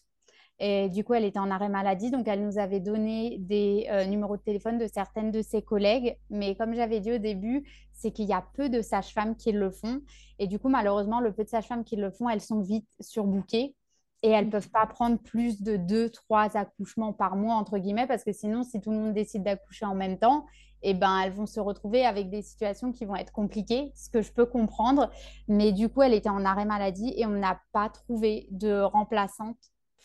Et 0.60 0.88
du 0.88 1.04
coup, 1.04 1.14
elle 1.14 1.24
était 1.24 1.38
en 1.38 1.50
arrêt 1.50 1.68
maladie. 1.68 2.10
Donc, 2.10 2.26
elle 2.26 2.44
nous 2.44 2.58
avait 2.58 2.80
donné 2.80 3.38
des 3.38 3.88
numéros 4.08 4.36
de 4.36 4.42
téléphone 4.42 4.78
de 4.78 4.86
certaines 4.86 5.30
de 5.30 5.42
ses 5.42 5.62
collègues. 5.62 6.16
Mais 6.30 6.56
comme 6.56 6.74
j'avais 6.74 7.00
dit 7.00 7.12
au 7.12 7.18
début, 7.18 7.64
c'est 7.92 8.10
qu'il 8.10 8.26
y 8.26 8.32
a 8.32 8.44
peu 8.54 8.68
de 8.68 8.82
sages-femmes 8.82 9.36
qui 9.36 9.52
le 9.52 9.70
font. 9.70 10.00
Et 10.38 10.46
du 10.46 10.58
coup, 10.58 10.68
malheureusement, 10.68 11.20
le 11.20 11.32
peu 11.32 11.44
de 11.44 11.48
sages-femmes 11.48 11.84
qui 11.84 11.96
le 11.96 12.10
font, 12.10 12.28
elles 12.28 12.40
sont 12.40 12.60
vite 12.60 12.88
surbookées 13.00 13.74
et 14.22 14.30
elles 14.30 14.46
ne 14.46 14.50
peuvent 14.50 14.70
pas 14.70 14.86
prendre 14.86 15.18
plus 15.18 15.62
de 15.62 15.76
deux, 15.76 16.10
trois 16.10 16.56
accouchements 16.56 17.12
par 17.12 17.36
mois, 17.36 17.54
entre 17.54 17.78
guillemets, 17.78 18.06
parce 18.08 18.24
que 18.24 18.32
sinon, 18.32 18.64
si 18.64 18.80
tout 18.80 18.90
le 18.90 18.96
monde 18.96 19.14
décide 19.14 19.44
d'accoucher 19.44 19.84
en 19.84 19.94
même 19.94 20.18
temps, 20.18 20.44
eh 20.82 20.94
ben, 20.94 21.20
elles 21.20 21.32
vont 21.32 21.46
se 21.46 21.60
retrouver 21.60 22.04
avec 22.04 22.30
des 22.30 22.42
situations 22.42 22.92
qui 22.92 23.04
vont 23.04 23.16
être 23.16 23.32
compliquées, 23.32 23.92
ce 23.94 24.10
que 24.10 24.22
je 24.22 24.32
peux 24.32 24.46
comprendre. 24.46 25.10
Mais 25.46 25.72
du 25.72 25.88
coup, 25.88 26.02
elle 26.02 26.14
était 26.14 26.28
en 26.28 26.44
arrêt 26.44 26.64
maladie 26.64 27.14
et 27.16 27.26
on 27.26 27.30
n'a 27.30 27.60
pas 27.72 27.88
trouvé 27.88 28.48
de 28.50 28.80
remplaçante 28.80 29.56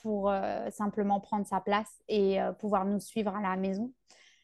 pour 0.04 0.30
euh, 0.30 0.70
simplement 0.70 1.20
prendre 1.20 1.48
sa 1.48 1.62
place 1.62 2.04
et 2.08 2.40
euh, 2.40 2.52
pouvoir 2.52 2.86
nous 2.86 3.00
suivre 3.00 3.36
à 3.36 3.42
la 3.42 3.56
maison. 3.56 3.92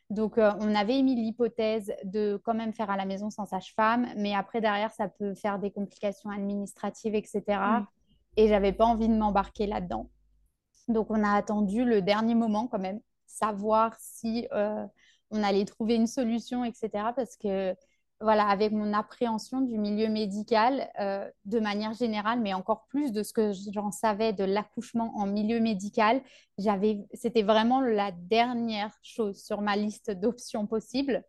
Donc, 0.09 0.39
euh, 0.39 0.51
on 0.59 0.73
avait 0.73 0.97
émis 0.97 1.13
l'hypothèse 1.13 1.93
de 2.03 2.41
quand 2.43 2.55
même 2.55 2.73
faire 2.73 2.89
à 2.89 2.97
la 2.97 3.05
maison 3.05 3.29
sans 3.29 3.45
sage-femme, 3.45 4.07
mais 4.15 4.33
après, 4.33 4.61
derrière, 4.61 4.91
ça 4.91 5.07
peut 5.07 5.35
faire 5.35 5.59
des 5.59 5.69
complications 5.69 6.31
administratives, 6.31 7.13
etc 7.13 7.59
et 8.37 8.47
j'avais 8.47 8.71
pas 8.71 8.85
envie 8.85 9.09
de 9.09 9.15
m'embarquer 9.15 9.67
là-dedans. 9.67 10.09
Donc 10.87 11.07
on 11.09 11.23
a 11.23 11.33
attendu 11.33 11.83
le 11.83 12.01
dernier 12.01 12.35
moment 12.35 12.67
quand 12.67 12.79
même, 12.79 13.01
savoir 13.25 13.95
si 13.99 14.47
on 15.31 15.43
allait 15.43 15.65
trouver 15.65 15.95
une 15.95 16.07
solution, 16.07 16.63
etc. 16.63 16.89
Parce 17.15 17.35
que 17.35 17.75
voilà, 18.21 18.47
avec 18.47 18.71
mon 18.71 18.93
appréhension 18.93 19.61
du 19.61 19.77
milieu 19.77 20.09
médical 20.09 20.89
euh, 20.99 21.29
de 21.45 21.59
manière 21.59 21.93
générale, 21.93 22.41
mais 22.41 22.53
encore 22.53 22.85
plus 22.87 23.11
de 23.11 23.23
ce 23.23 23.31
que 23.31 23.51
j'en 23.71 23.91
savais 23.91 24.33
de 24.33 24.43
l'accouchement 24.43 25.13
en 25.15 25.25
milieu 25.25 25.59
médical, 25.59 26.21
j'avais, 26.57 27.07
c'était 27.13 27.43
vraiment 27.43 27.79
la 27.79 28.11
dernière 28.11 28.93
chose 29.01 29.41
sur 29.41 29.61
ma 29.61 29.77
liste 29.77 30.11
d'options 30.11 30.67
possibles. 30.67 31.23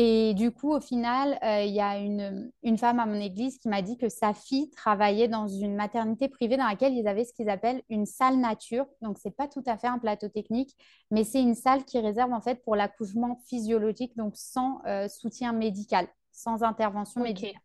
Et 0.00 0.32
du 0.34 0.52
coup, 0.52 0.72
au 0.72 0.80
final, 0.80 1.40
euh, 1.42 1.64
il 1.64 1.74
y 1.74 1.80
a 1.80 1.98
une, 1.98 2.52
une, 2.62 2.78
femme 2.78 3.00
à 3.00 3.06
mon 3.06 3.20
église 3.20 3.58
qui 3.58 3.68
m'a 3.68 3.82
dit 3.82 3.98
que 3.98 4.08
sa 4.08 4.32
fille 4.32 4.70
travaillait 4.70 5.26
dans 5.26 5.48
une 5.48 5.74
maternité 5.74 6.28
privée 6.28 6.56
dans 6.56 6.68
laquelle 6.68 6.94
ils 6.94 7.08
avaient 7.08 7.24
ce 7.24 7.32
qu'ils 7.32 7.48
appellent 7.48 7.82
une 7.88 8.06
salle 8.06 8.38
nature. 8.38 8.86
Donc, 9.02 9.18
ce 9.18 9.26
n'est 9.26 9.34
pas 9.34 9.48
tout 9.48 9.64
à 9.66 9.76
fait 9.76 9.88
un 9.88 9.98
plateau 9.98 10.28
technique, 10.28 10.76
mais 11.10 11.24
c'est 11.24 11.42
une 11.42 11.56
salle 11.56 11.84
qui 11.84 11.98
réserve 11.98 12.32
en 12.32 12.40
fait 12.40 12.62
pour 12.62 12.76
l'accouchement 12.76 13.40
physiologique, 13.48 14.16
donc 14.16 14.36
sans 14.36 14.80
euh, 14.86 15.08
soutien 15.08 15.52
médical, 15.52 16.06
sans 16.30 16.62
intervention 16.62 17.20
médicale. 17.20 17.60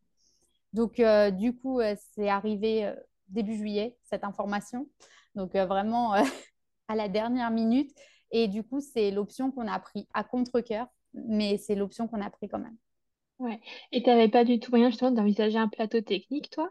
Donc, 0.74 1.00
euh, 1.00 1.30
du 1.30 1.56
coup, 1.56 1.82
c'est 2.16 2.30
arrivé 2.30 2.92
début 3.28 3.56
juillet, 3.56 3.96
cette 4.06 4.24
information. 4.24 4.88
Donc, 5.36 5.54
vraiment 5.54 6.14
à 6.88 6.96
la 6.96 7.08
dernière 7.10 7.52
minute. 7.52 7.92
Et 8.32 8.48
du 8.48 8.64
coup, 8.64 8.82
c'est 8.82 9.12
l'option 9.12 9.52
qu'on 9.52 9.68
a 9.68 9.78
pris 9.78 10.08
à 10.16 10.24
contre-coeur 10.24 10.88
mais 11.14 11.58
c'est 11.58 11.76
l'option 11.76 12.08
qu'on 12.08 12.22
a 12.22 12.30
pris 12.30 12.48
quand 12.48 12.60
même. 12.60 12.78
Ouais. 13.40 13.60
Et 13.92 14.02
tu 14.04 14.10
n'avais 14.10 14.30
pas 14.30 14.46
du 14.46 14.60
tout 14.60 14.72
moyen 14.72 14.90
justement 14.90 15.12
d'envisager 15.12 15.58
un 15.58 15.68
plateau 15.68 16.02
technique, 16.02 16.50
toi? 16.50 16.70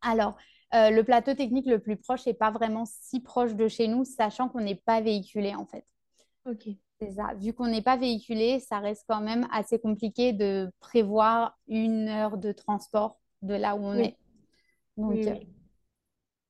Alors, 0.00 0.36
euh, 0.74 0.90
le 0.90 1.04
plateau 1.04 1.34
technique 1.34 1.66
le 1.66 1.78
plus 1.78 1.96
proche 1.96 2.26
n'est 2.26 2.34
pas 2.34 2.50
vraiment 2.50 2.84
si 2.86 3.20
proche 3.20 3.54
de 3.54 3.68
chez 3.68 3.86
nous, 3.88 4.04
sachant 4.04 4.48
qu'on 4.48 4.60
n'est 4.60 4.74
pas 4.74 5.00
véhiculé 5.00 5.54
en 5.54 5.66
fait. 5.66 5.84
Ok. 6.46 6.68
C'est 7.00 7.12
ça. 7.12 7.34
Vu 7.34 7.52
qu'on 7.52 7.66
n'est 7.66 7.82
pas 7.82 7.96
véhiculé, 7.96 8.60
ça 8.60 8.78
reste 8.78 9.04
quand 9.08 9.20
même 9.20 9.46
assez 9.52 9.78
compliqué 9.78 10.32
de 10.32 10.70
prévoir 10.80 11.58
une 11.68 12.08
heure 12.08 12.38
de 12.38 12.52
transport 12.52 13.18
de 13.42 13.54
là 13.54 13.76
où 13.76 13.80
on 13.80 13.98
est. 13.98 14.16
Donc, 14.96 15.14
oui, 15.14 15.28
euh, 15.28 15.34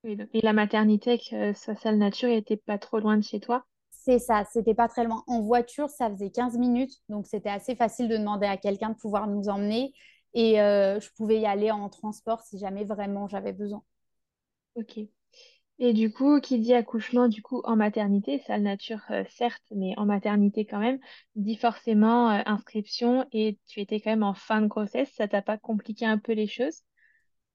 Oui, 0.04 0.18
et 0.34 0.40
la 0.42 0.52
maternité 0.52 1.10
avec 1.12 1.32
euh, 1.32 1.54
sa 1.54 1.74
salle 1.76 1.96
nature 1.96 2.28
était 2.28 2.58
pas 2.58 2.78
trop 2.78 2.98
loin 2.98 3.16
de 3.16 3.24
chez 3.24 3.40
toi? 3.40 3.64
C'est 4.06 4.18
ça, 4.18 4.44
c'était 4.52 4.74
pas 4.74 4.86
très 4.88 5.04
loin. 5.04 5.24
En 5.26 5.40
voiture, 5.40 5.88
ça 5.88 6.10
faisait 6.10 6.30
15 6.30 6.58
minutes, 6.58 6.92
donc 7.08 7.26
c'était 7.26 7.48
assez 7.48 7.74
facile 7.74 8.08
de 8.08 8.18
demander 8.18 8.46
à 8.46 8.58
quelqu'un 8.58 8.90
de 8.90 8.96
pouvoir 8.96 9.26
nous 9.26 9.48
emmener. 9.48 9.94
Et 10.34 10.60
euh, 10.60 11.00
je 11.00 11.08
pouvais 11.16 11.40
y 11.40 11.46
aller 11.46 11.70
en 11.70 11.88
transport 11.88 12.42
si 12.42 12.58
jamais 12.58 12.84
vraiment 12.84 13.28
j'avais 13.28 13.52
besoin. 13.54 13.82
Ok. 14.74 14.98
Et 15.78 15.92
du 15.94 16.12
coup, 16.12 16.40
qui 16.40 16.58
dit 16.60 16.74
accouchement, 16.74 17.28
du 17.28 17.42
coup, 17.42 17.62
en 17.64 17.76
maternité, 17.76 18.40
salle 18.40 18.62
nature, 18.62 19.00
euh, 19.10 19.24
certes, 19.30 19.64
mais 19.74 19.94
en 19.98 20.06
maternité 20.06 20.66
quand 20.66 20.78
même, 20.80 21.00
dit 21.36 21.56
forcément 21.56 22.30
euh, 22.30 22.42
inscription 22.46 23.26
et 23.32 23.58
tu 23.66 23.80
étais 23.80 24.00
quand 24.00 24.10
même 24.10 24.22
en 24.24 24.34
fin 24.34 24.60
de 24.62 24.66
grossesse, 24.68 25.12
ça 25.14 25.28
t'a 25.28 25.42
pas 25.42 25.58
compliqué 25.58 26.06
un 26.06 26.18
peu 26.18 26.32
les 26.32 26.46
choses? 26.48 26.82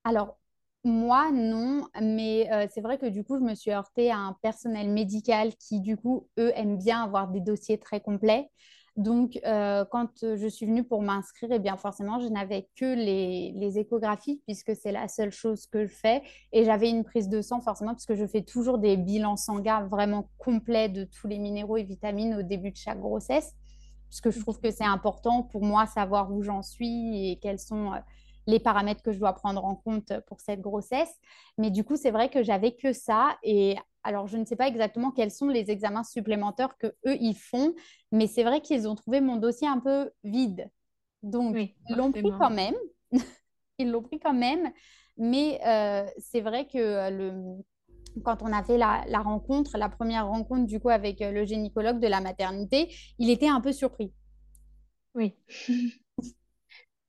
Alors, 0.04 0.39
moi, 0.84 1.32
non, 1.32 1.88
mais 2.02 2.50
euh, 2.52 2.68
c'est 2.74 2.82
vrai 2.82 2.98
que 2.98 3.06
du 3.06 3.24
coup, 3.24 3.38
je 3.38 3.44
me 3.44 3.54
suis 3.54 3.72
heurtée 3.72 4.12
à 4.12 4.18
un 4.18 4.38
personnel 4.42 4.90
médical 4.90 5.54
qui, 5.58 5.82
du 5.82 5.98
coup, 5.98 6.28
eux, 6.40 6.52
aiment 6.56 6.78
bien 6.78 7.04
avoir 7.04 7.28
des 7.28 7.42
dossiers 7.42 7.78
très 7.78 8.00
complets. 8.00 8.50
Donc, 8.96 9.40
euh, 9.46 9.86
quand 9.92 10.10
je 10.22 10.48
suis 10.48 10.66
venue 10.66 10.84
pour 10.84 11.02
m'inscrire, 11.02 11.50
eh 11.52 11.60
bien, 11.60 11.78
forcément, 11.78 12.20
je 12.20 12.28
n'avais 12.28 12.68
que 12.76 12.96
les, 12.96 13.78
échographies, 13.78 14.42
puisque 14.46 14.76
c'est 14.76 14.92
la 14.92 15.08
seule 15.08 15.32
chose 15.32 15.68
que 15.68 15.86
je 15.86 15.94
fais. 15.94 16.22
Et 16.52 16.66
j'avais 16.66 16.90
une 16.90 17.04
prise 17.04 17.30
de 17.30 17.42
sang, 17.42 17.62
forcément, 17.62 17.94
puisque 17.94 18.16
je 18.16 18.26
fais 18.26 18.42
toujours 18.42 18.78
des 18.78 18.98
bilans 18.98 19.38
sanguins 19.38 19.86
vraiment 19.88 20.30
complets 20.38 20.90
de 20.90 21.06
tous 21.06 21.28
les 21.28 21.40
minéraux 21.40 21.78
et 21.78 21.84
vitamines 21.84 22.36
au 22.36 22.42
début 22.42 22.72
de 22.72 22.78
chaque 22.78 23.00
grossesse, 23.00 23.54
puisque 24.10 24.32
je 24.32 24.40
trouve 24.40 24.60
que 24.60 24.72
c'est 24.72 24.86
important 24.86 25.44
pour 25.44 25.64
moi 25.64 25.86
savoir 25.86 26.32
où 26.34 26.42
j'en 26.42 26.62
suis 26.62 27.32
et 27.32 27.40
quels 27.40 27.60
sont 27.60 27.94
euh, 27.94 28.00
les 28.50 28.60
paramètres 28.60 29.02
que 29.02 29.12
je 29.12 29.20
dois 29.20 29.34
prendre 29.34 29.64
en 29.64 29.76
compte 29.76 30.14
pour 30.28 30.39
cette 30.41 30.62
grossesse. 30.62 31.14
Mais 31.58 31.72
du 31.72 31.84
coup, 31.84 31.95
c'est 31.95 32.12
vrai 32.12 32.30
que 32.30 32.43
j'avais 32.43 32.74
que 32.76 32.93
ça. 32.93 33.38
Et 33.43 33.78
alors, 34.04 34.28
je 34.28 34.38
ne 34.38 34.45
sais 34.45 34.56
pas 34.56 34.68
exactement 34.68 35.12
quels 35.12 35.32
sont 35.32 35.50
les 35.50 35.72
examens 35.72 36.04
supplémentaires 36.04 36.78
que 36.78 36.88
eux 37.06 37.18
ils 37.20 37.36
font, 37.36 37.76
mais 38.12 38.28
c'est 38.28 38.43
vrai 38.43 38.62
qu'ils 38.62 38.88
ont 38.88 38.95
trouvé 38.95 39.22
mon 39.22 39.38
dossier 39.38 39.68
un 39.68 39.80
peu 39.80 40.12
vide. 40.24 40.70
Donc, 41.22 41.54
Oui, 41.54 41.76
ils 41.89 41.95
l'ont 41.95 42.12
pris 42.12 42.32
quand 42.39 42.50
même. 42.50 42.76
Ils 43.82 43.89
l'ont 43.91 44.02
pris 44.04 44.20
quand 44.20 44.34
même. 44.34 44.72
Mais 45.18 45.60
euh, 45.66 46.06
c'est 46.18 46.41
vrai 46.41 46.66
que 46.68 46.78
euh, 46.78 47.10
le, 47.10 47.64
quand 48.24 48.41
on 48.41 48.52
a 48.52 48.62
fait 48.64 48.78
la, 48.78 49.04
la 49.08 49.20
rencontre, 49.20 49.78
la 49.78 49.89
première 49.89 50.28
rencontre 50.28 50.66
du 50.66 50.80
coup 50.80 50.89
avec 50.89 51.22
euh, 51.22 51.32
le 51.32 51.45
gynécologue 51.45 52.00
de 52.00 52.08
la 52.08 52.20
maternité, 52.22 52.93
il 53.20 53.30
était 53.30 53.47
un 53.47 53.62
peu 53.62 53.72
surpris. 53.72 54.14
Oui. 55.16 55.36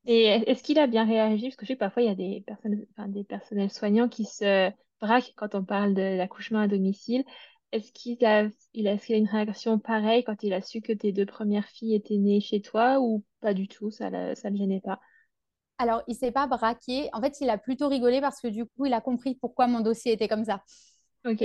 Et 0.07 0.24
est-ce 0.26 0.62
qu'il 0.62 0.78
a 0.78 0.86
bien 0.86 1.05
réagi? 1.07 1.44
Parce 1.48 1.57
que 1.57 1.64
je 1.66 1.68
sais 1.68 1.74
que 1.74 1.80
parfois, 1.80 2.03
il 2.03 2.07
y 2.07 2.09
a 2.09 2.14
des 2.14 2.42
personnes, 2.46 2.84
enfin, 2.92 3.09
des 3.09 3.24
personnels 3.24 3.70
soignants 3.70 4.09
qui 4.09 4.24
se 4.24 4.70
braquent 5.01 5.32
quand 5.36 5.55
on 5.55 5.64
parle 5.64 5.94
de 5.94 6.16
l'accouchement 6.16 6.61
à 6.61 6.68
domicile. 6.68 7.24
Est-ce 7.72 7.92
qu'il 7.92 8.24
a, 8.24 8.48
il 8.74 8.88
a, 8.88 8.94
est-ce 8.94 9.12
a 9.12 9.16
une 9.16 9.28
réaction 9.28 9.78
pareille 9.78 10.24
quand 10.24 10.42
il 10.42 10.53
a 10.53 10.62
su 10.62 10.80
que 10.80 10.92
tes 10.92 11.12
deux 11.12 11.26
premières 11.26 11.68
filles 11.68 11.94
étaient 11.94 12.16
nées 12.16 12.40
chez 12.40 12.61
toi 12.61 12.98
ou 13.01 13.24
pas 13.40 13.55
du 13.55 13.68
tout, 13.68 13.90
ça 13.90 14.11
ne 14.11 14.34
ça 14.34 14.51
le 14.51 14.57
gênait 14.57 14.80
pas? 14.80 15.01
Alors, 15.78 16.03
il 16.09 16.14
s'est 16.14 16.30
pas 16.32 16.46
braqué. 16.46 17.09
En 17.12 17.20
fait, 17.20 17.40
il 17.40 17.51
a 17.51 17.59
plutôt 17.59 17.88
rigolé 17.88 18.20
parce 18.20 18.40
que 18.40 18.48
du 18.48 18.66
coup, 18.66 18.86
il 18.86 18.92
a 18.92 19.01
compris 19.01 19.34
pourquoi 19.34 19.66
mon 19.66 19.80
dossier 19.80 20.12
était 20.12 20.28
comme 20.28 20.44
ça. 20.44 20.62
Ok, 21.25 21.39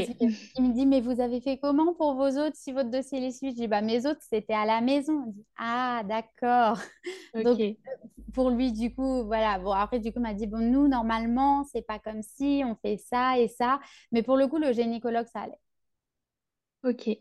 qu'il 0.54 0.64
me 0.64 0.74
dit, 0.74 0.86
mais 0.86 1.02
vous 1.02 1.20
avez 1.22 1.42
fait 1.42 1.58
comment 1.58 1.94
pour 1.94 2.16
vos 2.16 2.30
autres 2.40 2.56
si 2.56 2.72
votre 2.72 2.90
dossier 2.90 3.20
les 3.20 3.32
suit? 3.32 3.52
Je 3.52 3.56
dis, 3.56 3.68
bah, 3.68 3.82
mes 3.82 4.06
autres, 4.06 4.22
c'était 4.22 4.54
à 4.54 4.66
la 4.66 4.82
maison. 4.82 5.26
Il 5.28 5.34
dit, 5.34 5.46
ah, 5.58 6.02
d'accord. 6.06 6.80
Donc, 7.44 7.62
pour 8.34 8.50
lui, 8.52 8.72
du 8.74 8.94
coup, 8.96 9.26
voilà. 9.26 9.60
Bon, 9.60 9.72
après, 9.72 10.00
du 10.00 10.12
coup, 10.12 10.20
il 10.20 10.24
m'a 10.24 10.34
dit, 10.34 10.48
bon, 10.48 10.60
nous, 10.60 10.88
normalement, 10.88 11.64
c'est 11.66 11.82
pas 11.86 12.00
comme 12.00 12.22
si, 12.24 12.64
on 12.66 12.76
fait 12.76 12.98
ça 12.98 13.40
et 13.40 13.48
ça. 13.48 13.80
Mais 14.12 14.24
pour 14.24 14.38
le 14.38 14.48
coup, 14.48 14.58
le 14.60 14.74
gynécologue, 14.74 15.28
ça 15.28 15.42
allait. 15.42 15.60
ok. 16.84 17.20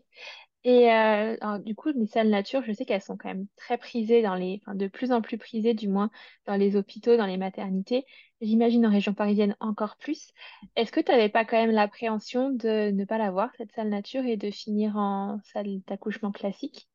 Et 0.67 0.91
euh, 0.91 1.37
alors, 1.41 1.59
du 1.59 1.75
coup, 1.75 1.89
les 1.89 2.07
salles 2.07 2.29
nature, 2.29 2.63
je 2.65 2.73
sais 2.73 2.85
qu'elles 2.85 3.03
sont 3.03 3.17
quand 3.17 3.29
même 3.29 3.45
très 3.55 3.77
prisées 3.77 4.23
dans 4.23 4.33
les, 4.33 4.61
enfin, 4.63 4.73
de 4.73 4.87
plus 4.87 5.11
en 5.11 5.21
plus 5.21 5.37
prisées, 5.37 5.75
du 5.75 5.87
moins 5.87 6.09
dans 6.47 6.55
les 6.55 6.75
hôpitaux, 6.75 7.17
dans 7.17 7.27
les 7.27 7.37
maternités. 7.37 8.03
J'imagine 8.41 8.83
en 8.87 8.89
région 8.89 9.13
parisienne 9.13 9.55
encore 9.59 9.95
plus. 9.97 10.31
Est-ce 10.75 10.91
que 10.91 10.99
tu 10.99 11.11
n'avais 11.11 11.29
pas 11.29 11.45
quand 11.45 11.57
même 11.57 11.69
l'appréhension 11.69 12.49
de 12.49 12.89
ne 12.89 13.05
pas 13.05 13.19
l'avoir, 13.19 13.51
cette 13.59 13.73
salle 13.73 13.89
nature, 13.89 14.25
et 14.25 14.37
de 14.37 14.49
finir 14.49 14.97
en 14.97 15.39
salle 15.53 15.81
d'accouchement 15.85 16.31
classique? 16.31 16.89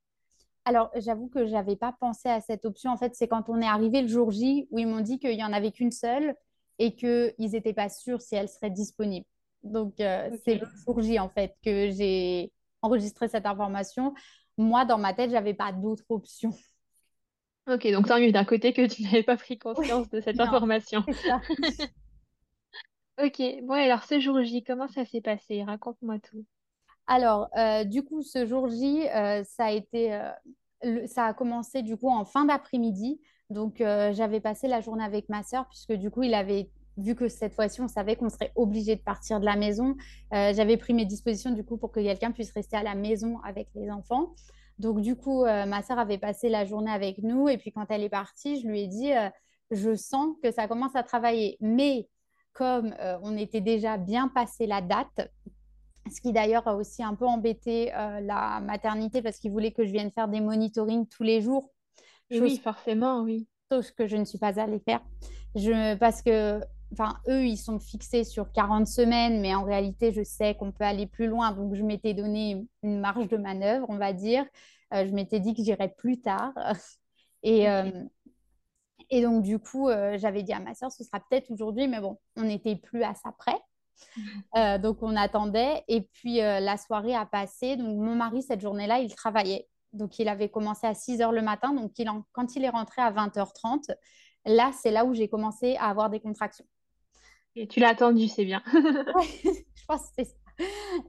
Alors, 0.64 0.90
j'avoue 0.96 1.28
que 1.28 1.46
j'avais 1.46 1.76
pas 1.76 1.94
pensé 2.00 2.28
à 2.28 2.40
cette 2.40 2.64
option. 2.64 2.90
En 2.90 2.96
fait, 2.96 3.14
c'est 3.14 3.28
quand 3.28 3.48
on 3.48 3.60
est 3.60 3.66
arrivé 3.66 4.02
le 4.02 4.08
jour 4.08 4.32
J 4.32 4.66
où 4.72 4.80
ils 4.80 4.88
m'ont 4.88 5.00
dit 5.00 5.20
qu'il 5.20 5.38
y 5.38 5.44
en 5.44 5.52
avait 5.52 5.70
qu'une 5.70 5.92
seule 5.92 6.34
et 6.80 6.96
qu'ils 6.96 7.34
n'étaient 7.38 7.72
pas 7.72 7.88
sûrs 7.88 8.20
si 8.20 8.34
elle 8.34 8.48
serait 8.48 8.70
disponible. 8.70 9.26
Donc, 9.62 10.00
euh, 10.00 10.28
c'est 10.44 10.56
le 10.56 10.66
jour 10.84 11.00
J, 11.00 11.20
en 11.20 11.28
fait, 11.28 11.54
que 11.64 11.90
j'ai 11.90 12.50
enregistré 12.82 13.28
cette 13.28 13.46
information. 13.46 14.14
Moi, 14.58 14.84
dans 14.84 14.98
ma 14.98 15.14
tête, 15.14 15.30
j'avais 15.30 15.54
pas 15.54 15.72
d'autre 15.72 16.04
option. 16.10 16.52
Ok, 17.68 17.86
donc 17.92 18.08
tant 18.08 18.18
mieux 18.18 18.32
d'un 18.32 18.44
côté 18.44 18.72
que 18.72 18.86
tu 18.86 19.02
n'avais 19.02 19.22
pas 19.22 19.36
pris 19.36 19.58
Oui, 19.76 19.86
conscience 19.86 20.08
de 20.10 20.20
cette 20.20 20.40
non, 20.40 20.40
information. 20.40 21.04
ça. 21.26 21.40
Ok, 23.22 23.40
bon, 23.62 23.74
alors 23.74 24.02
ce 24.04 24.18
jour 24.18 24.42
J, 24.42 24.64
comment 24.64 24.88
ça 24.88 25.04
s'est 25.04 25.20
passé? 25.20 25.62
Raconte-moi 25.62 26.18
tout. 26.18 26.44
Alors, 27.06 27.48
euh, 27.56 27.84
du 27.84 28.02
coup, 28.04 28.22
ce 28.22 28.46
jour 28.46 28.68
J, 28.68 29.08
euh, 29.08 29.42
ça 29.44 29.66
a 29.66 29.70
été, 29.72 30.14
euh, 30.14 30.30
le- 30.82 31.06
ça 31.06 31.26
a 31.26 31.34
commencé 31.34 31.82
du 31.82 31.96
coup 31.96 32.08
en 32.10 32.24
fin 32.24 32.44
d'après-midi. 32.44 33.20
Donc, 33.50 33.78
j'avais 33.78 34.40
passé 34.40 34.68
la 34.68 34.80
journée 34.80 35.02
avec 35.04 35.28
ma 35.28 35.42
sœur 35.42 35.66
puisque 35.68 35.92
du 35.94 36.08
coup, 36.10 36.22
il 36.22 36.34
avait 36.34 36.70
vu 36.96 37.14
que 37.14 37.28
cette 37.28 37.54
fois-ci, 37.54 37.80
on 37.80 37.88
savait 37.88 38.16
qu'on 38.16 38.28
serait 38.28 38.52
obligé 38.54 38.96
de 38.96 39.00
partir 39.00 39.40
de 39.40 39.44
la 39.44 39.56
maison. 39.56 39.96
Euh, 40.32 40.52
j'avais 40.54 40.76
pris 40.76 40.94
mes 40.94 41.04
dispositions 41.04 41.50
du 41.50 41.64
coup 41.64 41.76
pour 41.76 41.92
que 41.92 42.00
quelqu'un 42.00 42.32
puisse 42.32 42.52
rester 42.52 42.76
à 42.76 42.82
la 42.82 42.94
maison 42.94 43.38
avec 43.44 43.68
les 43.74 43.90
enfants. 43.90 44.34
Donc, 44.78 45.00
du 45.00 45.16
coup, 45.16 45.44
euh, 45.44 45.66
ma 45.66 45.82
sœur 45.82 45.98
avait 45.98 46.18
passé 46.18 46.48
la 46.48 46.64
journée 46.64 46.90
avec 46.90 47.18
nous 47.18 47.48
et 47.48 47.58
puis 47.58 47.72
quand 47.72 47.86
elle 47.90 48.02
est 48.02 48.10
partie, 48.10 48.60
je 48.60 48.66
lui 48.66 48.82
ai 48.82 48.86
dit, 48.86 49.12
euh, 49.12 49.28
je 49.70 49.94
sens 49.94 50.36
que 50.42 50.50
ça 50.50 50.68
commence 50.68 50.96
à 50.96 51.02
travailler, 51.02 51.56
mais 51.60 52.08
comme 52.52 52.92
on 53.22 53.36
était 53.36 53.60
déjà 53.60 53.96
bien 53.96 54.26
passé 54.26 54.66
la 54.66 54.80
date, 54.82 55.30
ce 56.12 56.20
qui 56.20 56.32
d'ailleurs 56.32 56.66
a 56.66 56.74
aussi 56.74 57.00
un 57.00 57.14
peu 57.14 57.24
embêté 57.24 57.86
la 57.86 58.60
maternité 58.60 59.22
parce 59.22 59.38
qu'ils 59.38 59.52
voulaient 59.52 59.70
que 59.70 59.84
je 59.84 59.92
vienne 59.92 60.10
faire 60.10 60.26
des 60.26 60.40
monitorings 60.40 61.06
tous 61.06 61.22
les 61.22 61.40
jours, 61.42 61.70
Et 62.28 62.40
oui, 62.40 62.58
forcément, 62.58 63.22
oui. 63.22 63.46
chose 63.70 63.92
que 63.92 64.08
je 64.08 64.16
ne 64.16 64.24
suis 64.24 64.38
pas 64.38 64.58
allée 64.60 64.80
faire. 64.80 65.00
Je, 65.54 65.94
parce 65.94 66.22
que, 66.22 66.60
enfin, 66.92 67.16
eux, 67.28 67.46
ils 67.46 67.56
sont 67.56 67.78
fixés 67.78 68.24
sur 68.24 68.52
40 68.52 68.86
semaines, 68.86 69.40
mais 69.40 69.54
en 69.54 69.64
réalité, 69.64 70.12
je 70.12 70.22
sais 70.22 70.54
qu'on 70.54 70.72
peut 70.72 70.84
aller 70.84 71.06
plus 71.06 71.26
loin. 71.26 71.52
Donc, 71.52 71.74
je 71.74 71.82
m'étais 71.82 72.14
donné 72.14 72.66
une 72.82 73.00
marge 73.00 73.28
de 73.28 73.36
manœuvre, 73.36 73.86
on 73.88 73.96
va 73.98 74.12
dire. 74.12 74.44
Euh, 74.94 75.06
je 75.06 75.12
m'étais 75.12 75.40
dit 75.40 75.54
que 75.54 75.62
j'irais 75.62 75.94
plus 75.96 76.20
tard. 76.20 76.52
Et, 77.42 77.70
euh, 77.70 77.90
et 79.10 79.22
donc, 79.22 79.42
du 79.42 79.58
coup, 79.58 79.88
euh, 79.88 80.18
j'avais 80.18 80.42
dit 80.42 80.52
à 80.52 80.60
ma 80.60 80.74
soeur, 80.74 80.92
ce 80.92 81.02
sera 81.04 81.20
peut-être 81.20 81.50
aujourd'hui, 81.50 81.88
mais 81.88 82.00
bon, 82.00 82.18
on 82.36 82.42
n'était 82.42 82.76
plus 82.76 83.02
à 83.02 83.14
ça 83.14 83.32
près. 83.38 83.56
Donc, 84.82 85.02
on 85.02 85.16
attendait. 85.16 85.82
Et 85.88 86.02
puis, 86.02 86.36
la 86.36 86.76
soirée 86.76 87.14
a 87.14 87.26
passé. 87.26 87.76
Donc, 87.76 87.96
mon 87.98 88.14
mari, 88.14 88.42
cette 88.42 88.60
journée-là, 88.60 89.00
il 89.00 89.14
travaillait. 89.14 89.68
Donc, 89.92 90.18
il 90.18 90.28
avait 90.28 90.48
commencé 90.48 90.86
à 90.86 90.94
6 90.94 91.20
heures 91.20 91.32
le 91.32 91.42
matin. 91.42 91.74
Donc, 91.74 91.92
il 91.98 92.08
en- 92.08 92.24
quand 92.32 92.56
il 92.56 92.64
est 92.64 92.68
rentré 92.70 93.02
à 93.02 93.10
20h30, 93.10 93.90
là, 94.46 94.70
c'est 94.80 94.90
là 94.90 95.04
où 95.04 95.14
j'ai 95.14 95.28
commencé 95.28 95.76
à 95.76 95.86
avoir 95.90 96.10
des 96.10 96.20
contractions. 96.20 96.64
Et 97.56 97.66
tu 97.66 97.80
l'as 97.80 97.88
attendu, 97.88 98.28
c'est 98.28 98.44
bien. 98.44 98.62
Je 98.72 99.84
pense 99.86 100.02
que 100.02 100.12
c'est 100.18 100.24
ça. 100.24 100.34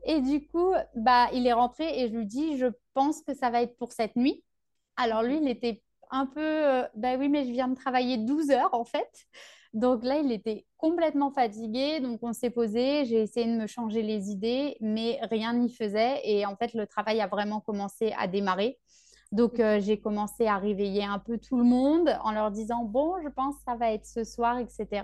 Et 0.05 0.21
du 0.21 0.47
coup, 0.47 0.73
bah, 0.95 1.27
il 1.33 1.45
est 1.45 1.53
rentré 1.53 2.01
et 2.01 2.07
je 2.07 2.15
lui 2.15 2.25
dis, 2.25 2.57
je 2.57 2.67
pense 2.93 3.21
que 3.21 3.33
ça 3.33 3.49
va 3.49 3.61
être 3.61 3.77
pour 3.77 3.91
cette 3.91 4.15
nuit. 4.15 4.43
Alors 4.95 5.23
lui, 5.23 5.37
il 5.41 5.47
était 5.49 5.81
un 6.09 6.25
peu, 6.25 6.41
euh, 6.41 6.83
bah 6.95 7.15
oui, 7.17 7.29
mais 7.29 7.45
je 7.45 7.51
viens 7.51 7.67
de 7.67 7.75
travailler 7.75 8.17
12 8.17 8.51
heures 8.51 8.73
en 8.73 8.85
fait. 8.85 9.09
Donc 9.73 10.03
là, 10.03 10.17
il 10.19 10.31
était 10.31 10.65
complètement 10.77 11.31
fatigué. 11.31 11.99
Donc 12.01 12.19
on 12.23 12.33
s'est 12.33 12.49
posé, 12.49 13.05
j'ai 13.05 13.21
essayé 13.21 13.45
de 13.45 13.57
me 13.57 13.67
changer 13.67 14.01
les 14.01 14.29
idées, 14.29 14.77
mais 14.81 15.19
rien 15.23 15.53
n'y 15.53 15.73
faisait. 15.73 16.21
Et 16.23 16.45
en 16.45 16.55
fait, 16.55 16.73
le 16.73 16.87
travail 16.87 17.21
a 17.21 17.27
vraiment 17.27 17.61
commencé 17.61 18.13
à 18.17 18.27
démarrer. 18.27 18.79
Donc 19.31 19.61
euh, 19.61 19.79
j'ai 19.79 19.97
commencé 19.99 20.45
à 20.45 20.57
réveiller 20.57 21.05
un 21.05 21.19
peu 21.19 21.37
tout 21.37 21.57
le 21.57 21.63
monde 21.63 22.09
en 22.23 22.31
leur 22.31 22.51
disant, 22.51 22.83
bon, 22.83 23.15
je 23.23 23.29
pense 23.29 23.55
que 23.55 23.63
ça 23.65 23.75
va 23.75 23.91
être 23.93 24.05
ce 24.05 24.25
soir, 24.25 24.57
etc. 24.57 25.03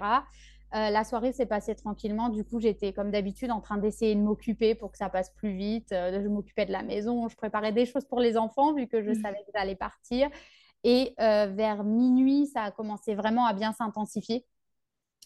Euh, 0.76 0.89
la 0.89 1.03
soirée 1.03 1.32
s'est 1.32 1.45
passée 1.45 1.76
tranquillement. 1.76 2.30
Du 2.30 2.43
coup, 2.43 2.59
j'étais 2.59 2.91
comme 2.91 3.09
d'habitude 3.09 3.51
en 3.51 3.61
train 3.61 3.78
d'essayer 3.78 4.15
de 4.15 4.20
m'occuper 4.20 4.76
pour 4.76 4.91
que 4.91 4.97
ça 4.97 5.09
passe 5.09 5.30
plus 5.30 5.55
vite. 5.55 5.91
Euh, 5.93 6.22
je 6.22 6.28
m'occupais 6.28 6.65
de 6.65 6.72
la 6.72 6.84
maison, 6.84 7.30
je 7.30 7.36
préparais 7.36 7.72
des 7.72 7.86
choses 7.86 8.05
pour 8.05 8.20
les 8.20 8.38
enfants 8.38 8.74
vu 8.74 8.88
que 8.88 9.01
je 9.01 9.13
savais 9.13 9.39
que 9.45 9.51
j'allais 9.55 9.76
partir. 9.76 10.30
Et 10.84 11.13
euh, 11.20 11.47
vers 11.47 11.84
minuit, 11.84 12.47
ça 12.47 12.63
a 12.63 12.72
commencé 12.72 13.15
vraiment 13.15 13.45
à 13.45 13.53
bien 13.53 13.72
s'intensifier. 13.72 14.45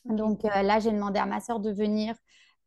Donc 0.06 0.44
là, 0.44 0.80
j'ai 0.80 0.92
demandé 0.92 1.20
à 1.20 1.26
ma 1.26 1.40
sœur 1.40 1.60
de 1.60 1.72
venir 1.72 2.16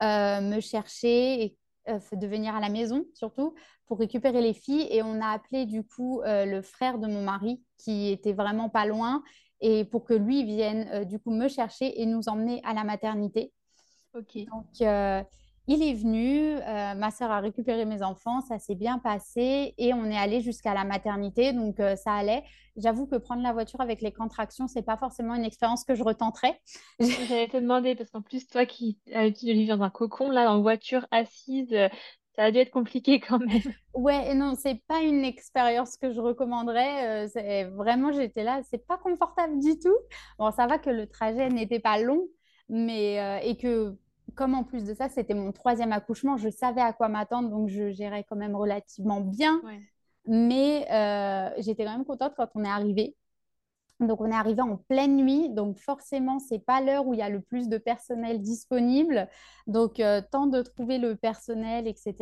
me 0.00 0.60
chercher, 0.60 1.42
et, 1.42 1.58
de 1.86 2.26
venir 2.26 2.54
à 2.54 2.60
la 2.60 2.68
maison 2.68 3.04
surtout, 3.14 3.54
pour 3.86 3.98
récupérer 3.98 4.40
les 4.40 4.54
filles. 4.54 4.86
Et 4.90 5.02
on 5.02 5.20
a 5.20 5.28
appelé 5.28 5.66
du 5.66 5.84
coup 5.84 6.20
euh, 6.22 6.44
le 6.44 6.62
frère 6.62 6.98
de 6.98 7.06
mon 7.06 7.22
mari, 7.22 7.62
qui 7.78 8.10
était 8.10 8.32
vraiment 8.32 8.68
pas 8.68 8.86
loin, 8.86 9.22
et 9.60 9.84
pour 9.84 10.04
que 10.04 10.14
lui 10.14 10.44
vienne 10.44 10.88
euh, 10.92 11.04
du 11.04 11.18
coup 11.18 11.30
me 11.30 11.48
chercher 11.48 12.00
et 12.00 12.06
nous 12.06 12.28
emmener 12.28 12.60
à 12.64 12.74
la 12.74 12.84
maternité. 12.84 13.52
Ok. 14.14 14.36
Donc, 14.46 14.66
euh, 14.80 15.22
il 15.66 15.82
est 15.82 15.94
venu, 15.94 16.56
euh, 16.56 16.94
ma 16.94 17.10
sœur 17.10 17.30
a 17.30 17.40
récupéré 17.40 17.86
mes 17.86 18.02
enfants, 18.02 18.42
ça 18.42 18.58
s'est 18.58 18.74
bien 18.74 18.98
passé 18.98 19.74
et 19.78 19.94
on 19.94 20.04
est 20.04 20.16
allé 20.16 20.42
jusqu'à 20.42 20.74
la 20.74 20.84
maternité, 20.84 21.54
donc 21.54 21.80
euh, 21.80 21.96
ça 21.96 22.12
allait. 22.12 22.44
J'avoue 22.76 23.06
que 23.06 23.16
prendre 23.16 23.42
la 23.42 23.54
voiture 23.54 23.80
avec 23.80 24.02
les 24.02 24.12
contractions, 24.12 24.68
c'est 24.68 24.82
pas 24.82 24.98
forcément 24.98 25.34
une 25.34 25.44
expérience 25.44 25.84
que 25.84 25.94
je 25.94 26.02
retenterais. 26.02 26.60
J'allais 27.00 27.48
te 27.48 27.56
demander, 27.56 27.94
parce 27.94 28.10
qu'en 28.10 28.20
plus, 28.20 28.46
toi 28.46 28.66
qui 28.66 28.98
as 29.14 29.22
l'habitude 29.22 29.48
de 29.48 29.54
vivre 29.54 29.76
dans 29.76 29.84
un 29.84 29.90
cocon, 29.90 30.30
là, 30.30 30.52
en 30.52 30.60
voiture 30.60 31.06
assise, 31.10 31.74
ça 32.36 32.44
a 32.44 32.50
dû 32.50 32.58
être 32.58 32.70
compliqué 32.70 33.20
quand 33.26 33.38
même. 33.38 33.74
Ouais, 33.94 34.30
et 34.30 34.34
non, 34.34 34.54
c'est 34.56 34.80
pas 34.86 35.02
une 35.02 35.24
expérience 35.24 35.96
que 35.96 36.12
je 36.12 36.20
recommanderais. 36.20 37.28
c'est 37.28 37.64
vraiment, 37.64 38.12
j'étais 38.12 38.44
là, 38.44 38.60
c'est 38.70 38.86
pas 38.86 38.98
confortable 38.98 39.58
du 39.60 39.78
tout. 39.78 39.96
Bon, 40.38 40.50
ça 40.50 40.66
va 40.66 40.78
que 40.78 40.90
le 40.90 41.06
trajet 41.06 41.48
n'était 41.48 41.80
pas 41.80 41.98
long, 41.98 42.26
mais 42.68 43.40
et 43.46 43.56
que 43.56 43.96
comme 44.34 44.54
en 44.54 44.64
plus 44.64 44.84
de 44.84 44.94
ça, 44.94 45.08
c'était 45.08 45.34
mon 45.34 45.52
troisième 45.52 45.92
accouchement, 45.92 46.36
je 46.36 46.48
savais 46.48 46.80
à 46.80 46.92
quoi 46.92 47.08
m'attendre, 47.08 47.50
donc 47.50 47.68
je 47.68 47.90
gérais 47.90 48.24
quand 48.28 48.36
même 48.36 48.56
relativement 48.56 49.20
bien. 49.20 49.60
Mais 50.26 50.86
euh, 50.90 51.50
j'étais 51.58 51.84
quand 51.84 51.92
même 51.92 52.04
contente 52.04 52.32
quand 52.36 52.48
on 52.54 52.64
est 52.64 52.68
arrivé. 52.68 53.14
Donc, 54.06 54.20
on 54.20 54.30
est 54.30 54.34
arrivé 54.34 54.62
en 54.62 54.76
pleine 54.76 55.16
nuit. 55.16 55.50
Donc, 55.50 55.78
forcément, 55.78 56.38
ce 56.38 56.54
n'est 56.54 56.60
pas 56.60 56.80
l'heure 56.80 57.06
où 57.06 57.14
il 57.14 57.20
y 57.20 57.22
a 57.22 57.28
le 57.28 57.40
plus 57.40 57.68
de 57.68 57.78
personnel 57.78 58.40
disponible. 58.40 59.28
Donc, 59.66 60.00
euh, 60.00 60.20
temps 60.20 60.46
de 60.46 60.62
trouver 60.62 60.98
le 60.98 61.16
personnel, 61.16 61.86
etc., 61.86 62.14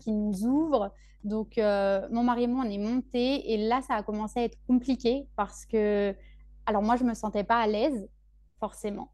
qui 0.00 0.12
nous 0.12 0.44
ouvre. 0.44 0.92
Donc, 1.24 1.58
euh, 1.58 2.06
mon 2.10 2.22
mari 2.22 2.44
et 2.44 2.46
moi, 2.46 2.64
on 2.66 2.70
est 2.70 2.78
montés. 2.78 3.52
Et 3.52 3.68
là, 3.68 3.80
ça 3.82 3.94
a 3.94 4.02
commencé 4.02 4.40
à 4.40 4.44
être 4.44 4.58
compliqué 4.66 5.26
parce 5.36 5.66
que, 5.66 6.14
alors 6.66 6.82
moi, 6.82 6.96
je 6.96 7.04
ne 7.04 7.10
me 7.10 7.14
sentais 7.14 7.44
pas 7.44 7.58
à 7.58 7.66
l'aise, 7.66 8.08
forcément. 8.60 9.12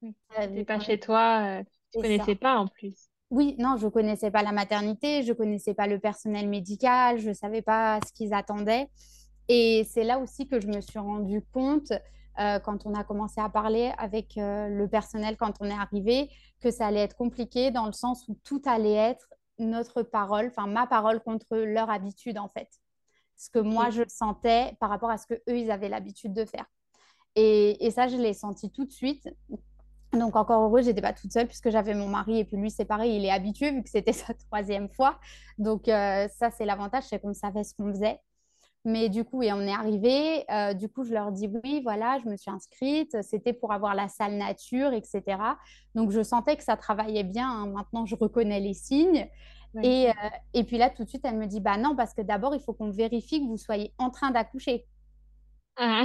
Tu 0.00 0.14
n'es 0.50 0.64
pas 0.64 0.78
chez 0.78 1.00
toi, 1.00 1.62
tu 1.92 1.98
ne 1.98 2.02
connaissais 2.02 2.36
pas 2.36 2.58
en 2.58 2.68
plus. 2.68 3.10
Oui, 3.30 3.56
non, 3.58 3.76
je 3.76 3.86
ne 3.86 3.90
connaissais 3.90 4.30
pas 4.30 4.42
la 4.42 4.52
maternité, 4.52 5.22
je 5.22 5.28
ne 5.28 5.34
connaissais 5.34 5.74
pas 5.74 5.86
le 5.86 5.98
personnel 5.98 6.48
médical, 6.48 7.18
je 7.18 7.28
ne 7.28 7.34
savais 7.34 7.60
pas 7.60 8.00
ce 8.06 8.12
qu'ils 8.12 8.32
attendaient. 8.32 8.88
Et 9.48 9.86
c'est 9.90 10.04
là 10.04 10.18
aussi 10.18 10.46
que 10.46 10.60
je 10.60 10.66
me 10.66 10.80
suis 10.80 10.98
rendu 10.98 11.42
compte, 11.52 11.92
euh, 12.38 12.58
quand 12.60 12.86
on 12.86 12.94
a 12.94 13.02
commencé 13.04 13.40
à 13.40 13.48
parler 13.48 13.92
avec 13.98 14.36
euh, 14.38 14.68
le 14.68 14.88
personnel, 14.88 15.36
quand 15.36 15.54
on 15.60 15.66
est 15.66 15.72
arrivé, 15.72 16.30
que 16.60 16.70
ça 16.70 16.86
allait 16.86 17.00
être 17.00 17.16
compliqué 17.16 17.70
dans 17.70 17.86
le 17.86 17.92
sens 17.92 18.28
où 18.28 18.38
tout 18.44 18.62
allait 18.66 18.94
être 18.94 19.28
notre 19.58 20.02
parole, 20.02 20.46
enfin 20.48 20.68
ma 20.68 20.86
parole 20.86 21.20
contre 21.20 21.56
leur 21.56 21.90
habitude 21.90 22.38
en 22.38 22.48
fait. 22.48 22.68
Ce 23.36 23.50
que 23.50 23.58
moi 23.58 23.90
je 23.90 24.02
sentais 24.08 24.76
par 24.80 24.90
rapport 24.90 25.10
à 25.10 25.18
ce 25.18 25.26
que 25.26 25.34
eux 25.34 25.58
ils 25.58 25.70
avaient 25.70 25.88
l'habitude 25.88 26.32
de 26.32 26.44
faire. 26.44 26.66
Et, 27.34 27.86
et 27.86 27.90
ça, 27.90 28.08
je 28.08 28.16
l'ai 28.16 28.34
senti 28.34 28.70
tout 28.70 28.84
de 28.84 28.92
suite. 28.92 29.28
Donc 30.12 30.36
encore 30.36 30.62
heureux, 30.62 30.82
j'étais 30.82 31.02
pas 31.02 31.12
toute 31.12 31.32
seule 31.32 31.46
puisque 31.46 31.70
j'avais 31.70 31.94
mon 31.94 32.08
mari 32.08 32.38
et 32.40 32.44
puis 32.44 32.56
lui 32.56 32.70
c'est 32.70 32.86
pareil, 32.86 33.16
il 33.16 33.24
est 33.24 33.30
habitué 33.30 33.72
vu 33.72 33.82
que 33.82 33.90
c'était 33.90 34.12
sa 34.14 34.34
troisième 34.34 34.88
fois. 34.88 35.18
Donc 35.58 35.88
euh, 35.88 36.28
ça 36.28 36.50
c'est 36.50 36.64
l'avantage, 36.64 37.04
c'est 37.04 37.20
qu'on 37.20 37.34
savait 37.34 37.64
ce 37.64 37.74
qu'on 37.74 37.92
faisait. 37.92 38.20
Mais 38.84 39.08
du 39.08 39.24
coup, 39.24 39.42
et 39.42 39.52
on 39.52 39.60
est 39.60 39.72
arrivé. 39.72 40.44
Euh, 40.50 40.72
du 40.72 40.88
coup, 40.88 41.04
je 41.04 41.12
leur 41.12 41.32
dis 41.32 41.50
oui, 41.64 41.80
voilà, 41.82 42.18
je 42.24 42.28
me 42.28 42.36
suis 42.36 42.50
inscrite. 42.50 43.20
C'était 43.22 43.52
pour 43.52 43.72
avoir 43.72 43.94
la 43.94 44.08
salle 44.08 44.36
nature, 44.36 44.92
etc. 44.92 45.22
Donc, 45.94 46.10
je 46.10 46.22
sentais 46.22 46.56
que 46.56 46.62
ça 46.62 46.76
travaillait 46.76 47.24
bien. 47.24 47.50
Hein. 47.50 47.66
Maintenant, 47.66 48.06
je 48.06 48.14
reconnais 48.14 48.60
les 48.60 48.74
signes. 48.74 49.28
Et, 49.82 50.08
euh, 50.08 50.12
et, 50.54 50.64
puis 50.64 50.78
là, 50.78 50.90
tout 50.90 51.04
de 51.04 51.08
suite, 51.08 51.24
elle 51.24 51.36
me 51.36 51.46
dit 51.46 51.60
bah 51.60 51.76
non, 51.76 51.94
parce 51.94 52.14
que 52.14 52.22
d'abord, 52.22 52.54
il 52.54 52.60
faut 52.60 52.72
qu'on 52.72 52.90
vérifie 52.90 53.40
que 53.40 53.46
vous 53.46 53.58
soyez 53.58 53.92
en 53.98 54.10
train 54.10 54.30
d'accoucher. 54.30 54.86
Ah. 55.76 56.04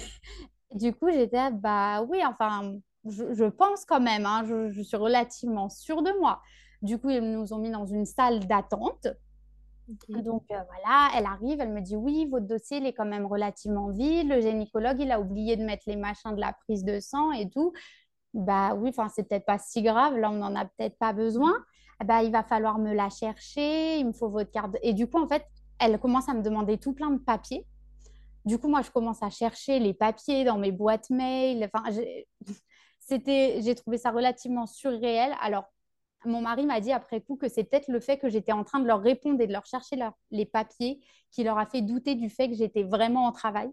du 0.74 0.92
coup, 0.94 1.10
j'étais 1.10 1.50
bah 1.52 2.02
oui, 2.02 2.20
enfin, 2.24 2.74
je, 3.04 3.44
pense 3.44 3.84
quand 3.84 4.00
même, 4.00 4.26
hein, 4.26 4.44
je, 4.44 4.82
suis 4.82 4.96
relativement 4.96 5.68
sûre 5.68 6.02
de 6.02 6.10
moi. 6.18 6.42
Du 6.82 6.98
coup, 6.98 7.10
ils 7.10 7.20
nous 7.20 7.52
ont 7.52 7.58
mis 7.58 7.70
dans 7.70 7.86
une 7.86 8.06
salle 8.06 8.46
d'attente. 8.46 9.08
Donc 9.88 10.42
euh, 10.50 10.62
voilà, 10.68 11.10
elle 11.16 11.26
arrive, 11.26 11.60
elle 11.60 11.72
me 11.72 11.80
dit 11.80 11.96
oui, 11.96 12.26
votre 12.28 12.46
dossier 12.46 12.78
il 12.78 12.86
est 12.86 12.92
quand 12.92 13.06
même 13.06 13.26
relativement 13.26 13.90
vide. 13.90 14.28
Le 14.28 14.40
gynécologue, 14.40 15.00
il 15.00 15.12
a 15.12 15.20
oublié 15.20 15.56
de 15.56 15.64
mettre 15.64 15.84
les 15.86 15.96
machins 15.96 16.34
de 16.34 16.40
la 16.40 16.52
prise 16.52 16.84
de 16.84 16.98
sang 16.98 17.30
et 17.32 17.48
tout. 17.48 17.72
Bah 18.34 18.74
oui, 18.74 18.90
enfin 18.90 19.08
c'est 19.08 19.28
peut-être 19.28 19.46
pas 19.46 19.58
si 19.58 19.82
grave. 19.82 20.16
Là, 20.16 20.30
on 20.30 20.34
n'en 20.34 20.56
a 20.56 20.64
peut-être 20.64 20.98
pas 20.98 21.12
besoin. 21.12 21.54
Bah 22.04 22.22
il 22.22 22.32
va 22.32 22.42
falloir 22.42 22.78
me 22.78 22.92
la 22.92 23.10
chercher. 23.10 23.98
Il 23.98 24.08
me 24.08 24.12
faut 24.12 24.28
votre 24.28 24.50
carte. 24.50 24.76
Et 24.82 24.92
du 24.92 25.06
coup, 25.06 25.18
en 25.18 25.28
fait, 25.28 25.44
elle 25.78 25.98
commence 26.00 26.28
à 26.28 26.34
me 26.34 26.42
demander 26.42 26.78
tout 26.78 26.92
plein 26.92 27.10
de 27.10 27.18
papiers. 27.18 27.66
Du 28.44 28.58
coup, 28.58 28.68
moi, 28.68 28.82
je 28.82 28.90
commence 28.90 29.22
à 29.22 29.30
chercher 29.30 29.78
les 29.80 29.92
papiers 29.92 30.44
dans 30.44 30.58
mes 30.58 30.72
boîtes 30.72 31.10
mail. 31.10 31.68
Enfin, 31.72 31.84
c'était, 33.00 33.60
j'ai 33.62 33.74
trouvé 33.74 33.98
ça 33.98 34.10
relativement 34.10 34.66
surréel. 34.66 35.34
Alors, 35.40 35.64
mon 36.26 36.42
mari 36.42 36.66
m'a 36.66 36.80
dit 36.80 36.92
après 36.92 37.20
coup 37.20 37.36
que 37.36 37.48
c'est 37.48 37.64
peut-être 37.64 37.88
le 37.88 38.00
fait 38.00 38.18
que 38.18 38.28
j'étais 38.28 38.52
en 38.52 38.64
train 38.64 38.80
de 38.80 38.86
leur 38.86 39.00
répondre 39.00 39.40
et 39.40 39.46
de 39.46 39.52
leur 39.52 39.66
chercher 39.66 39.96
les 40.30 40.46
papiers 40.46 41.00
qui 41.30 41.44
leur 41.44 41.58
a 41.58 41.66
fait 41.66 41.82
douter 41.82 42.14
du 42.14 42.30
fait 42.30 42.48
que 42.48 42.54
j'étais 42.54 42.82
vraiment 42.82 43.26
en 43.26 43.32
travail. 43.32 43.70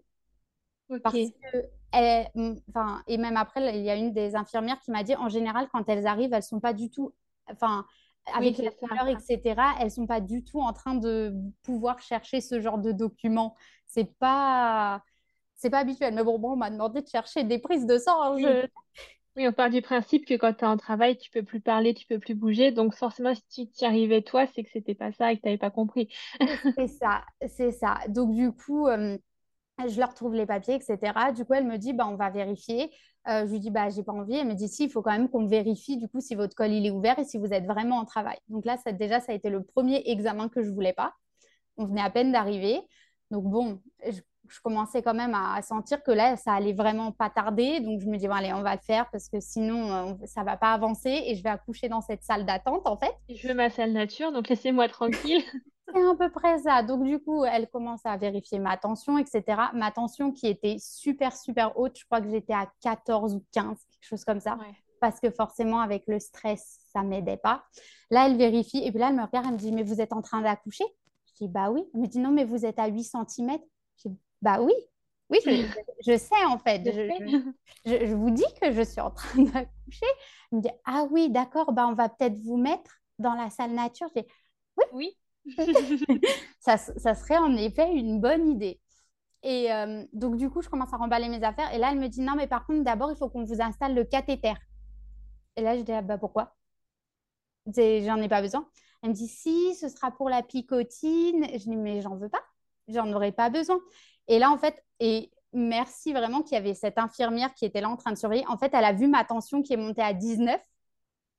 Parce 1.02 1.16
que, 1.16 2.50
enfin, 2.70 3.02
et 3.08 3.18
même 3.18 3.38
après, 3.38 3.78
il 3.78 3.84
y 3.84 3.90
a 3.90 3.96
une 3.96 4.14
des 4.14 4.36
infirmières 4.36 4.80
qui 4.80 4.92
m'a 4.92 5.04
dit 5.04 5.16
en 5.16 5.30
général, 5.30 5.68
quand 5.72 5.88
elles 5.90 6.06
arrivent, 6.06 6.34
elles 6.34 6.44
sont 6.44 6.60
pas 6.60 6.74
du 6.74 6.90
tout, 6.90 7.14
enfin, 7.52 7.86
avec 8.34 8.58
la 8.58 8.72
couleur, 8.72 9.08
etc., 9.08 9.56
elles 9.80 9.92
sont 9.92 10.08
pas 10.08 10.22
du 10.22 10.44
tout 10.44 10.62
en 10.62 10.74
train 10.74 10.96
de 10.96 11.34
pouvoir 11.64 12.00
chercher 12.00 12.42
ce 12.42 12.60
genre 12.60 12.78
de 12.78 12.92
documents. 12.92 13.56
C'est 13.88 14.18
pas, 14.18 15.02
c'est 15.56 15.70
pas 15.70 15.80
habituel. 15.80 16.14
Mais 16.14 16.24
bon, 16.24 16.40
bon 16.40 16.54
on 16.54 16.56
m'a 16.56 16.70
demandé 16.70 17.02
de 17.02 17.08
chercher 17.08 17.44
des 17.44 17.60
prises 17.60 17.86
de 17.86 17.98
sang. 17.98 18.38
Je... 18.38 18.68
Oui, 19.36 19.48
on 19.48 19.52
part 19.54 19.72
du 19.72 19.82
principe 19.82 20.26
que 20.28 20.36
quand 20.36 20.54
tu 20.54 20.64
es 20.64 20.68
en 20.68 20.78
travail, 20.78 21.18
tu 21.18 21.32
peux 21.32 21.42
plus 21.44 21.60
parler, 21.60 21.96
tu 21.96 22.06
peux 22.06 22.20
plus 22.20 22.36
bouger. 22.36 22.72
Donc 22.72 22.94
forcément, 22.94 23.34
si 23.50 23.68
tu 23.72 23.82
y 23.84 23.86
arrivais 23.86 24.22
toi, 24.22 24.46
c'est 24.54 24.64
que 24.64 24.70
c'était 24.72 24.94
pas 24.94 25.12
ça 25.12 25.32
et 25.32 25.38
que 25.38 25.42
tu 25.42 25.48
n'avais 25.48 25.58
pas 25.58 25.72
compris. 25.72 26.08
c'est 26.78 26.88
ça, 26.88 27.24
c'est 27.48 27.72
ça. 27.72 27.98
Donc 28.10 28.36
du 28.36 28.52
coup, 28.52 28.88
euh, 28.88 29.18
je 29.88 30.00
leur 30.00 30.14
trouve 30.14 30.36
les 30.36 30.46
papiers, 30.46 30.76
etc. 30.76 31.32
Du 31.34 31.46
coup, 31.46 31.54
elle 31.56 31.66
me 31.68 31.78
dit, 31.78 31.94
bah, 31.94 32.08
on 32.08 32.16
va 32.16 32.30
vérifier. 32.30 32.92
Euh, 33.28 33.46
je 33.48 33.52
lui 33.52 33.60
dis, 33.60 33.72
bah, 33.72 33.90
j'ai 33.90 34.04
pas 34.04 34.14
envie. 34.14 34.36
Elle 34.36 34.48
me 34.48 34.54
dit, 34.56 34.68
si, 34.70 34.86
il 34.86 34.92
faut 34.92 35.02
quand 35.02 35.12
même 35.12 35.30
qu'on 35.30 35.48
vérifie 35.48 35.98
du 35.98 36.08
coup 36.10 36.22
si 36.22 36.36
votre 36.36 36.56
col 36.56 36.72
il 36.72 36.86
est 36.86 36.92
ouvert 36.92 37.18
et 37.20 37.26
si 37.26 37.38
vous 37.40 37.54
êtes 37.54 37.66
vraiment 37.66 37.98
en 37.98 38.06
travail. 38.06 38.38
Donc 38.50 38.66
là, 38.66 38.78
déjà, 38.94 39.20
ça 39.20 39.32
a 39.32 39.36
été 39.36 39.50
le 39.50 39.64
premier 39.64 40.04
examen 40.12 40.50
que 40.50 40.64
je 40.64 40.70
voulais 40.70 40.94
pas. 40.94 41.14
On 41.78 41.86
venait 41.86 42.02
à 42.02 42.10
peine 42.12 42.32
d'arriver. 42.32 42.82
Donc 43.32 43.46
bon, 43.46 43.82
je 44.06 44.22
je 44.54 44.62
commençais 44.62 45.02
quand 45.02 45.14
même 45.14 45.34
à, 45.34 45.62
sentir 45.62 46.04
que 46.04 46.12
là, 46.12 46.38
ça 46.38 46.54
allait 46.54 46.74
vraiment 46.74 47.12
pas 47.12 47.30
tarder. 47.30 47.80
Donc, 47.80 48.00
je 48.02 48.08
me 48.08 48.18
dis, 48.18 48.28
bon, 48.28 48.36
allez, 48.36 48.54
on 48.54 48.62
va 48.62 48.76
le 48.76 48.82
faire 48.82 49.10
parce 49.10 49.30
que 49.30 49.40
sinon, 49.40 49.88
ça 49.88 50.04
euh, 50.04 50.28
ça 50.28 50.44
va 50.44 50.58
pas 50.58 50.74
avancer 50.74 51.24
et 51.26 51.36
je 51.36 51.44
vais 51.44 51.50
accoucher 51.50 51.90
dans 51.90 52.02
cette 52.02 52.24
salle 52.24 52.46
d'attente, 52.46 52.86
en 52.86 52.98
fait. 52.98 53.14
Je 53.30 53.48
veux 53.48 53.54
ma 53.54 53.70
salle 53.70 53.94
nature, 53.94 54.32
donc 54.32 54.50
laissez-moi 54.50 54.90
tranquille. 54.90 55.44
C'est 55.94 56.02
à 56.02 56.16
peu 56.16 56.30
près 56.32 56.60
ça. 56.60 56.82
Donc, 56.82 57.04
du 57.04 57.20
coup, 57.20 57.46
elle 57.46 57.70
commence 57.70 58.06
à 58.06 58.18
vérifier 58.18 58.60
ma 58.60 58.78
tension, 58.78 59.18
etc. 59.18 59.44
Ma 59.74 59.92
tension 59.92 60.32
qui 60.32 60.48
était 60.48 60.78
super, 60.80 61.36
super 61.36 61.78
haute. 61.78 61.98
Je 61.98 62.06
crois 62.06 62.22
que 62.22 62.30
j'étais 62.30 62.54
à 62.54 62.68
14 62.82 63.36
ou 63.36 63.46
15, 63.52 63.68
quelque 63.68 63.78
chose 64.02 64.24
comme 64.24 64.40
ça. 64.40 64.58
Parce 65.00 65.20
que 65.20 65.30
forcément, 65.30 65.82
avec 65.82 66.04
le 66.08 66.20
stress, 66.20 66.80
ça 66.92 67.04
m'aidait 67.04 67.38
pas. 67.38 67.64
Là, 68.10 68.28
elle 68.28 68.38
vérifie. 68.38 68.80
Et 68.84 68.92
puis 68.92 69.00
là, 69.00 69.10
elle 69.10 69.16
me 69.16 69.24
regarde, 69.24 69.46
elle 69.48 69.54
me 69.54 69.58
dit, 69.58 69.72
mais 69.72 69.84
vous 69.84 70.02
êtes 70.02 70.14
en 70.14 70.22
train 70.22 70.42
d'accoucher? 70.42 70.86
Je 71.28 71.46
dis, 71.46 71.48
bah 71.48 71.70
oui. 71.70 71.84
Elle 71.94 72.02
me 72.02 72.08
dit, 72.08 72.20
non, 72.20 72.32
mais 72.32 72.46
vous 72.46 72.66
êtes 72.66 72.80
à 72.80 72.88
8 72.88 73.04
cm. 73.04 73.58
Je 73.98 74.10
dis, 74.10 74.18
bah 74.44 74.60
oui, 74.62 74.74
oui, 75.30 75.40
je, 76.06 76.18
sais 76.18 76.46
en 76.46 76.60
fait. 76.60 76.84
Je, 77.86 78.14
vous 78.14 78.30
dis 78.30 78.44
que 78.62 78.72
je 78.72 78.82
suis 78.82 79.00
en 79.00 79.12
train 79.12 79.42
d'accoucher. 79.44 80.06
Elle 80.52 80.58
me 80.58 80.62
dit 80.62 80.70
Ah 80.86 81.06
oui, 81.10 81.30
d'accord, 81.30 81.72
bah, 81.72 81.88
on 81.88 81.94
va 81.94 82.10
peut-être 82.10 82.38
vous 82.40 82.58
mettre 82.58 83.00
dans 83.20 83.34
la 83.34 83.50
salle 83.50 83.72
nature. 83.72 84.08
Je 84.16 84.22
dis 84.22 84.28
Oui. 84.78 84.84
oui. 84.94 85.18
ça, 86.60 86.78
ça, 86.78 87.16
serait 87.16 87.38
en 87.38 87.56
effet 87.56 87.90
une 87.94 88.20
bonne 88.20 88.50
idée. 88.50 88.80
Et 89.44 89.72
euh, 89.74 90.04
donc, 90.12 90.38
du 90.38 90.50
coup, 90.50 90.62
je 90.62 90.70
commence 90.70 90.94
à 90.94 90.98
remballer 90.98 91.30
mes 91.30 91.44
affaires. 91.44 91.74
Et 91.74 91.78
là, 91.78 91.92
elle 91.92 92.00
me 92.00 92.10
dit 92.10 92.22
Non, 92.22 92.36
mais 92.36 92.48
par 92.48 92.66
contre, 92.66 92.84
d'abord, 92.84 93.12
il 93.12 93.18
faut 93.18 93.30
qu'on 93.30 93.46
vous 93.46 93.62
installe 93.62 93.96
le 93.96 94.04
cathéter. 94.04 94.54
Et 95.56 95.62
là, 95.62 95.78
je 95.78 95.84
dis 95.84 95.92
ah, 95.94 96.02
bah, 96.02 96.18
Pourquoi? 96.18 96.54
J'en 97.66 98.22
ai 98.22 98.28
pas 98.28 98.42
besoin. 98.42 98.68
Elle 99.02 99.10
me 99.12 99.16
dit 99.16 99.28
Si, 99.28 99.74
ce 99.76 99.88
sera 99.88 100.12
pour 100.12 100.30
la 100.30 100.44
picotine. 100.44 101.48
Je 101.54 101.70
dis 101.70 101.78
Mais 101.78 102.02
j'en 102.02 102.18
veux 102.18 102.30
pas. 102.30 102.44
J'en 102.90 103.12
aurais 103.14 103.32
pas 103.32 103.50
besoin. 103.50 103.80
Et 104.28 104.40
là, 104.40 104.52
en 104.52 104.58
fait, 104.58 104.84
et 105.00 105.32
merci 105.54 106.14
vraiment 106.14 106.42
qu'il 106.42 106.56
y 106.56 106.58
avait 106.58 106.74
cette 106.74 106.98
infirmière 106.98 107.54
qui 107.54 107.66
était 107.66 107.82
là 107.82 107.90
en 107.90 107.98
train 107.98 108.12
de 108.12 108.18
surveiller. 108.18 108.46
En 108.48 108.58
fait, 108.58 108.74
elle 108.74 108.86
a 108.86 108.94
vu 108.94 109.08
ma 109.08 109.24
tension 109.24 109.62
qui 109.62 109.74
est 109.74 109.78
montée 109.78 110.02
à 110.02 110.14
19. 110.14 110.60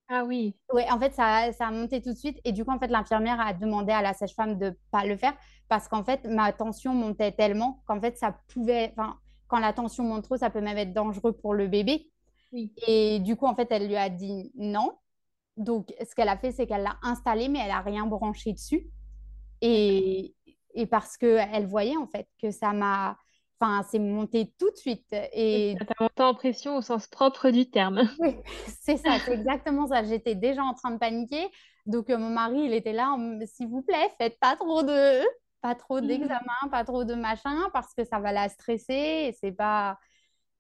Ah 0.09 0.25
oui. 0.25 0.55
Oui, 0.73 0.83
en 0.91 0.99
fait, 0.99 1.15
ça, 1.15 1.53
ça, 1.53 1.69
a 1.69 1.71
monté 1.71 2.03
tout 2.03 2.13
de 2.13 2.19
suite. 2.19 2.39
Et 2.45 2.53
du 2.53 2.65
coup, 2.65 2.71
en 2.73 2.79
fait, 2.79 2.89
l'infirmière 2.89 3.41
a 3.41 3.55
demandé 3.55 3.93
à 3.93 4.03
la 4.03 4.13
sage-femme 4.13 4.59
de 4.59 4.67
ne 4.67 4.71
pas 4.91 5.07
le 5.07 5.17
faire 5.17 5.35
parce 5.69 5.89
qu'en 5.89 6.05
fait, 6.05 6.27
ma 6.27 6.53
tension 6.53 6.93
montait 6.95 7.33
tellement 7.33 7.83
qu'en 7.87 8.01
fait, 8.01 8.19
ça 8.19 8.39
pouvait. 8.49 8.93
Enfin, 8.97 9.19
quand 9.49 9.59
la 9.59 9.73
tension 9.73 10.05
monte 10.05 10.25
trop, 10.25 10.37
ça 10.37 10.51
peut 10.51 10.61
même 10.61 10.77
être 10.77 10.93
dangereux 10.93 11.33
pour 11.33 11.55
le 11.55 11.69
bébé. 11.69 12.11
Oui. 12.53 12.73
Et 12.87 13.19
du 13.21 13.37
coup, 13.37 13.47
en 13.47 13.55
fait, 13.55 13.69
elle 13.71 13.89
lui 13.89 13.97
a 13.97 14.11
dit 14.11 14.53
non. 14.57 14.93
Donc, 15.57 15.95
ce 16.01 16.15
qu'elle 16.15 16.29
a 16.29 16.37
fait, 16.37 16.53
c'est 16.53 16.67
qu'elle 16.67 16.83
l'a 16.83 16.99
installé, 17.03 17.49
mais 17.49 17.61
elle 17.61 17.69
n'a 17.69 17.81
rien 17.81 18.07
branché 18.07 18.53
dessus. 18.53 18.87
Et, 19.61 20.35
et 20.75 20.87
parce 20.87 21.17
qu'elle 21.17 21.67
voyait 21.67 21.97
en 21.97 22.07
fait 22.07 22.29
que 22.41 22.51
ça 22.51 22.73
m'a 22.73 23.17
Enfin, 23.61 23.87
c'est 23.89 23.99
monté 23.99 24.53
tout 24.59 24.71
de 24.71 24.77
suite. 24.77 25.07
Et 25.33 25.77
Ça 25.79 25.85
t'a 25.85 25.95
monté 26.01 26.23
en 26.23 26.35
pression 26.35 26.77
au 26.77 26.83
sens 26.83 27.07
propre 27.07 27.51
du 27.51 27.71
terme. 27.71 28.03
oui, 28.19 28.37
c'est 28.67 28.97
ça, 28.97 29.19
c'est 29.25 29.33
exactement 29.33 29.87
ça. 29.87 30.03
J'étais 30.03 30.35
déjà 30.35 30.63
en 30.63 30.75
train 30.75 30.91
de 30.91 30.99
paniquer. 30.99 31.49
Donc, 31.87 32.11
euh, 32.11 32.19
mon 32.19 32.31
mari, 32.31 32.59
il 32.65 32.73
était 32.73 32.93
là, 32.93 33.17
s'il 33.47 33.69
vous 33.69 33.83
plaît, 33.83 34.11
faites 34.19 34.39
pas 34.41 34.57
trop 34.57 34.83
de, 34.83 35.23
pas 35.61 35.75
trop 35.75 36.01
d'examens, 36.01 36.69
pas 36.71 36.85
trop 36.85 37.05
de 37.05 37.15
machin, 37.15 37.57
parce 37.73 37.95
que 37.95 38.05
ça 38.05 38.19
va 38.19 38.33
la 38.33 38.49
stresser. 38.49 39.29
Et 39.29 39.37
c'est 39.41 39.53
pas. 39.53 39.99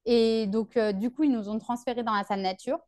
Et 0.04 0.46
donc, 0.46 0.76
euh, 0.76 0.92
du 0.92 1.10
coup, 1.10 1.24
ils 1.24 1.32
nous 1.32 1.48
ont 1.48 1.58
transférés 1.58 2.04
dans 2.04 2.14
la 2.14 2.24
salle 2.24 2.42
nature. 2.42 2.78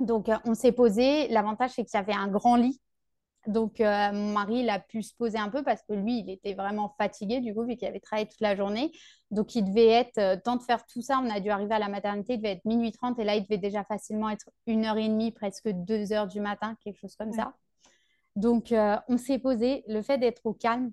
Donc, 0.00 0.28
euh, 0.28 0.36
on 0.44 0.54
s'est 0.54 0.72
posé. 0.72 1.28
L'avantage, 1.28 1.70
c'est 1.70 1.84
qu'il 1.84 1.98
y 1.98 2.02
avait 2.02 2.12
un 2.12 2.28
grand 2.28 2.56
lit. 2.56 2.80
Donc, 3.46 3.80
euh, 3.80 4.12
mon 4.12 4.32
mari, 4.32 4.60
il 4.60 4.70
a 4.70 4.78
pu 4.78 5.02
se 5.02 5.14
poser 5.14 5.38
un 5.38 5.50
peu 5.50 5.62
parce 5.62 5.82
que 5.82 5.92
lui, 5.92 6.20
il 6.20 6.30
était 6.30 6.54
vraiment 6.54 6.94
fatigué, 6.98 7.40
du 7.40 7.54
coup, 7.54 7.64
vu 7.64 7.76
qu'il 7.76 7.86
avait 7.86 8.00
travaillé 8.00 8.26
toute 8.28 8.40
la 8.40 8.56
journée. 8.56 8.90
Donc, 9.30 9.54
il 9.54 9.64
devait 9.64 9.88
être, 9.88 10.18
euh, 10.18 10.36
temps 10.36 10.56
de 10.56 10.62
faire 10.62 10.86
tout 10.86 11.02
ça, 11.02 11.20
on 11.22 11.28
a 11.30 11.40
dû 11.40 11.50
arriver 11.50 11.74
à 11.74 11.78
la 11.78 11.88
maternité, 11.88 12.34
il 12.34 12.36
devait 12.38 12.52
être 12.52 12.64
minuit 12.64 12.92
30 12.92 13.18
et 13.18 13.24
là, 13.24 13.34
il 13.36 13.42
devait 13.42 13.58
déjà 13.58 13.84
facilement 13.84 14.30
être 14.30 14.48
une 14.66 14.86
heure 14.86 14.96
et 14.96 15.08
demie, 15.08 15.30
presque 15.32 15.68
deux 15.68 16.12
heures 16.12 16.26
du 16.26 16.40
matin, 16.40 16.76
quelque 16.82 16.98
chose 16.98 17.16
comme 17.16 17.30
Ouais. 17.30 17.36
ça. 17.36 17.54
Donc, 18.36 18.72
euh, 18.72 18.96
on 19.08 19.16
s'est 19.18 19.38
posé. 19.38 19.84
Le 19.88 20.02
fait 20.02 20.18
d'être 20.18 20.40
au 20.44 20.54
calme, 20.54 20.92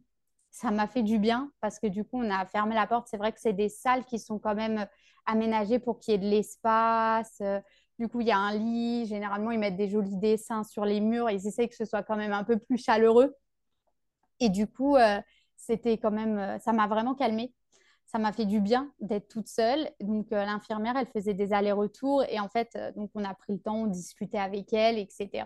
ça 0.52 0.72
m'a 0.72 0.88
fait 0.88 1.04
du 1.04 1.18
bien 1.20 1.52
parce 1.62 1.80
que 1.80 1.88
du 1.88 2.04
coup, 2.04 2.22
on 2.22 2.30
a 2.30 2.45
fermé 2.45 2.76
la 2.76 2.88
porte. 2.88 3.08
C'est 3.10 3.18
vrai 3.18 3.32
que 3.32 3.39
c'est 3.39 3.54
des 3.54 3.70
salles 3.70 4.06
qui 4.06 4.20
sont 4.20 4.38
quand 4.39 4.56
même 4.56 4.86
aménagées 5.26 5.80
pour 5.80 5.99
qu'il 5.99 6.14
y 6.14 6.16
ait 6.16 6.18
de 6.20 6.28
l'espace. 6.30 7.41
Du 8.02 8.08
coup, 8.08 8.22
il 8.22 8.28
y 8.30 8.32
a 8.32 8.38
un 8.39 8.58
lit. 8.58 9.06
Généralement, 9.06 9.52
ils 9.52 9.60
mettent 9.60 9.78
des 9.78 9.88
jolis 9.88 10.18
dessins 10.18 10.64
sur 10.64 10.86
les 10.86 10.99
murs. 10.99 11.30
Ils 11.30 11.45
essaient 11.45 11.68
que 11.68 11.76
ce 11.76 11.86
soit 11.86 12.02
quand 12.02 12.16
même 12.16 12.34
un 12.34 12.43
peu 12.43 12.58
plus 12.58 12.80
chaleureux. 12.80 13.36
Et 14.39 14.49
du 14.49 14.66
coup, 14.66 14.95
euh, 14.95 15.22
c'était 15.56 15.99
quand 15.99 16.10
même, 16.10 16.39
euh, 16.39 16.58
ça 16.58 16.74
m'a 16.74 16.88
vraiment 16.88 17.14
calmée. 17.14 17.54
Ça 18.08 18.18
m'a 18.18 18.34
fait 18.34 18.47
du 18.47 18.60
bien 18.60 18.91
d'être 19.02 19.28
toute 19.28 19.47
seule. 19.47 19.88
Donc, 19.99 20.32
euh, 20.32 20.43
l'infirmière, 20.45 20.95
elle 20.97 21.06
faisait 21.14 21.36
des 21.36 21.54
allers-retours. 21.54 22.24
Et 22.28 22.39
en 22.39 22.49
fait, 22.49 22.72
euh, 22.76 22.91
donc, 22.93 23.12
on 23.14 23.24
a 23.24 23.36
pris 23.36 23.54
le 23.54 23.60
temps, 23.60 23.84
on 23.84 23.86
discutait 23.86 24.39
avec 24.39 24.74
elle, 24.74 24.97
etc. 24.97 25.45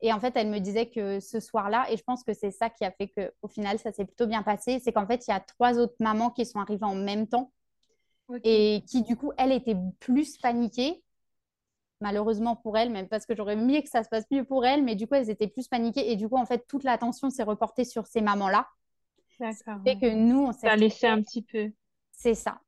Et 0.00 0.12
en 0.12 0.18
fait, 0.18 0.32
elle 0.34 0.48
me 0.48 0.58
disait 0.58 0.90
que 0.90 1.20
ce 1.20 1.38
soir-là, 1.38 1.86
et 1.88 1.96
je 1.96 2.02
pense 2.02 2.24
que 2.24 2.34
c'est 2.34 2.50
ça 2.50 2.68
qui 2.68 2.84
a 2.84 2.90
fait 2.90 3.06
qu'au 3.06 3.46
final, 3.46 3.78
ça 3.78 3.92
s'est 3.92 4.06
plutôt 4.06 4.26
bien 4.26 4.42
passé, 4.42 4.80
c'est 4.80 4.92
qu'en 4.92 5.06
fait, 5.06 5.24
il 5.28 5.30
y 5.30 5.34
a 5.34 5.38
trois 5.38 5.78
autres 5.78 5.94
mamans 6.00 6.30
qui 6.30 6.44
sont 6.46 6.58
arrivées 6.58 6.84
en 6.84 6.96
même 6.96 7.28
temps 7.28 7.52
et 8.42 8.82
qui, 8.88 9.02
du 9.02 9.14
coup, 9.16 9.30
elle 9.38 9.52
était 9.52 9.76
plus 10.00 10.36
paniquée. 10.38 11.04
Malheureusement 12.00 12.56
pour 12.56 12.76
elle, 12.76 12.90
même 12.90 13.08
parce 13.08 13.24
que 13.24 13.34
j'aurais 13.34 13.56
mieux 13.56 13.80
que 13.80 13.88
ça 13.88 14.02
se 14.02 14.08
passe 14.08 14.24
mieux 14.30 14.44
pour 14.44 14.66
elle, 14.66 14.84
mais 14.84 14.94
du 14.94 15.06
coup, 15.06 15.14
elles 15.14 15.30
étaient 15.30 15.48
plus 15.48 15.66
paniquées. 15.68 16.10
Et 16.10 16.16
du 16.16 16.28
coup, 16.28 16.36
en 16.36 16.44
fait, 16.44 16.66
toute 16.68 16.84
l'attention 16.84 17.30
s'est 17.30 17.42
reportée 17.42 17.84
sur 17.84 18.06
ces 18.06 18.20
mamans-là. 18.20 18.66
D'accord. 19.40 19.78
Ouais. 19.84 19.98
que 19.98 20.14
nous, 20.14 20.44
on 20.44 20.52
s'est 20.52 20.66
Ça 20.66 20.72
a 20.72 20.76
laissé 20.76 21.06
un 21.06 21.22
petit 21.22 21.42
peu. 21.42 21.70
c'est 22.12 22.34
ça. 22.34 22.58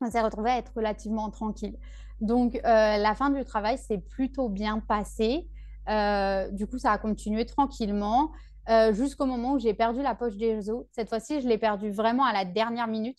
On 0.00 0.10
s'est 0.10 0.20
retrouvés 0.20 0.50
à 0.50 0.58
être 0.58 0.72
relativement 0.76 1.30
tranquille. 1.30 1.76
Donc, 2.20 2.56
euh, 2.56 2.60
la 2.62 3.14
fin 3.14 3.30
du 3.30 3.44
travail 3.44 3.78
s'est 3.78 3.98
plutôt 3.98 4.48
bien 4.48 4.80
passée. 4.80 5.48
Euh, 5.88 6.50
du 6.50 6.66
coup, 6.66 6.78
ça 6.78 6.92
a 6.92 6.98
continué 6.98 7.46
tranquillement 7.46 8.32
euh, 8.68 8.92
jusqu'au 8.92 9.26
moment 9.26 9.52
où 9.52 9.58
j'ai 9.58 9.74
perdu 9.74 10.02
la 10.02 10.14
poche 10.14 10.36
des 10.36 10.70
os. 10.70 10.84
Cette 10.92 11.08
fois-ci, 11.08 11.40
je 11.40 11.48
l'ai 11.48 11.58
perdue 11.58 11.90
vraiment 11.90 12.24
à 12.24 12.32
la 12.32 12.44
dernière 12.44 12.88
minute. 12.88 13.18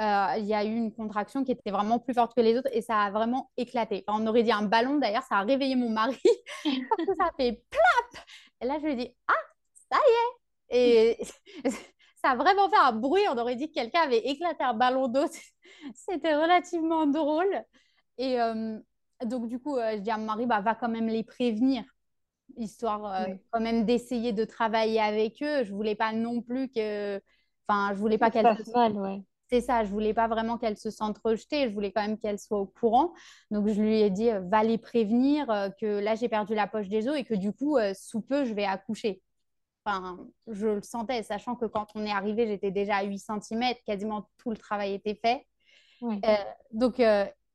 Euh, 0.00 0.34
il 0.38 0.44
y 0.44 0.52
a 0.54 0.64
eu 0.64 0.74
une 0.74 0.92
contraction 0.92 1.42
qui 1.42 1.52
était 1.52 1.70
vraiment 1.70 1.98
plus 1.98 2.12
forte 2.12 2.34
que 2.34 2.42
les 2.42 2.56
autres 2.58 2.68
et 2.72 2.82
ça 2.82 3.00
a 3.00 3.10
vraiment 3.10 3.50
éclaté. 3.56 4.04
Enfin, 4.06 4.22
on 4.22 4.26
aurait 4.26 4.42
dit 4.42 4.52
un 4.52 4.62
ballon 4.62 4.98
d'ailleurs, 4.98 5.22
ça 5.22 5.36
a 5.36 5.42
réveillé 5.42 5.74
mon 5.74 5.88
mari 5.88 6.20
parce 6.64 7.06
que 7.08 7.14
ça 7.18 7.28
a 7.28 7.32
fait 7.36 7.64
plap. 7.70 8.24
Et 8.60 8.66
là, 8.66 8.78
je 8.78 8.84
lui 8.84 8.92
ai 8.92 8.96
dit 8.96 9.16
Ah, 9.26 9.32
ça 9.90 9.98
y 9.98 10.10
est. 10.10 11.18
Et 11.18 11.24
ça 12.22 12.30
a 12.30 12.36
vraiment 12.36 12.68
fait 12.68 12.76
un 12.76 12.92
bruit. 12.92 13.22
On 13.30 13.38
aurait 13.38 13.56
dit 13.56 13.68
que 13.68 13.74
quelqu'un 13.74 14.00
avait 14.02 14.26
éclaté 14.26 14.64
un 14.64 14.74
ballon 14.74 15.08
d'eau. 15.08 15.24
C'était 15.94 16.36
relativement 16.36 17.06
drôle. 17.06 17.62
Et 18.18 18.40
euh, 18.40 18.78
donc, 19.24 19.48
du 19.48 19.58
coup, 19.58 19.76
euh, 19.76 19.92
je 19.92 19.98
dis 20.00 20.10
à 20.10 20.18
mon 20.18 20.26
mari 20.26 20.46
bah, 20.46 20.60
va 20.60 20.74
quand 20.74 20.88
même 20.88 21.08
les 21.08 21.22
prévenir, 21.22 21.84
histoire 22.56 23.06
euh, 23.06 23.24
Oui. 23.28 23.40
quand 23.50 23.60
même 23.60 23.84
d'essayer 23.84 24.32
de 24.32 24.44
travailler 24.44 25.00
avec 25.00 25.42
eux. 25.42 25.64
Je 25.64 25.72
voulais 25.72 25.94
pas 25.94 26.12
non 26.12 26.42
plus 26.42 26.68
que. 26.68 27.20
Enfin, 27.68 27.94
je 27.94 27.98
voulais 27.98 28.18
pas 28.18 28.30
Ça 28.30 28.56
se 28.56 28.70
mal, 28.72 28.92
ouais. 28.92 29.22
C'est 29.48 29.60
ça, 29.60 29.84
je 29.84 29.90
voulais 29.90 30.14
pas 30.14 30.28
vraiment 30.28 30.58
qu'elle 30.58 30.76
se 30.76 30.90
sente 30.90 31.18
rejetée, 31.18 31.68
je 31.68 31.74
voulais 31.74 31.92
quand 31.92 32.02
même 32.02 32.18
qu'elle 32.18 32.38
soit 32.38 32.58
au 32.58 32.66
courant. 32.66 33.12
Donc 33.50 33.68
je 33.68 33.80
lui 33.80 34.00
ai 34.00 34.10
dit, 34.10 34.30
euh, 34.30 34.40
va 34.40 34.64
les 34.64 34.78
prévenir 34.78 35.48
euh, 35.50 35.68
que 35.80 35.86
là 36.00 36.14
j'ai 36.14 36.28
perdu 36.28 36.54
la 36.54 36.66
poche 36.66 36.88
des 36.88 37.08
os 37.08 37.16
et 37.16 37.24
que 37.24 37.34
du 37.34 37.52
coup, 37.52 37.76
euh, 37.76 37.92
sous 37.94 38.20
peu, 38.20 38.44
je 38.44 38.54
vais 38.54 38.64
accoucher. 38.64 39.22
Enfin, 39.84 40.18
je 40.48 40.66
le 40.66 40.82
sentais, 40.82 41.22
sachant 41.22 41.54
que 41.54 41.66
quand 41.66 41.86
on 41.94 42.04
est 42.04 42.10
arrivé, 42.10 42.46
j'étais 42.48 42.72
déjà 42.72 42.96
à 42.96 43.04
8 43.04 43.18
cm, 43.18 43.74
quasiment 43.86 44.28
tout 44.36 44.50
le 44.50 44.56
travail 44.56 44.94
était 44.94 45.14
fait. 45.14 45.46
Donc 46.72 47.00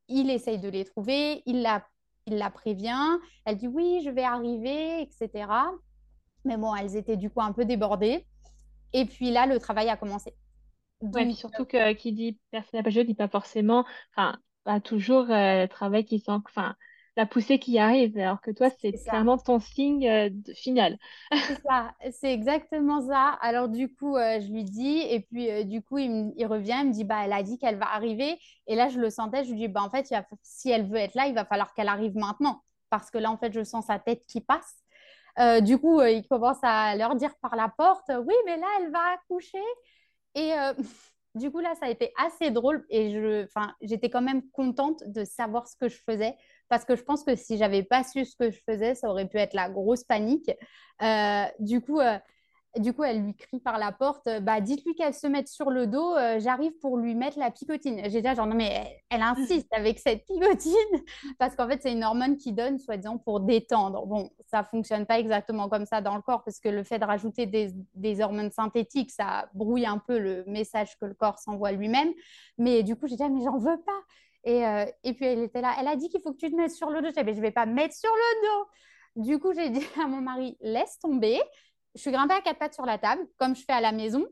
il 0.08 0.30
essaye 0.30 0.58
de 0.58 0.70
les 0.70 0.86
trouver, 0.86 1.44
il 1.46 1.62
la, 1.62 1.86
il 2.28 2.38
la 2.38 2.50
prévient, 2.50 3.20
elle 3.46 3.58
dit 3.58 3.68
oui, 3.68 4.02
je 4.06 4.10
vais 4.10 4.24
arriver, 4.24 5.02
etc. 5.02 5.46
Mais 6.46 6.56
bon, 6.56 6.74
elles 6.74 6.96
étaient 6.96 7.18
du 7.18 7.30
coup 7.30 7.42
un 7.42 7.52
peu 7.52 7.66
débordées. 7.66 8.26
Et 8.94 9.06
puis 9.06 9.30
là, 9.30 9.46
le 9.46 9.60
travail 9.60 9.90
a 9.90 9.98
commencé. 9.98 10.34
Ouais, 11.02 11.26
puis 11.28 11.36
surtout 11.36 11.66
que 11.66 11.94
qui 11.94 12.14
dit 12.14 12.40
personne 12.52 12.90
joué 12.92 13.04
dit 13.04 13.16
pas 13.16 13.28
forcément, 13.28 13.86
enfin, 14.12 14.40
pas 14.64 14.80
toujours 14.80 15.30
euh, 15.32 15.64
le 15.64 15.68
travail 15.68 16.06
qui 16.06 16.20
sent, 16.20 16.32
enfin, 16.32 16.76
la 17.18 17.26
poussée 17.26 17.60
qui 17.60 17.80
arrive, 17.80 18.18
alors 18.18 18.40
que 18.42 18.52
toi, 18.52 18.70
c'est 18.80 18.94
clairement 19.10 19.38
ton 19.38 19.60
signe 19.60 20.08
euh, 20.08 20.30
final. 20.56 20.98
C'est 21.48 21.56
ça, 21.68 21.92
c'est 22.12 22.34
exactement 22.34 23.02
ça. 23.06 23.30
Alors 23.42 23.68
du 23.68 23.94
coup, 23.94 24.16
euh, 24.16 24.40
je 24.40 24.48
lui 24.52 24.64
dis, 24.64 25.00
et 25.10 25.20
puis 25.22 25.50
euh, 25.52 25.64
du 25.64 25.82
coup, 25.82 25.98
il, 25.98 26.32
il 26.38 26.46
revient, 26.46 26.78
il 26.84 26.88
me 26.90 26.94
dit, 26.94 27.04
bah, 27.04 27.22
elle 27.26 27.34
a 27.34 27.44
dit 27.44 27.58
qu'elle 27.58 27.78
va 27.78 27.92
arriver. 27.94 28.38
Et 28.68 28.76
là, 28.76 28.88
je 28.90 29.00
le 29.00 29.10
sentais, 29.10 29.44
je 29.44 29.50
lui 29.52 29.58
dis, 29.58 29.68
bah, 29.68 29.82
en 29.84 29.90
fait, 29.90 30.10
il 30.12 30.14
va- 30.16 30.26
si 30.44 30.70
elle 30.70 30.88
veut 30.88 30.98
être 30.98 31.16
là, 31.16 31.28
il 31.28 31.34
va 31.34 31.44
falloir 31.46 31.74
qu'elle 31.74 31.88
arrive 31.90 32.16
maintenant. 32.16 32.62
Parce 32.90 33.10
que 33.12 33.18
là, 33.18 33.32
en 33.32 33.38
fait, 33.38 33.52
je 33.54 33.64
sens 33.64 33.86
sa 33.88 34.00
tête 34.00 34.24
qui 34.28 34.42
passe. 34.42 34.76
Du 35.64 35.78
coup, 35.80 36.02
il 36.04 36.28
commence 36.28 36.60
à 36.62 36.96
leur 36.96 37.16
dire 37.16 37.34
par 37.42 37.56
la 37.56 37.70
porte, 37.70 38.12
oui, 38.26 38.34
mais 38.46 38.58
là, 38.58 38.68
elle 38.80 38.92
va 38.92 39.00
accoucher. 39.16 39.58
Et 40.36 40.54
euh, 40.54 40.74
du 41.36 41.52
coup, 41.52 41.60
là, 41.60 41.74
ça 41.80 41.88
a 41.88 41.90
été 41.90 42.14
assez 42.18 42.52
drôle. 42.52 42.86
Et 42.90 43.12
je, 43.12 43.48
j'étais 43.82 44.10
quand 44.10 44.22
même 44.22 44.42
contente 44.52 45.04
de 45.08 45.24
savoir 45.24 45.68
ce 45.68 45.76
que 45.76 45.90
je 45.90 45.98
faisais. 46.10 46.36
Parce 46.70 46.86
que 46.86 46.96
je 46.96 47.04
pense 47.04 47.24
que 47.24 47.36
si 47.36 47.58
j'avais 47.58 47.84
pas 47.84 48.04
su 48.04 48.26
ce 48.26 48.36
que 48.36 48.50
je 48.50 48.60
faisais, 48.70 48.96
ça 48.96 49.10
aurait 49.10 49.28
pu 49.28 49.38
être 49.38 49.54
la 49.54 49.70
grosse 49.70 50.04
panique. 50.04 50.50
Euh, 51.02 51.46
du 51.60 51.82
coup, 51.82 52.00
euh, 52.00 52.18
du 52.78 52.94
coup, 52.94 53.04
elle 53.04 53.22
lui 53.24 53.36
crie 53.36 53.60
par 53.60 53.78
la 53.78 53.92
porte, 53.92 54.28
euh, 54.28 54.40
bah, 54.40 54.62
dites-lui 54.62 54.96
qu'elle 54.96 55.14
se 55.14 55.28
mette 55.28 55.50
sur 55.50 55.70
le 55.72 55.88
dos, 55.88 56.16
euh, 56.16 56.40
j'arrive 56.40 56.72
pour 56.80 56.98
lui 56.98 57.16
mettre 57.16 57.38
la 57.38 57.52
picotine. 57.52 58.02
J'ai 58.06 58.22
déjà 58.22 58.34
genre, 58.34 58.48
non, 58.48 58.56
mais 58.56 58.72
elle, 58.72 58.88
elle 59.10 59.22
insiste 59.22 59.68
avec 59.74 60.00
cette 60.00 60.26
picotine, 60.26 60.74
parce 61.40 61.56
qu'en 61.56 61.68
fait, 61.68 61.82
c'est 61.82 61.92
une 61.92 62.04
hormone 62.04 62.38
qui 62.38 62.54
donne, 62.54 62.80
soi-disant, 62.80 63.18
pour 63.18 63.42
détendre. 63.42 64.06
Bon, 64.08 64.30
ça 64.48 64.64
fonctionne 64.64 65.06
pas 65.06 65.20
exactement 65.20 65.68
comme 65.68 65.86
ça 65.86 66.02
dans 66.02 66.16
le 66.16 66.22
corps, 66.22 66.44
parce 66.44 66.60
que 66.60 66.70
le 66.70 66.84
fait 66.84 67.00
de 67.00 67.06
rajouter 67.06 67.46
des, 67.46 67.74
des 67.96 68.22
hormones 68.22 68.52
synthétiques, 68.52 69.12
ça 69.12 69.50
brouille 69.54 69.86
un 69.86 69.98
peu 69.98 70.18
le 70.18 70.46
message 70.48 70.98
que 70.98 71.06
le 71.06 71.14
corps 71.14 71.40
s'envoie 71.40 71.74
lui-même. 71.74 72.14
Mais 72.58 72.84
du 72.84 72.96
coup, 72.96 73.08
j'ai 73.08 73.18
dit, 73.18 73.24
ah, 73.24 73.30
mais 73.30 73.44
j'en 73.44 73.58
veux 73.58 73.82
pas. 73.86 74.02
Et, 74.44 74.66
euh, 74.66 74.86
et 75.04 75.14
puis, 75.14 75.26
elle 75.26 75.40
était 75.40 75.62
là, 75.62 75.76
elle 75.80 75.88
a 75.88 75.96
dit 75.96 76.10
qu'il 76.10 76.22
faut 76.22 76.32
que 76.32 76.38
tu 76.38 76.50
te 76.50 76.56
mettes 76.56 76.72
sur 76.72 76.90
le 76.90 77.02
dos. 77.02 77.08
J'ai 77.08 77.22
dit, 77.22 77.24
mais 77.26 77.36
je 77.36 77.42
vais 77.42 77.52
pas 77.52 77.66
me 77.66 77.74
mettre 77.74 77.96
sur 77.96 78.10
le 78.12 78.48
dos. 78.48 78.70
Du 79.16 79.40
coup, 79.40 79.54
j'ai 79.54 79.70
dit 79.70 79.86
à 80.02 80.08
mon 80.08 80.22
mari, 80.22 80.58
laisse 80.62 80.98
tomber. 81.00 81.40
Je 81.96 82.02
suis 82.02 82.12
grimpée 82.12 82.34
à 82.34 82.42
quatre 82.42 82.60
pattes 82.60 82.74
sur 82.74 82.86
la 82.86 82.98
table, 82.98 83.22
comme 83.38 83.56
je 83.56 83.64
fais 83.64 83.74
à 83.74 83.82
la 83.82 83.92
maison. 83.92 84.26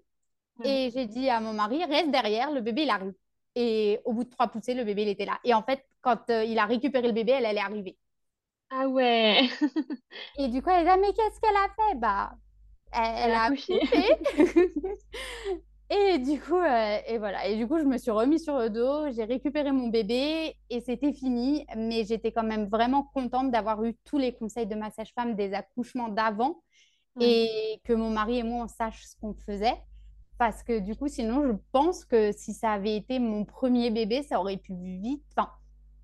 Ouais. 0.60 0.88
Et 0.88 0.92
j'ai 0.92 1.06
dit 1.06 1.30
à 1.30 1.40
mon 1.40 1.54
mari, 1.54 1.84
reste 1.86 2.12
derrière, 2.12 2.52
le 2.52 2.62
bébé, 2.62 2.84
il 2.84 2.90
arrive. 2.90 3.14
Et 3.56 4.00
au 4.06 4.14
bout 4.14 4.24
de 4.24 4.30
trois 4.30 4.48
poussées, 4.48 4.74
le 4.74 4.84
bébé, 4.84 5.04
il 5.04 5.10
était 5.10 5.26
là. 5.26 5.40
Et 5.44 5.54
en 5.54 5.64
fait, 5.64 5.84
quand 6.02 6.30
euh, 6.30 6.44
il 6.44 6.58
a 6.60 6.66
récupéré 6.66 7.08
le 7.08 7.14
bébé, 7.14 7.34
elle, 7.34 7.46
est 7.46 7.60
arrivée. 7.60 7.98
Ah 8.70 8.88
ouais, 8.88 9.50
Et 10.38 10.48
du 10.48 10.62
coup, 10.62 10.70
elle 10.70 10.88
a 10.88 10.96
dit, 10.96 11.02
mais 11.02 11.14
qu'est-ce 11.14 11.40
qu'elle 11.40 11.56
a 11.56 11.68
fait? 11.76 11.98
Bah, 11.98 12.32
elle, 12.92 13.02
elle 13.04 13.30
elle 13.30 13.32
a 13.32 13.42
a 13.42 13.46
accouché. 13.46 13.80
Et 15.92 16.20
du 16.20 16.40
coup, 16.40 16.56
euh, 16.56 16.98
et 17.08 17.18
voilà. 17.18 17.48
Et 17.48 17.58
du 17.58 17.68
coup, 17.68 17.80
je 17.80 17.84
me 17.84 17.98
suis 17.98 18.12
remise 18.12 18.44
sur 18.44 18.60
le 18.60 18.70
dos, 18.70 19.10
j'ai 19.12 19.24
récupéré 19.24 19.72
mon 19.72 19.88
bébé 19.88 20.56
et 20.70 20.82
c'était 20.82 21.14
fini. 21.14 21.66
Mais 21.76 22.06
j'étais 22.06 22.32
quand 22.32 22.44
même 22.44 22.68
vraiment 22.68 23.10
contente 23.12 23.50
d'avoir 23.50 23.84
eu 23.84 23.96
tous 24.06 24.20
les 24.20 24.36
conseils 24.36 24.68
de 24.68 24.76
ma 24.76 24.92
sage-femme 24.92 25.36
des 25.36 25.52
accouchements 25.54 26.10
d'avant 26.10 26.62
Ouais. 27.16 27.40
et 27.40 27.82
que 27.86 27.94
mon 27.94 28.10
mari 28.12 28.40
et 28.40 28.44
moi, 28.44 28.66
on 28.66 28.68
sache 28.68 29.04
ce 29.06 29.16
qu'on 29.20 29.34
faisait. 29.34 29.76
Parce 30.38 30.64
que 30.64 30.80
du 30.80 30.96
coup, 30.96 31.08
sinon, 31.10 31.46
je 31.48 31.54
pense 31.72 32.06
que 32.06 32.32
si 32.32 32.54
ça 32.54 32.72
avait 32.74 32.96
été 32.96 33.20
mon 33.20 33.46
premier 33.46 33.92
bébé, 33.92 34.24
ça 34.24 34.40
aurait 34.40 34.58
pu 34.58 34.74
vite. 34.76 35.24
Enfin, 35.38 35.52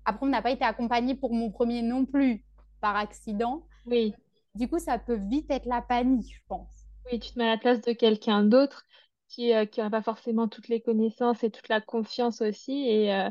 après, 0.04 0.26
on 0.26 0.30
n'a 0.30 0.42
pas 0.42 0.50
été 0.50 0.64
accompagné 0.64 1.14
pour 1.14 1.32
mon 1.34 1.50
premier 1.50 1.82
non 1.82 2.04
plus, 2.06 2.44
par 2.80 2.96
accident. 2.96 3.66
Oui, 3.84 4.14
Du 4.54 4.68
coup, 4.68 4.78
ça 4.80 4.98
peut 4.98 5.16
vite 5.16 5.50
être 5.50 5.66
la 5.66 5.82
panique, 5.82 6.34
je 6.34 6.40
pense. 6.48 6.86
oui, 7.10 7.20
tu 7.20 7.32
te 7.32 7.38
mets 7.38 7.46
à 7.46 7.50
la 7.54 7.58
place 7.58 7.80
de 7.82 7.92
quelqu'un 7.92 8.42
d'autre 8.44 8.84
qui 9.28 9.52
euh, 9.54 9.66
qui 9.66 9.80
n'aurait 9.80 9.90
pas 9.90 10.02
forcément 10.02 10.48
toutes 10.48 10.68
les 10.68 10.80
connaissances 10.80 11.42
et 11.44 11.50
toute 11.50 11.68
la 11.68 11.80
confiance 11.80 12.40
aussi, 12.40 12.72
et 12.88 13.12
euh, 13.14 13.30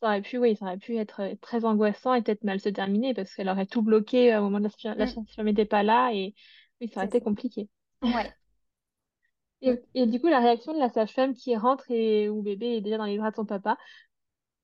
ça 0.00 0.08
aurait 0.08 0.22
pu, 0.22 0.38
oui, 0.38 0.56
ça 0.56 0.66
aurait 0.66 0.78
pu 0.78 0.96
être 0.96 1.20
euh, 1.22 1.34
très 1.40 1.64
angoissant 1.64 2.14
et 2.14 2.22
peut-être 2.22 2.44
mal 2.44 2.60
se 2.60 2.68
terminer 2.68 3.14
parce 3.14 3.34
qu'elle 3.34 3.48
aurait 3.48 3.66
tout 3.66 3.82
bloqué 3.82 4.34
euh, 4.34 4.40
au 4.40 4.44
moment 4.44 4.60
de 4.60 4.68
la, 4.84 4.94
la 4.94 5.06
Mm, 5.06 5.06
sage-femme 5.06 5.46
n'était 5.46 5.64
pas 5.66 5.82
là, 5.82 6.10
et 6.14 6.34
oui, 6.80 6.88
ça 6.94 7.04
c'est 7.04 7.06
été 7.06 7.20
compliqué. 7.20 7.68
Ouais. 8.02 8.34
Et, 9.62 9.82
et 9.94 10.06
du 10.06 10.20
coup, 10.20 10.28
la 10.28 10.40
réaction 10.40 10.72
de 10.74 10.78
la 10.78 10.88
sage-femme 10.90 11.34
qui 11.34 11.56
rentre 11.56 11.90
et 11.90 12.28
où 12.28 12.42
bébé 12.42 12.76
est 12.76 12.80
déjà 12.80 12.98
dans 12.98 13.04
les 13.04 13.18
bras 13.18 13.30
de 13.30 13.36
son 13.36 13.46
papa? 13.46 13.76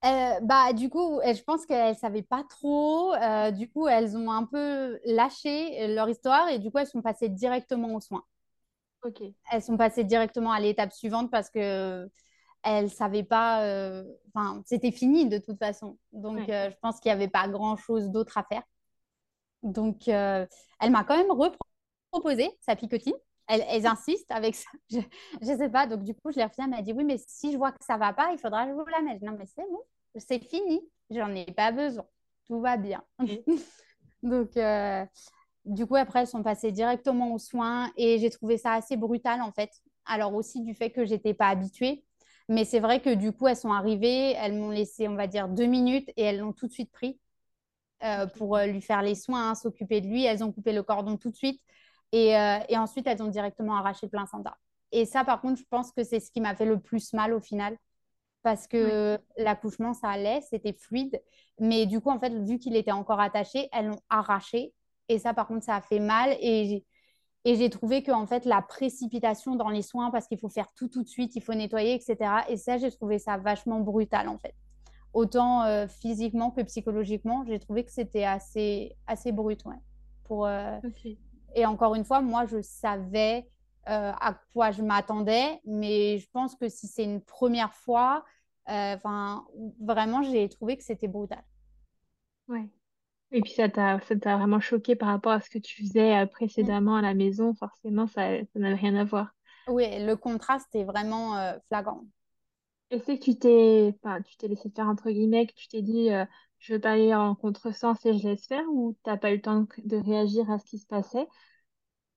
Euh, 0.04 0.40
bah, 0.42 0.72
du 0.72 0.90
coup, 0.90 1.20
euh, 1.20 1.32
je 1.34 1.42
pense 1.44 1.64
qu'elles 1.64 1.90
ne 1.94 1.98
savaient 1.98 2.22
pas 2.22 2.42
trop. 2.48 3.14
Euh, 3.14 3.50
du 3.52 3.70
coup, 3.70 3.86
elles 3.86 4.16
ont 4.16 4.30
un 4.32 4.44
peu 4.44 4.98
lâché 5.04 5.86
leur 5.94 6.08
histoire 6.08 6.48
et 6.48 6.58
du 6.58 6.70
coup, 6.70 6.78
elles 6.78 6.88
sont 6.88 7.02
passées 7.02 7.28
directement 7.28 7.94
aux 7.94 8.00
soins. 8.00 8.24
Ok. 9.02 9.20
Elles 9.50 9.62
sont 9.62 9.76
passées 9.76 10.04
directement 10.04 10.52
à 10.52 10.60
l'étape 10.60 10.92
suivante 10.92 11.30
parce 11.30 11.50
que 11.50 12.08
elles 12.62 12.90
savaient 12.90 13.24
pas. 13.24 13.58
Enfin, 14.34 14.62
c'était 14.66 14.92
fini 14.92 15.28
de 15.28 15.38
toute 15.38 15.58
façon. 15.58 15.98
Donc, 16.12 16.38
Ouais. 16.38 16.46
je 16.48 16.76
pense 16.82 17.00
qu'il 17.00 17.10
n'y 17.10 17.14
avait 17.16 17.28
pas 17.28 17.48
grand-chose 17.48 18.10
d'autre 18.10 18.38
à 18.38 18.44
faire. 18.44 18.62
Donc, 19.62 20.08
elle 20.08 20.48
m'a 20.90 21.04
quand 21.04 21.16
même 21.16 21.30
reproposé 22.12 22.50
sa 22.60 22.76
picotine. 22.76 23.14
Elles, 23.48 23.64
elles 23.68 23.86
insistent 23.86 24.30
avec 24.30 24.54
ça. 24.54 24.70
Je 24.90 24.98
ne 25.52 25.56
sais 25.56 25.68
pas. 25.68 25.86
Donc, 25.86 26.04
du 26.04 26.14
coup, 26.14 26.30
je 26.30 26.36
l'ai 26.36 26.44
refusé. 26.44 26.62
Elle 26.62 26.70
m'a 26.70 26.82
dit 26.82 26.92
oui, 26.92 27.04
mais 27.04 27.18
si 27.26 27.52
je 27.52 27.56
vois 27.58 27.72
que 27.72 27.84
ça 27.84 27.96
va 27.96 28.12
pas, 28.12 28.30
il 28.32 28.38
faudra 28.38 28.64
que 28.64 28.70
je 28.70 28.74
vous 28.74 28.84
la 28.86 29.02
mette. 29.02 29.20
Non, 29.22 29.34
mais 29.38 29.46
c'est 29.46 29.62
bon, 29.68 29.80
c'est 30.16 30.38
fini. 30.38 30.80
J'en 31.10 31.34
ai 31.34 31.44
pas 31.46 31.72
besoin. 31.72 32.04
Tout 32.46 32.60
va 32.60 32.76
bien. 32.76 33.02
Donc, 34.22 34.56
euh, 34.56 35.04
du 35.64 35.86
coup, 35.86 35.96
après, 35.96 36.20
elles 36.20 36.26
sont 36.26 36.42
passées 36.42 36.72
directement 36.72 37.32
aux 37.34 37.38
soins 37.38 37.92
et 37.96 38.18
j'ai 38.18 38.30
trouvé 38.30 38.58
ça 38.58 38.72
assez 38.74 38.96
brutal 38.96 39.42
en 39.42 39.52
fait. 39.52 39.70
Alors 40.06 40.34
aussi 40.34 40.62
du 40.62 40.74
fait 40.74 40.90
que 40.90 41.04
j'étais 41.04 41.34
pas 41.34 41.48
habituée. 41.48 42.04
Mais 42.48 42.64
c'est 42.64 42.80
vrai 42.80 43.00
que 43.00 43.14
du 43.14 43.32
coup, 43.32 43.46
elles 43.46 43.56
sont 43.56 43.72
arrivées, 43.72 44.32
elles 44.32 44.54
m'ont 44.54 44.70
laissé, 44.70 45.08
on 45.08 45.14
va 45.14 45.26
dire, 45.28 45.48
deux 45.48 45.66
minutes 45.66 46.10
et 46.16 46.22
elles 46.22 46.38
l'ont 46.38 46.52
tout 46.52 46.66
de 46.66 46.72
suite 46.72 46.90
pris 46.90 47.18
euh, 48.04 48.26
pour 48.26 48.56
euh, 48.56 48.66
lui 48.66 48.80
faire 48.82 49.02
les 49.02 49.14
soins, 49.14 49.50
hein, 49.50 49.54
s'occuper 49.54 50.00
de 50.00 50.08
lui. 50.08 50.24
Elles 50.24 50.42
ont 50.42 50.52
coupé 50.52 50.72
le 50.72 50.82
cordon 50.82 51.16
tout 51.16 51.30
de 51.30 51.36
suite. 51.36 51.60
Et, 52.12 52.36
euh, 52.36 52.58
et 52.68 52.76
ensuite, 52.76 53.06
elles 53.06 53.22
ont 53.22 53.28
directement 53.28 53.76
arraché 53.76 54.06
le 54.06 54.10
placenta. 54.10 54.56
Et 54.92 55.06
ça, 55.06 55.24
par 55.24 55.40
contre, 55.40 55.58
je 55.58 55.64
pense 55.68 55.92
que 55.92 56.04
c'est 56.04 56.20
ce 56.20 56.30
qui 56.30 56.40
m'a 56.40 56.54
fait 56.54 56.66
le 56.66 56.78
plus 56.78 57.12
mal 57.14 57.32
au 57.32 57.40
final. 57.40 57.76
Parce 58.42 58.66
que 58.66 59.18
l'accouchement, 59.36 59.94
ça 59.94 60.08
allait, 60.08 60.40
c'était 60.42 60.72
fluide. 60.72 61.22
Mais 61.60 61.86
du 61.86 62.00
coup, 62.00 62.10
en 62.10 62.18
fait, 62.18 62.30
vu 62.44 62.58
qu'il 62.58 62.74
était 62.76 62.92
encore 62.92 63.20
attaché, 63.20 63.68
elles 63.72 63.86
l'ont 63.86 64.00
arraché. 64.10 64.74
Et 65.08 65.18
ça, 65.18 65.32
par 65.32 65.46
contre, 65.46 65.64
ça 65.64 65.76
a 65.76 65.80
fait 65.80 66.00
mal. 66.00 66.36
Et 66.40 66.66
j'ai, 66.66 66.86
et 67.44 67.56
j'ai 67.56 67.70
trouvé 67.70 68.02
que, 68.02 68.10
en 68.10 68.26
fait, 68.26 68.44
la 68.44 68.60
précipitation 68.60 69.54
dans 69.56 69.68
les 69.68 69.82
soins, 69.82 70.10
parce 70.10 70.26
qu'il 70.26 70.38
faut 70.38 70.48
faire 70.48 70.72
tout 70.74 70.88
tout 70.88 71.02
de 71.02 71.08
suite, 71.08 71.36
il 71.36 71.42
faut 71.42 71.54
nettoyer, 71.54 71.94
etc. 71.94 72.44
Et 72.48 72.56
ça, 72.56 72.78
j'ai 72.78 72.90
trouvé 72.90 73.18
ça 73.18 73.36
vachement 73.36 73.80
brutal, 73.80 74.28
en 74.28 74.38
fait. 74.38 74.54
Autant 75.12 75.62
euh, 75.64 75.86
physiquement 75.86 76.50
que 76.50 76.62
psychologiquement, 76.62 77.44
j'ai 77.46 77.58
trouvé 77.58 77.84
que 77.84 77.92
c'était 77.92 78.24
assez, 78.24 78.96
assez 79.06 79.30
brut, 79.32 79.64
ouais. 79.66 79.76
Pour, 80.24 80.46
euh. 80.46 80.78
Et 81.55 81.66
encore 81.66 81.94
une 81.94 82.05
fois, 82.05 82.20
moi, 82.20 82.46
je 82.46 82.61
savais 82.62 83.48
euh, 83.88 84.12
à 84.20 84.34
quoi 84.53 84.70
je 84.70 84.82
m'attendais, 84.82 85.61
mais 85.64 86.18
je 86.18 86.28
pense 86.32 86.55
que 86.57 86.68
si 86.68 86.86
c'est 86.88 87.05
une 87.05 87.22
première 87.22 87.74
fois, 87.74 88.24
euh, 88.68 88.94
enfin, 88.96 89.46
vraiment, 89.80 90.22
j'ai 90.22 90.48
trouvé 90.48 90.76
que 90.76 90.84
c'était 90.84 91.09
brutal. 91.09 91.42
Ouais. 92.48 92.68
Et 93.32 93.42
puis 93.42 93.53
ça 93.53 93.68
t'a 93.70 94.00
ça 94.03 94.16
t'a 94.16 94.36
vraiment 94.38 94.61
choqué 94.61 94.96
par 94.96 95.09
rapport 95.11 95.32
à 95.32 95.40
ce 95.40 95.50
que 95.50 95.59
tu 95.59 95.82
faisais 95.86 96.18
euh, 96.18 96.26
Mm. 96.61 96.72
précédemment 96.72 96.96
à 96.96 97.03
la 97.03 97.14
maison. 97.14 97.55
Forcément, 97.55 98.07
ça, 98.09 98.40
ça 98.55 98.61
n'avait 98.61 98.76
rien 98.76 98.96
à 98.96 99.05
voir. 99.05 99.34
Oui, 99.66 99.86
le 100.05 100.14
contraste 100.16 100.72
est 100.76 100.84
vraiment 100.84 101.36
euh, 101.36 101.59
flagrant. 101.68 102.05
Et 102.90 103.00
c'est 103.00 103.18
que 103.18 103.24
tu 103.24 103.38
t'es 103.38 103.94
enfin, 104.05 104.20
tu 104.22 104.36
t'es 104.36 104.48
laissé 104.48 104.70
faire 104.70 104.86
entre 104.88 105.11
guillemets, 105.11 105.46
que 105.46 105.55
tu 105.55 105.68
t'es 105.68 105.82
dit 105.82 106.11
euh, 106.12 106.24
je 106.62 106.74
veux 106.74 106.80
pas 106.80 106.92
aller 106.92 107.14
en 107.14 107.34
contresens 107.36 108.04
et 108.06 108.18
je 108.18 108.28
laisse 108.28 108.46
faire 108.46 108.64
ou 108.70 108.96
t'as 109.04 109.18
pas 109.18 109.32
eu 109.32 109.36
le 109.36 109.42
temps 109.42 109.66
de 109.84 109.96
réagir 109.98 110.50
à 110.50 110.58
ce 110.58 110.64
qui 110.66 110.78
se 110.78 110.86
passait? 110.86 111.28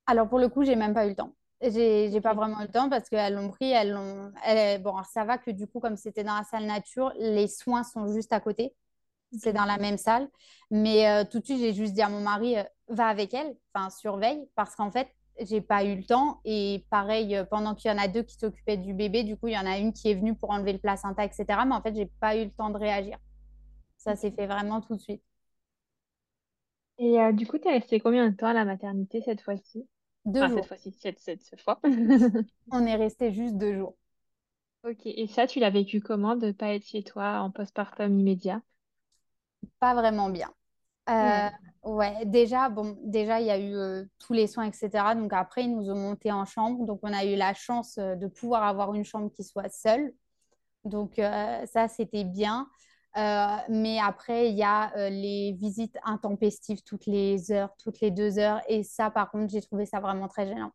Alors, 0.07 0.29
pour 0.29 0.39
le 0.39 0.49
coup, 0.49 0.63
j'ai 0.63 0.75
même 0.75 0.93
pas 0.93 1.05
eu 1.05 1.09
le 1.09 1.15
temps. 1.15 1.33
J'ai, 1.61 2.09
j'ai 2.11 2.21
pas 2.21 2.33
vraiment 2.33 2.59
eu 2.61 2.65
le 2.65 2.71
temps 2.71 2.89
parce 2.89 3.09
qu'elles 3.09 3.33
l'ont 3.33 3.49
pris, 3.49 3.71
elles 3.71 3.91
l'ont. 3.91 4.31
elles- 4.45 4.81
Bon, 4.81 4.91
alors 4.93 5.05
ça 5.05 5.23
va 5.25 5.37
que 5.37 5.51
du 5.51 5.67
coup, 5.67 5.79
comme 5.79 5.97
c'était 5.97 6.23
dans 6.23 6.35
la 6.35 6.43
salle 6.43 6.65
nature, 6.65 7.11
les 7.19 7.47
soins 7.47 7.83
sont 7.83 8.07
juste 8.13 8.33
à 8.33 8.39
côté. 8.39 8.73
c'est 9.39 9.53
dans 9.53 9.65
la 9.65 9.77
même 9.79 9.97
salle. 9.97 10.29
Mais 10.71 11.07
euh, 11.09 11.25
tout 11.29 11.39
de 11.39 11.45
suite, 11.45 11.59
j'ai 11.59 11.73
juste 11.73 11.93
dit 11.93 12.01
à 12.03 12.09
mon 12.09 12.21
mari, 12.21 12.57
euh, 12.57 12.63
va 12.89 13.07
avec 13.09 13.33
elle, 13.35 13.55
enfin, 13.75 13.89
surveille, 13.91 14.47
parce 14.55 14.75
qu'en 14.75 14.91
fait, 14.91 15.09
j'ai 15.41 15.61
pas 15.61 15.83
eu 15.85 15.95
le 15.97 16.03
temps. 16.05 16.41
Et 16.45 16.85
pareil, 16.91 17.35
euh, 17.37 17.45
pendant 17.45 17.75
qu'il 17.75 17.91
y 17.91 17.93
en 17.93 17.97
a 17.99 18.07
deux 18.09 18.23
qui 18.23 18.35
s'occupaient 18.37 18.77
du 18.77 18.93
bébé, 18.95 19.23
du 19.23 19.37
coup, 19.37 19.47
il 19.49 19.55
y 19.55 19.59
en 19.59 19.65
a 19.67 19.77
une 19.79 19.93
qui 19.93 20.09
est 20.11 20.15
venue 20.15 20.35
pour 20.35 20.51
enlever 20.51 20.73
le 20.73 20.79
placenta, 20.79 21.25
etc. 21.25 21.65
Mais 21.65 21.75
en 21.75 21.81
fait, 21.81 21.95
j'ai 21.95 22.07
pas 22.21 22.37
eu 22.37 22.45
le 22.45 22.51
temps 22.51 22.69
de 22.71 22.77
réagir. 22.79 23.17
Ça 24.05 24.15
s'est 24.15 24.31
fait 24.31 24.47
vraiment 24.47 24.79
tout 24.79 24.95
de 24.95 25.01
suite. 25.01 25.21
Et 26.97 27.19
euh, 27.19 27.31
du 27.33 27.45
coup, 27.47 27.57
t'es 27.59 27.71
resté 27.71 27.99
combien 27.99 28.29
de 28.29 28.35
temps 28.35 28.47
à 28.47 28.53
la 28.53 28.65
maternité 28.65 29.21
cette 29.21 29.41
fois-ci? 29.41 29.87
Deux 30.25 30.45
Enfin, 30.45 30.49
cette 30.49 30.65
jours. 30.65 30.67
fois-ci, 30.67 30.91
cette, 30.93 31.19
cette, 31.19 31.43
cette 31.43 31.61
fois. 31.61 31.79
On 32.71 32.85
est 32.85 32.95
resté 32.95 33.33
juste 33.33 33.57
deux 33.57 33.73
jours. 33.75 33.97
Ok. 34.85 35.01
Et 35.05 35.27
ça, 35.27 35.47
tu 35.47 35.59
l'as 35.59 35.69
vécu 35.69 35.99
comment 35.99 36.37
de 36.37 36.51
pas 36.53 36.73
être 36.73 36.85
chez 36.87 37.03
toi 37.03 37.39
en 37.41 37.51
postpartum 37.51 38.17
immédiat? 38.17 38.61
Pas 39.79 39.93
vraiment 39.93 40.29
bien. 40.29 40.49
Euh, 41.09 41.11
Ouais. 41.19 41.49
ouais, 41.83 42.25
déjà, 42.25 42.69
bon, 42.69 42.97
déjà, 43.03 43.41
il 43.41 43.47
y 43.47 43.51
a 43.51 43.59
eu 43.59 43.75
euh, 43.75 44.05
tous 44.19 44.33
les 44.33 44.47
soins, 44.47 44.65
etc. 44.65 45.15
Donc 45.15 45.33
après, 45.33 45.63
ils 45.65 45.75
nous 45.75 45.89
ont 45.91 45.95
monté 45.95 46.31
en 46.31 46.45
chambre. 46.45 46.85
Donc 46.85 46.99
on 47.03 47.13
a 47.13 47.25
eu 47.25 47.35
la 47.35 47.53
chance 47.53 47.97
euh, 47.99 48.15
de 48.15 48.27
pouvoir 48.27 48.63
avoir 48.63 48.93
une 48.95 49.05
chambre 49.05 49.31
qui 49.33 49.43
soit 49.43 49.69
seule. 49.69 50.13
Donc 50.85 51.19
euh, 51.19 51.65
ça, 51.67 51.87
c'était 51.89 52.23
bien. 52.25 52.69
Euh, 53.17 53.55
mais 53.69 53.97
après, 53.99 54.49
il 54.49 54.57
y 54.57 54.63
a 54.63 54.93
euh, 54.97 55.09
les 55.09 55.53
visites 55.53 55.97
intempestives 56.03 56.83
toutes 56.83 57.05
les 57.05 57.51
heures, 57.51 57.69
toutes 57.77 58.01
les 58.01 58.11
deux 58.11 58.39
heures. 58.39 58.61
Et 58.67 58.83
ça, 58.83 59.09
par 59.09 59.31
contre, 59.31 59.51
j'ai 59.51 59.61
trouvé 59.61 59.85
ça 59.85 59.99
vraiment 60.01 60.27
très 60.27 60.45
gênant. 60.47 60.71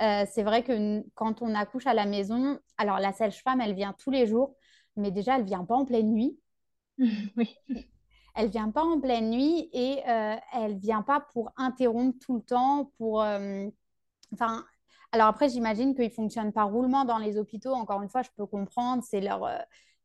Euh, 0.00 0.24
c'est 0.32 0.42
vrai 0.42 0.62
que 0.62 1.02
quand 1.14 1.42
on 1.42 1.54
accouche 1.54 1.86
à 1.86 1.94
la 1.94 2.06
maison, 2.06 2.58
alors 2.78 2.98
la 2.98 3.12
sage-femme, 3.12 3.60
elle 3.60 3.74
vient 3.74 3.94
tous 3.98 4.10
les 4.10 4.26
jours, 4.26 4.56
mais 4.96 5.10
déjà, 5.10 5.38
elle 5.38 5.44
vient 5.44 5.64
pas 5.64 5.74
en 5.74 5.84
pleine 5.84 6.10
nuit. 6.10 6.38
Oui. 7.36 7.56
Elle 8.34 8.48
vient 8.48 8.70
pas 8.70 8.82
en 8.82 8.98
pleine 8.98 9.28
nuit 9.28 9.68
et 9.74 10.00
elle 10.54 10.78
vient 10.78 11.02
pas 11.02 11.20
pour 11.20 11.52
interrompre 11.58 12.18
tout 12.18 12.36
le 12.36 12.40
temps, 12.40 12.90
pour... 12.96 13.18
Enfin, 14.32 14.64
alors 15.12 15.26
après, 15.26 15.50
j'imagine 15.50 15.94
qu'ils 15.94 16.10
fonctionnent 16.10 16.50
par 16.50 16.70
roulement 16.70 17.04
dans 17.04 17.18
les 17.18 17.36
hôpitaux. 17.36 17.74
Encore 17.74 18.00
une 18.00 18.08
fois, 18.08 18.22
je 18.22 18.30
peux 18.34 18.46
comprendre, 18.46 19.02
c'est 19.06 19.20
leur, 19.20 19.46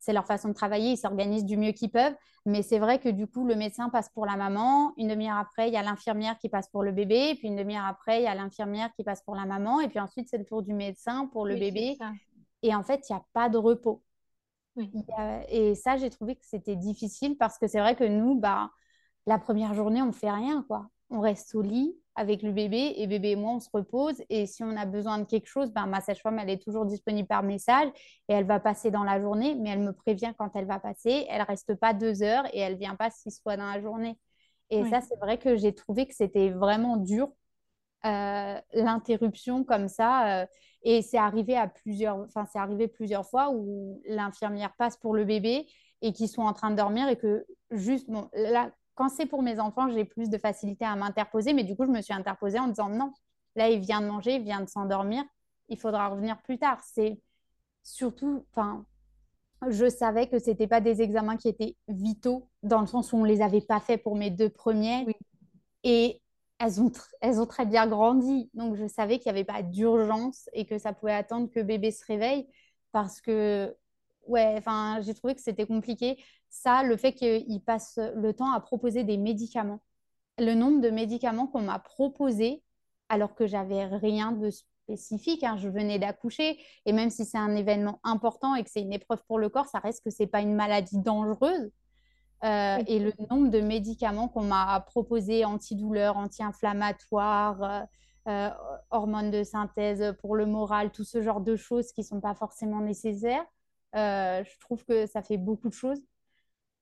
c'est 0.08 0.14
leur 0.14 0.26
façon 0.26 0.48
de 0.48 0.54
travailler, 0.54 0.92
ils 0.92 0.98
s'organisent 0.98 1.44
du 1.44 1.58
mieux 1.58 1.74
qu'ils 1.74 1.92
peuvent. 1.92 2.16
Mais 2.46 2.62
c'est 2.62 2.80
vrai 2.80 2.98
que 2.98 3.10
du 3.10 3.28
coup, 3.28 3.46
le 3.46 3.58
médecin 3.58 3.90
passe 3.90 4.08
pour 4.08 4.26
la 4.26 4.38
maman. 4.38 4.94
Une 4.96 5.10
demi-heure 5.10 5.36
après, 5.36 5.68
il 5.68 5.74
y 5.74 5.78
a 5.78 5.84
l'infirmière 5.84 6.38
qui 6.38 6.48
passe 6.48 6.70
pour 6.70 6.82
le 6.82 6.94
bébé. 6.94 7.32
Et 7.32 7.36
puis 7.36 7.50
une 7.50 7.58
demi-heure 7.58 7.84
après, 7.84 8.22
il 8.22 8.24
y 8.24 8.28
a 8.28 8.34
l'infirmière 8.34 8.90
qui 8.96 9.04
passe 9.04 9.22
pour 9.22 9.36
la 9.36 9.46
maman. 9.46 9.82
Et 9.82 9.90
puis 9.90 10.00
ensuite, 10.00 10.30
c'est 10.30 10.38
le 10.38 10.46
tour 10.46 10.64
du 10.64 10.74
médecin 10.74 11.28
pour 11.34 11.46
le 11.46 11.56
Oui, 11.56 11.60
bébé. 11.60 11.98
Et 12.64 12.74
en 12.74 12.84
fait, 12.84 13.10
il 13.10 13.14
n'y 13.14 13.20
a 13.20 13.24
pas 13.34 13.50
de 13.50 13.58
repos. 13.58 14.02
Oui. 14.78 14.90
Et 15.50 15.76
ça, 15.76 15.98
j'ai 15.98 16.10
trouvé 16.10 16.38
que 16.38 16.46
c'était 16.46 16.78
difficile 16.78 17.36
parce 17.38 17.58
que 17.58 17.68
c'est 17.68 17.80
vrai 17.82 17.98
que 17.98 18.06
nous, 18.06 18.40
bah, 18.40 18.72
la 19.26 19.40
première 19.40 19.74
journée, 19.74 20.02
on 20.02 20.14
fait 20.14 20.32
rien, 20.32 20.64
quoi. 20.70 20.88
On 21.10 21.22
reste 21.22 21.56
au 21.56 21.62
lit 21.62 21.96
avec 22.16 22.42
le 22.42 22.52
bébé 22.52 22.94
et 22.98 23.08
bébé 23.08 23.32
et 23.32 23.36
moi, 23.36 23.54
on 23.54 23.60
se 23.60 23.70
repose. 23.72 24.16
Et 24.30 24.46
si 24.46 24.64
on 24.64 24.76
a 24.76 24.86
besoin 24.86 25.20
de 25.20 25.24
quelque 25.26 25.48
chose, 25.48 25.72
ben, 25.72 25.86
ma 25.86 26.02
sage-femme, 26.02 26.40
elle 26.40 26.50
est 26.50 26.62
toujours 26.62 26.86
disponible 26.86 27.28
par 27.28 27.44
message 27.44 27.88
et 28.28 28.34
elle 28.34 28.46
va 28.46 28.60
passer 28.60 28.92
dans 28.92 29.04
la 29.04 29.22
journée, 29.22 29.56
mais 29.56 29.70
elle 29.70 29.80
me 29.80 29.94
prévient 29.94 30.34
quand 30.38 30.52
elle 30.56 30.66
va 30.66 30.80
passer. 30.80 31.26
Elle 31.30 31.44
reste 31.44 31.76
pas 31.76 31.94
deux 31.94 32.24
heures 32.24 32.46
et 32.54 32.60
elle 32.60 32.78
vient 32.78 32.96
pas 32.96 33.10
six 33.12 33.40
fois 33.42 33.56
dans 33.56 33.68
la 33.72 33.80
journée. 33.82 34.18
Et 34.70 34.84
Oui. 34.84 34.90
ça, 34.90 35.00
c'est 35.02 35.16
vrai 35.18 35.38
que 35.38 35.56
j'ai 35.56 35.74
trouvé 35.74 36.08
que 36.08 36.14
c'était 36.16 36.50
vraiment 36.50 36.98
dur 36.98 37.30
euh, 38.06 38.60
l'interruption 38.74 39.64
comme 39.64 39.88
ça. 39.88 40.42
euh, 40.44 40.46
et 40.84 41.02
c'est 41.02 41.18
arrivé 41.18 41.58
à 41.58 41.68
plusieurs, 41.68 42.18
enfin, 42.20 42.46
c'est 42.52 42.60
arrivé 42.60 42.88
plusieurs 42.88 43.28
fois 43.28 43.50
où 43.52 44.02
l'infirmière 44.08 44.74
passe 44.78 44.98
pour 44.98 45.14
le 45.16 45.26
bébé 45.26 45.68
et 46.02 46.14
qu'ils 46.14 46.30
sont 46.30 46.44
en 46.44 46.54
train 46.54 46.72
de 46.72 46.76
dormir 46.76 47.10
et 47.10 47.18
que 47.18 47.46
juste, 47.72 48.10
bon, 48.10 48.30
là, 48.34 48.72
quand 48.98 49.10
c'est 49.10 49.28
pour 49.28 49.44
mes 49.44 49.60
enfants, 49.60 49.90
j'ai 49.92 50.06
plus 50.06 50.30
de 50.30 50.40
facilité 50.40 50.86
à 50.86 50.96
m'interposer, 50.98 51.54
mais 51.54 51.64
du 51.66 51.76
coup, 51.78 51.86
je 51.86 51.92
me 51.92 52.02
suis 52.02 52.14
interposée 52.14 52.60
en 52.60 52.70
disant 52.70 52.90
non, 52.90 53.14
là, 53.56 53.70
il 53.70 53.80
vient 53.82 54.02
de 54.02 54.08
manger, 54.08 54.36
il 54.36 54.44
vient 54.44 54.62
de 54.62 54.70
s'endormir, 54.70 55.24
il 55.70 55.80
faudra 55.80 56.10
revenir 56.10 56.42
plus 56.44 56.60
tard. 56.60 56.82
C'est 56.84 57.22
surtout, 57.84 58.46
enfin, 58.54 58.86
je 59.70 59.90
savais 59.90 60.28
que 60.28 60.40
c'était 60.40 60.68
pas 60.68 60.82
des 60.82 61.02
examens 61.02 61.38
qui 61.38 61.50
étaient 61.50 61.76
vitaux 61.88 62.50
dans 62.64 62.82
le 62.82 62.88
sens 62.88 63.14
où 63.14 63.18
on 63.18 63.24
les 63.24 63.42
avait 63.42 63.62
pas 63.62 63.80
fait 63.80 63.98
pour 63.98 64.16
mes 64.16 64.30
deux 64.32 64.50
premiers 64.50 65.04
Oui. 65.08 65.16
et 65.84 66.22
elles 66.60 66.82
ont, 66.82 66.92
elles 67.22 67.40
ont 67.40 67.46
très 67.46 67.66
bien 67.66 67.88
grandi. 67.88 68.50
Donc, 68.54 68.76
je 68.76 68.88
savais 68.88 69.20
qu'il 69.20 69.32
n'y 69.32 69.40
avait 69.40 69.46
pas 69.46 69.62
d'urgence 69.64 70.50
et 70.54 70.66
que 70.66 70.78
ça 70.80 70.94
pouvait 70.94 71.14
attendre 71.14 71.50
que 71.52 71.60
bébé 71.62 71.92
se 71.92 72.06
réveille 72.06 72.48
parce 72.92 73.22
que, 73.22 73.76
ouais, 74.28 74.56
enfin, 74.58 75.00
j'ai 75.02 75.14
trouvé 75.14 75.36
que 75.36 75.42
c'était 75.42 75.66
compliqué. 75.68 76.18
Ça, 76.50 76.84
le 76.84 76.98
fait 76.98 77.14
qu'il 77.14 77.62
passe 77.62 78.00
le 78.16 78.34
temps 78.34 78.52
à 78.52 78.60
proposer 78.60 79.04
des 79.04 79.18
médicaments, 79.18 79.82
le 80.40 80.54
nombre 80.54 80.82
de 80.82 80.90
médicaments 80.90 81.48
qu'on 81.48 81.62
m'a 81.62 81.80
proposés 81.80 82.64
alors 83.10 83.36
que 83.36 83.48
j'avais 83.48 83.86
rien 83.86 84.32
de 84.32 84.50
spécifique, 84.50 85.44
hein, 85.44 85.58
je 85.58 85.70
venais 85.70 86.00
d'accoucher 86.00 86.58
et 86.86 86.94
même 86.94 87.10
si 87.10 87.26
c'est 87.26 87.38
un 87.38 87.56
événement 87.56 88.00
important 88.04 88.56
et 88.56 88.64
que 88.64 88.70
c'est 88.70 88.82
une 88.82 88.94
épreuve 88.94 89.24
pour 89.28 89.40
le 89.40 89.50
corps, 89.50 89.68
ça 89.68 89.80
reste 89.80 90.04
que 90.04 90.10
c'est 90.10 90.28
pas 90.28 90.42
une 90.42 90.56
maladie 90.56 91.00
dangereuse. 91.00 91.72
Euh, 92.44 92.78
et 92.86 93.00
le 93.00 93.12
nombre 93.32 93.50
de 93.50 93.60
médicaments 93.62 94.28
qu'on 94.28 94.44
m'a 94.44 94.80
proposés, 94.82 95.44
antidouleurs, 95.44 96.18
anti-inflammatoires, 96.18 97.88
euh, 98.28 98.50
hormones 98.92 99.32
de 99.32 99.44
synthèse 99.44 100.14
pour 100.20 100.36
le 100.36 100.46
moral, 100.46 100.92
tout 100.92 101.04
ce 101.04 101.22
genre 101.22 101.42
de 101.42 101.56
choses 101.56 101.92
qui 101.92 102.02
ne 102.02 102.06
sont 102.06 102.22
pas 102.22 102.36
forcément 102.36 102.82
nécessaires. 102.82 103.46
je 103.94 104.60
trouve 104.60 104.86
que 104.86 105.08
ça 105.08 105.24
fait 105.24 105.38
beaucoup 105.38 105.70
de 105.70 105.74
choses. 105.74 106.00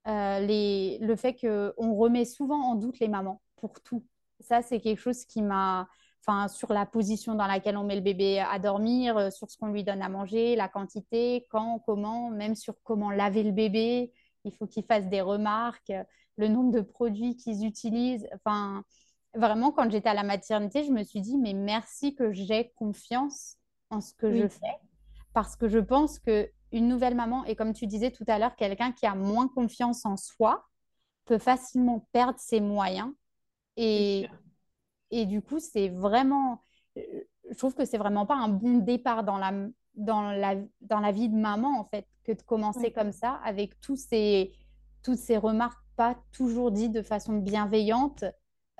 Les, 0.06 0.98
le 1.00 1.16
fait 1.16 1.34
qu'on 1.34 1.94
remet 1.94 2.24
souvent 2.24 2.60
en 2.60 2.74
doute 2.76 3.00
les 3.00 3.08
mamans 3.08 3.42
pour 3.56 3.80
tout. 3.80 4.04
Ça, 4.40 4.62
c'est 4.62 4.80
quelque 4.80 5.00
chose 5.00 5.24
qui 5.24 5.42
m'a 5.42 5.88
enfin, 6.26 6.48
sur 6.48 6.72
la 6.72 6.86
position 6.86 7.34
dans 7.34 7.46
laquelle 7.46 7.76
on 7.76 7.84
met 7.84 7.94
le 7.94 8.00
bébé 8.00 8.40
à 8.40 8.58
dormir, 8.58 9.16
euh, 9.16 9.30
sur 9.30 9.50
ce 9.50 9.56
qu'on 9.56 9.68
lui 9.68 9.84
donne 9.84 10.02
à 10.02 10.08
manger, 10.08 10.56
la 10.56 10.68
quantité, 10.68 11.46
quand, 11.50 11.80
comment, 11.86 12.30
même 12.30 12.54
sur 12.54 12.74
comment 12.82 13.10
laver 13.10 13.42
le 13.42 13.52
bébé. 13.52 14.12
Il 14.44 14.52
faut 14.52 14.66
qu'il 14.66 14.84
fasse 14.84 15.06
des 15.06 15.20
remarques, 15.20 15.92
le 16.36 16.48
nombre 16.48 16.72
de 16.72 16.80
produits 16.80 17.36
qu'ils 17.36 17.64
utilisent. 17.64 18.28
Enfin, 18.34 18.82
vraiment, 19.34 19.72
quand 19.72 19.90
j'étais 19.90 20.08
à 20.08 20.14
la 20.14 20.22
maternité, 20.22 20.84
je 20.84 20.92
me 20.92 21.02
suis 21.02 21.20
dit, 21.20 21.36
mais 21.38 21.54
merci 21.54 22.14
que 22.14 22.32
j'ai 22.32 22.72
confiance 22.76 23.56
en 23.90 24.00
ce 24.00 24.12
que 24.14 24.32
je 24.32 24.48
fais, 24.48 24.76
parce 25.32 25.56
que 25.56 25.68
je 25.68 25.78
pense 25.78 26.18
que 26.18 26.50
une 26.76 26.88
nouvelle 26.88 27.14
maman, 27.14 27.44
et 27.44 27.56
comme 27.56 27.72
tu 27.72 27.86
disais 27.86 28.10
tout 28.10 28.24
à 28.28 28.38
l'heure, 28.38 28.56
quelqu'un 28.56 28.92
qui 28.92 29.06
a 29.06 29.14
moins 29.14 29.48
confiance 29.48 30.04
en 30.06 30.16
soi, 30.16 30.64
peut 31.24 31.38
facilement 31.38 32.06
perdre 32.12 32.38
ses 32.38 32.60
moyens. 32.60 33.12
Et, 33.76 34.28
et 35.10 35.26
du 35.26 35.42
coup, 35.42 35.58
c'est 35.58 35.88
vraiment, 35.88 36.62
euh, 36.96 37.02
je 37.50 37.56
trouve 37.56 37.74
que 37.74 37.84
c'est 37.84 37.98
vraiment 37.98 38.26
pas 38.26 38.36
un 38.36 38.48
bon 38.48 38.78
départ 38.78 39.24
dans 39.24 39.38
la, 39.38 39.52
dans 39.94 40.30
la, 40.30 40.54
dans 40.80 41.00
la 41.00 41.12
vie 41.12 41.28
de 41.28 41.36
maman, 41.36 41.78
en 41.80 41.84
fait, 41.84 42.06
que 42.24 42.32
de 42.32 42.42
commencer 42.42 42.92
comme 42.92 43.12
ça, 43.12 43.40
avec 43.44 43.80
tous 43.80 43.96
ces, 43.96 44.52
toutes 45.02 45.18
ces 45.18 45.36
remarques 45.36 45.82
pas 45.96 46.16
toujours 46.32 46.70
dites 46.70 46.92
de 46.92 47.02
façon 47.02 47.38
bienveillante, 47.38 48.24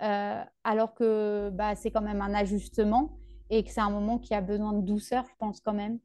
euh, 0.03 0.45
alors 0.65 0.95
que 0.95 1.51
bah, 1.53 1.75
c'est 1.75 1.91
quand 1.91 2.03
même 2.03 2.21
un 2.21 2.35
ajustement 2.35 3.19
et 3.49 3.65
que 3.65 3.71
c'est 3.71 3.81
un 3.81 3.91
moment 3.91 4.19
qui 4.19 4.35
a 4.35 4.41
besoin 4.43 4.73
de 4.75 4.83
douceur, 4.83 5.25
je 5.25 5.35
pense 5.39 5.61
quand 5.61 5.73
même. 5.73 5.99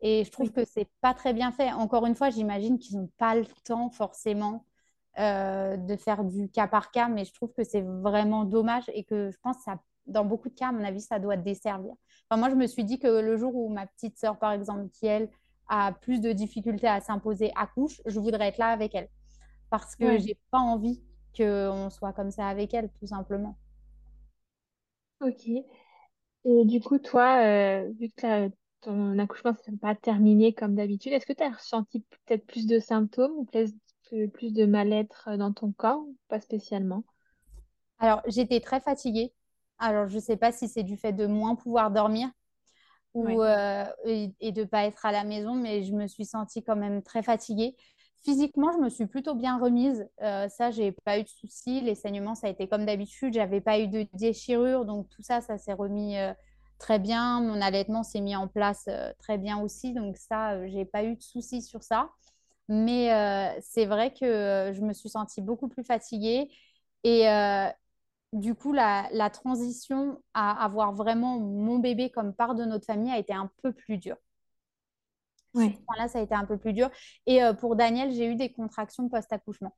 Et 0.00 0.24
je 0.24 0.30
trouve 0.30 0.52
que 0.52 0.64
c'est 0.64 0.88
pas 1.00 1.14
très 1.14 1.32
bien 1.32 1.50
fait. 1.52 1.72
Encore 1.72 2.06
une 2.06 2.14
fois, 2.14 2.30
j'imagine 2.30 2.78
qu'ils 2.78 2.98
n'ont 2.98 3.10
pas 3.18 3.34
le 3.34 3.44
temps 3.64 3.90
forcément 3.90 4.64
euh, 5.18 5.76
de 5.76 5.96
faire 5.96 6.24
du 6.24 6.48
cas 6.48 6.68
par 6.68 6.90
cas, 6.90 7.08
mais 7.08 7.24
je 7.24 7.32
trouve 7.34 7.52
que 7.52 7.64
c'est 7.64 7.82
vraiment 7.82 8.44
dommage 8.44 8.84
et 8.94 9.04
que 9.04 9.30
je 9.30 9.36
pense 9.42 9.56
que 9.58 9.62
ça, 9.64 9.80
dans 10.06 10.24
beaucoup 10.24 10.48
de 10.48 10.54
cas, 10.54 10.68
à 10.68 10.72
mon 10.72 10.84
avis, 10.84 11.00
ça 11.00 11.18
doit 11.18 11.36
desservir. 11.36 11.92
Enfin, 12.30 12.38
moi, 12.38 12.50
je 12.50 12.54
me 12.54 12.66
suis 12.66 12.84
dit 12.84 12.98
que 12.98 13.08
le 13.08 13.36
jour 13.36 13.54
où 13.54 13.68
ma 13.68 13.86
petite 13.86 14.16
sœur, 14.18 14.38
par 14.38 14.52
exemple, 14.52 14.88
qui 14.90 15.06
elle 15.06 15.28
a 15.68 15.92
plus 15.92 16.20
de 16.20 16.32
difficultés 16.32 16.88
à 16.88 17.00
s'imposer 17.00 17.52
à 17.56 17.66
couche, 17.66 18.00
je 18.06 18.20
voudrais 18.20 18.48
être 18.48 18.58
là 18.58 18.68
avec 18.68 18.94
elle 18.94 19.08
parce 19.70 19.96
que 19.96 20.18
j'ai 20.18 20.38
pas 20.50 20.58
envie 20.58 21.02
qu'on 21.36 21.90
soit 21.90 22.12
comme 22.12 22.30
ça 22.30 22.48
avec 22.48 22.74
elle, 22.74 22.90
tout 22.98 23.06
simplement. 23.06 23.56
Ok. 25.20 25.48
Et 26.44 26.64
du 26.64 26.80
coup, 26.80 26.98
toi, 26.98 27.42
euh, 27.44 27.92
vu 27.98 28.08
que 28.10 28.50
ton 28.80 29.18
accouchement 29.18 29.52
ne 29.52 29.56
s'est 29.56 29.78
pas 29.78 29.94
terminé 29.94 30.52
comme 30.52 30.74
d'habitude, 30.74 31.12
est-ce 31.12 31.26
que 31.26 31.32
tu 31.32 31.42
as 31.42 31.50
ressenti 31.50 32.00
peut-être 32.00 32.46
plus 32.46 32.66
de 32.66 32.78
symptômes 32.78 33.32
ou 33.32 33.44
plus 33.44 34.52
de 34.52 34.66
mal-être 34.66 35.36
dans 35.36 35.52
ton 35.52 35.72
corps 35.72 36.04
pas 36.28 36.40
spécialement? 36.40 37.04
Alors, 37.98 38.22
j'étais 38.26 38.60
très 38.60 38.80
fatiguée. 38.80 39.32
Alors, 39.78 40.08
je 40.08 40.16
ne 40.16 40.20
sais 40.20 40.36
pas 40.36 40.52
si 40.52 40.68
c'est 40.68 40.82
du 40.82 40.96
fait 40.96 41.12
de 41.12 41.26
moins 41.26 41.54
pouvoir 41.54 41.90
dormir 41.90 42.30
ou, 43.14 43.42
euh, 43.42 43.84
et, 44.04 44.52
de 44.52 44.60
ne 44.60 44.66
pas 44.66 44.84
être 44.84 45.04
à 45.04 45.12
la 45.12 45.24
maison, 45.24 45.54
mais 45.54 45.82
je 45.82 45.92
me 45.92 46.06
suis 46.06 46.24
sentie 46.24 46.62
quand 46.62 46.76
même 46.76 47.02
très 47.02 47.22
fatiguée. 47.22 47.74
Physiquement, 48.22 48.72
je 48.72 48.78
me 48.78 48.88
suis 48.88 49.06
plutôt 49.06 49.34
bien 49.34 49.58
remise. 49.58 50.08
Euh, 50.22 50.48
ça, 50.48 50.70
j'ai 50.70 50.92
pas 50.92 51.18
eu 51.18 51.22
de 51.22 51.28
soucis. 51.28 51.80
Les 51.80 51.94
saignements, 51.94 52.34
ça 52.34 52.48
a 52.48 52.50
été 52.50 52.68
comme 52.68 52.84
d'habitude. 52.84 53.34
J'avais 53.34 53.60
pas 53.60 53.78
eu 53.78 53.88
de 53.88 54.06
déchirure, 54.14 54.84
donc 54.84 55.08
tout 55.08 55.22
ça, 55.22 55.40
ça 55.40 55.58
s'est 55.58 55.72
remis 55.72 56.16
euh, 56.18 56.32
très 56.78 56.98
bien. 56.98 57.40
Mon 57.40 57.60
allaitement 57.60 58.02
s'est 58.02 58.20
mis 58.20 58.36
en 58.36 58.48
place 58.48 58.88
très 59.18 59.38
bien 59.38 59.58
aussi, 59.60 59.92
donc 59.92 60.16
ça, 60.16 60.66
j'ai 60.68 60.84
pas 60.84 61.04
eu 61.04 61.16
de 61.16 61.22
soucis 61.22 61.62
sur 61.62 61.82
ça. 61.82 62.10
Mais 62.68 63.12
euh, 63.12 63.58
c'est 63.62 63.86
vrai 63.86 64.12
que 64.12 64.24
euh, 64.24 64.74
je 64.74 64.82
me 64.82 64.92
suis 64.92 65.08
sentie 65.08 65.40
beaucoup 65.40 65.68
plus 65.68 65.84
fatiguée. 65.84 66.50
Et 67.02 67.28
euh, 67.28 67.68
du 68.32 68.54
coup, 68.54 68.72
la, 68.72 69.30
transition 69.30 70.22
à 70.34 70.64
avoir 70.64 70.92
vraiment 70.92 71.38
mon 71.38 71.78
bébé 71.78 72.10
comme 72.10 72.34
part 72.34 72.54
de 72.54 72.64
notre 72.64 72.84
famille 72.84 73.10
a 73.10 73.18
été 73.18 73.32
un 73.32 73.50
peu 73.62 73.72
plus 73.72 73.96
dure. 73.98 74.16
Oui. 75.54 75.78
là 75.96 76.08
ça 76.08 76.18
a 76.18 76.22
été 76.22 76.34
un 76.34 76.44
peu 76.44 76.58
plus 76.58 76.74
dur. 76.74 76.90
Et 77.26 77.40
pour 77.58 77.74
Daniel, 77.74 78.12
j'ai 78.12 78.26
eu 78.26 78.36
des 78.36 78.52
contractions 78.52 79.08
post-accouchement. 79.08 79.74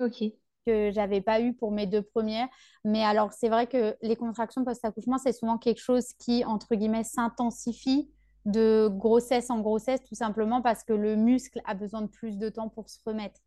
Ok. 0.00 0.24
Que 0.66 0.90
j'avais 0.92 1.20
pas 1.20 1.40
eu 1.42 1.52
pour 1.54 1.72
mes 1.72 1.86
deux 1.86 2.00
premières. 2.02 2.48
Mais 2.84 3.04
alors, 3.04 3.32
c'est 3.34 3.50
vrai 3.50 3.66
que 3.66 3.96
les 4.00 4.16
contractions 4.16 4.64
post-accouchement, 4.64 5.18
c'est 5.18 5.32
souvent 5.32 5.58
quelque 5.58 5.80
chose 5.80 6.14
qui, 6.18 6.42
entre 6.44 6.74
guillemets, 6.74 7.04
s'intensifie 7.04 8.10
de 8.46 8.88
grossesse 8.90 9.50
en 9.50 9.60
grossesse, 9.60 10.02
tout 10.04 10.14
simplement 10.14 10.62
parce 10.62 10.82
que 10.84 10.94
le 10.94 11.16
muscle 11.16 11.60
a 11.66 11.74
besoin 11.74 12.02
de 12.02 12.06
plus 12.08 12.38
de 12.38 12.48
temps 12.48 12.68
pour 12.70 12.88
se 12.88 12.98
remettre. 13.04 13.40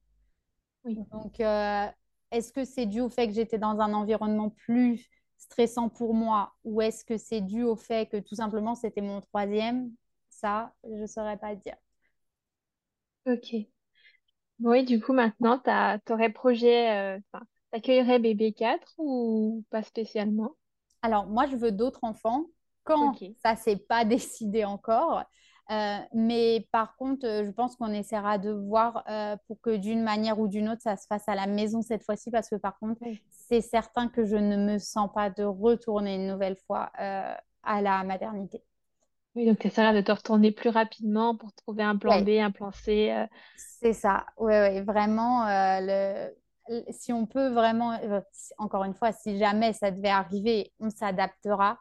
Donc, 0.95 1.39
euh, 1.39 1.87
est-ce 2.31 2.51
que 2.53 2.65
c'est 2.65 2.85
dû 2.85 3.01
au 3.01 3.09
fait 3.09 3.27
que 3.27 3.33
j'étais 3.33 3.57
dans 3.57 3.79
un 3.79 3.93
environnement 3.93 4.49
plus 4.49 5.05
stressant 5.37 5.89
pour 5.89 6.13
moi 6.13 6.53
ou 6.63 6.81
est-ce 6.81 7.05
que 7.05 7.17
c'est 7.17 7.41
dû 7.41 7.63
au 7.63 7.75
fait 7.75 8.09
que 8.09 8.17
tout 8.17 8.35
simplement 8.35 8.75
c'était 8.75 9.01
mon 9.01 9.21
troisième? 9.21 9.91
Ça, 10.29 10.73
je 10.83 10.89
ne 11.01 11.07
saurais 11.07 11.37
pas 11.37 11.55
dire. 11.55 11.75
Ok. 13.25 13.67
Oui, 14.59 14.83
du 14.83 14.99
coup, 14.99 15.13
maintenant, 15.13 15.59
tu 15.59 16.13
aurais 16.13 16.31
projet, 16.31 17.17
euh, 17.17 17.19
t'accueillerais 17.71 18.19
bébé 18.19 18.53
4 18.53 18.93
ou 18.97 19.63
pas 19.69 19.83
spécialement? 19.83 20.55
Alors, 21.01 21.27
moi, 21.27 21.45
je 21.47 21.55
veux 21.55 21.71
d'autres 21.71 22.03
enfants 22.03 22.45
quand 22.83 23.19
ça 23.43 23.55
s'est 23.55 23.77
pas 23.77 24.05
décidé 24.05 24.65
encore. 24.65 25.23
Euh, 25.69 25.97
mais 26.13 26.67
par 26.71 26.95
contre, 26.95 27.25
euh, 27.25 27.45
je 27.45 27.51
pense 27.51 27.75
qu'on 27.75 27.91
essaiera 27.91 28.37
de 28.37 28.51
voir 28.51 29.03
euh, 29.09 29.35
pour 29.47 29.59
que 29.59 29.75
d'une 29.75 30.01
manière 30.01 30.39
ou 30.39 30.47
d'une 30.47 30.69
autre, 30.69 30.81
ça 30.81 30.95
se 30.95 31.05
fasse 31.07 31.27
à 31.27 31.35
la 31.35 31.45
maison 31.45 31.81
cette 31.81 32.03
fois-ci, 32.03 32.31
parce 32.31 32.49
que 32.49 32.55
par 32.55 32.79
contre, 32.79 33.01
c'est 33.29 33.61
certain 33.61 34.07
que 34.07 34.25
je 34.25 34.37
ne 34.37 34.55
me 34.55 34.77
sens 34.77 35.09
pas 35.13 35.29
de 35.29 35.43
retourner 35.43 36.15
une 36.15 36.27
nouvelle 36.27 36.57
fois 36.67 36.91
à 36.95 37.81
la 37.81 38.03
maternité. 38.05 38.63
Oui, 39.37 39.45
donc 39.45 39.59
ça 39.63 39.69
sert 39.69 39.93
de 39.93 40.01
te 40.01 40.11
retourner 40.11 40.51
plus 40.51 40.69
rapidement 40.69 41.37
pour 41.37 41.53
trouver 41.53 41.83
un 41.83 41.95
plan 41.95 42.21
B, 42.21 42.29
un 42.29 42.51
plan 42.51 42.71
C. 42.71 43.13
C'est 43.55 43.93
ça, 43.93 44.25
oui, 44.37 44.51
ouais, 44.51 44.81
vraiment. 44.81 45.45
Le... 45.47 46.35
Si 46.89 47.13
on 47.13 47.25
peut 47.25 47.47
vraiment, 47.47 47.97
encore 48.57 48.83
une 48.83 48.93
fois, 48.93 49.13
si 49.13 49.37
jamais 49.37 49.71
ça 49.71 49.91
devait 49.91 50.09
arriver, 50.09 50.73
on 50.81 50.89
s'adaptera 50.89 51.79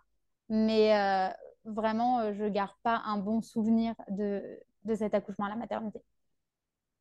mais 0.49 0.95
euh, 0.95 1.29
vraiment, 1.65 2.21
euh, 2.21 2.33
je 2.35 2.45
ne 2.45 2.49
garde 2.49 2.75
pas 2.83 3.03
un 3.05 3.19
bon 3.19 3.43
souvenir 3.43 3.95
de, 4.09 4.43
de 4.85 4.95
cet 4.95 5.15
accouchement 5.15 5.47
à 5.47 5.51
la 5.51 5.57
maternité. 5.57 6.01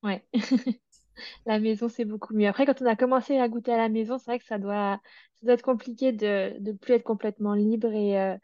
Ouais. 0.04 0.24
La 1.46 1.60
maison, 1.60 1.90
c'est 1.90 2.06
beaucoup 2.06 2.34
mieux. 2.34 2.48
Après, 2.48 2.66
quand 2.66 2.82
on 2.82 2.86
a 2.86 2.96
commencé 2.96 3.38
à 3.38 3.48
goûter 3.48 3.74
à 3.74 3.78
la 3.78 3.90
maison, 3.90 4.18
c'est 4.18 4.26
vrai 4.26 4.40
que 4.40 4.46
ça 4.46 4.58
doit, 4.58 5.00
ça 5.36 5.46
doit 5.46 5.54
être 5.54 5.62
compliqué 5.62 6.12
de 6.12 6.56
ne 6.60 6.72
plus 6.74 6.94
être 6.94 7.04
complètement 7.04 7.54
libre 7.54 7.92
et 7.92 8.20
euh, 8.20 8.36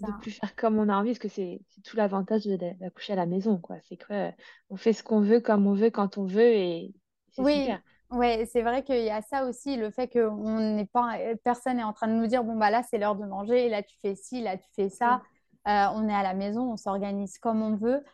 de 0.00 0.12
ne 0.12 0.16
plus 0.18 0.30
faire 0.32 0.54
comme 0.56 0.78
on 0.78 0.88
a 0.88 0.96
envie, 0.96 1.10
parce 1.10 1.18
que 1.18 1.28
c'est 1.28 1.60
tout 1.84 1.96
l'avantage 1.96 2.46
d'accoucher 2.46 3.14
à 3.14 3.16
la 3.16 3.26
maison, 3.26 3.58
quoi. 3.58 3.76
C'est 3.88 3.96
que 3.96 4.30
on 4.70 4.76
fait 4.76 4.92
ce 4.92 5.02
qu'on 5.02 5.20
veut, 5.20 5.40
comme 5.40 5.66
on 5.66 5.74
veut, 5.74 5.90
quand 5.90 6.18
on 6.18 6.26
veut, 6.26 6.42
et 6.42 6.94
c'est 7.32 7.42
oui. 7.42 7.68
Oui, 8.10 8.46
c'est 8.46 8.62
vrai 8.62 8.84
qu'il 8.84 9.02
y 9.02 9.10
a 9.10 9.22
ça 9.22 9.44
aussi, 9.44 9.76
le 9.76 9.90
fait 9.90 10.06
que 10.08 10.28
on 10.28 10.76
n'est 10.76 10.86
pas, 10.86 11.18
personne 11.42 11.78
n'est 11.78 11.82
en 11.82 11.92
train 11.92 12.06
de 12.06 12.12
nous 12.12 12.28
dire 12.28 12.44
bon 12.44 12.56
bah 12.56 12.70
là 12.70 12.82
c'est 12.84 12.98
l'heure 12.98 13.16
de 13.16 13.24
manger, 13.24 13.68
là 13.68 13.82
tu 13.82 13.96
fais 14.02 14.14
ci, 14.14 14.40
là 14.40 14.56
tu 14.56 14.68
fais 14.76 14.88
ça. 14.88 15.20
Euh, 15.66 15.86
on 15.94 16.08
est 16.08 16.14
à 16.14 16.22
la 16.22 16.34
maison, 16.34 16.70
on 16.72 16.76
s'organise 16.76 17.38
comme 17.38 17.62
on 17.62 17.74
veut. 17.74 18.04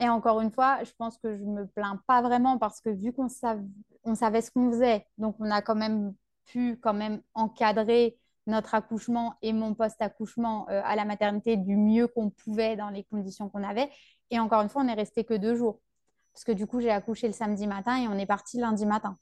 Et 0.00 0.08
encore 0.08 0.40
une 0.40 0.50
fois, 0.50 0.82
je 0.82 0.92
pense 0.98 1.18
que 1.18 1.36
je 1.36 1.44
me 1.44 1.66
plains 1.66 2.00
pas 2.06 2.22
vraiment 2.22 2.58
parce 2.58 2.80
que 2.80 2.90
vu 2.90 3.12
qu'on 3.12 3.28
on 4.04 4.14
savait 4.14 4.40
ce 4.40 4.50
qu'on 4.50 4.70
faisait, 4.70 5.06
donc 5.18 5.36
on 5.38 5.50
a 5.50 5.60
quand 5.60 5.74
même 5.74 6.14
pu 6.46 6.78
quand 6.82 6.94
même 6.94 7.20
encadrer 7.34 8.18
notre 8.46 8.74
accouchement 8.74 9.34
et 9.42 9.52
mon 9.52 9.74
post-accouchement 9.74 10.66
euh, 10.70 10.80
à 10.84 10.96
la 10.96 11.04
maternité 11.04 11.56
du 11.56 11.76
mieux 11.76 12.08
qu'on 12.08 12.30
pouvait 12.30 12.76
dans 12.76 12.88
les 12.88 13.04
conditions 13.04 13.48
qu'on 13.50 13.62
avait. 13.62 13.90
Et 14.30 14.38
encore 14.40 14.62
une 14.62 14.70
fois, 14.70 14.82
on 14.82 14.86
n'est 14.86 14.94
resté 14.94 15.24
que 15.24 15.34
deux 15.34 15.54
jours. 15.54 15.80
Parce 16.32 16.44
que 16.44 16.52
du 16.52 16.66
coup, 16.66 16.80
j'ai 16.80 16.90
accouché 16.90 17.26
le 17.26 17.32
samedi 17.34 17.66
matin 17.66 17.96
et 18.02 18.08
on 18.08 18.18
est 18.18 18.26
parti 18.26 18.58
lundi 18.58 18.86
matin. 18.86 19.16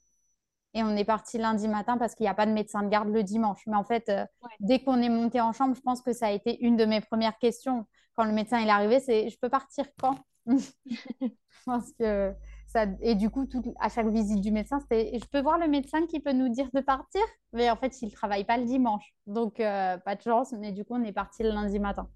Et 0.73 0.83
on 0.83 0.95
est 0.95 1.03
parti 1.05 1.37
lundi 1.37 1.67
matin 1.67 1.97
parce 1.97 2.15
qu'il 2.15 2.23
n'y 2.23 2.29
a 2.29 2.35
pas 2.35 2.45
de 2.45 2.51
médecin 2.51 2.83
de 2.83 2.89
garde 2.89 3.09
le 3.09 3.23
dimanche. 3.23 3.61
Mais 3.67 3.75
en 3.75 3.83
fait, 3.83 4.07
euh, 4.09 4.25
dès 4.59 4.79
qu'on 4.79 5.01
est 5.01 5.09
monté 5.09 5.41
en 5.41 5.51
chambre, 5.51 5.75
je 5.75 5.81
pense 5.81 6.01
que 6.01 6.13
ça 6.13 6.27
a 6.27 6.31
été 6.31 6.63
une 6.63 6.77
de 6.77 6.85
mes 6.85 7.01
premières 7.01 7.37
questions. 7.39 7.85
Quand 8.15 8.23
le 8.23 8.31
médecin 8.33 8.59
est 8.59 8.69
arrivé, 8.69 8.99
c'est 8.99 9.29
je 9.29 9.37
peux 9.39 9.49
partir 9.49 9.85
quand? 9.99 10.15
pense 11.65 11.91
que 11.93 12.33
ça... 12.67 12.85
Et 13.01 13.15
du 13.15 13.29
coup, 13.29 13.45
tout... 13.45 13.61
à 13.79 13.89
chaque 13.89 14.07
visite 14.07 14.41
du 14.41 14.51
médecin, 14.51 14.79
c'était 14.79 15.11
je 15.13 15.25
peux 15.27 15.41
voir 15.41 15.57
le 15.57 15.67
médecin 15.67 16.05
qui 16.07 16.19
peut 16.19 16.33
nous 16.33 16.49
dire 16.49 16.69
de 16.73 16.81
partir? 16.81 17.21
Mais 17.53 17.69
en 17.69 17.75
fait, 17.75 18.01
il 18.01 18.07
ne 18.07 18.11
travaille 18.11 18.45
pas 18.45 18.57
le 18.57 18.65
dimanche. 18.65 19.13
Donc, 19.27 19.59
euh, 19.59 19.97
pas 19.97 20.15
de 20.15 20.21
chance. 20.21 20.53
Mais 20.53 20.71
du 20.71 20.83
coup, 20.85 20.95
on 20.95 21.03
est 21.03 21.13
parti 21.13 21.43
le 21.43 21.49
lundi 21.49 21.79
matin. 21.79 22.09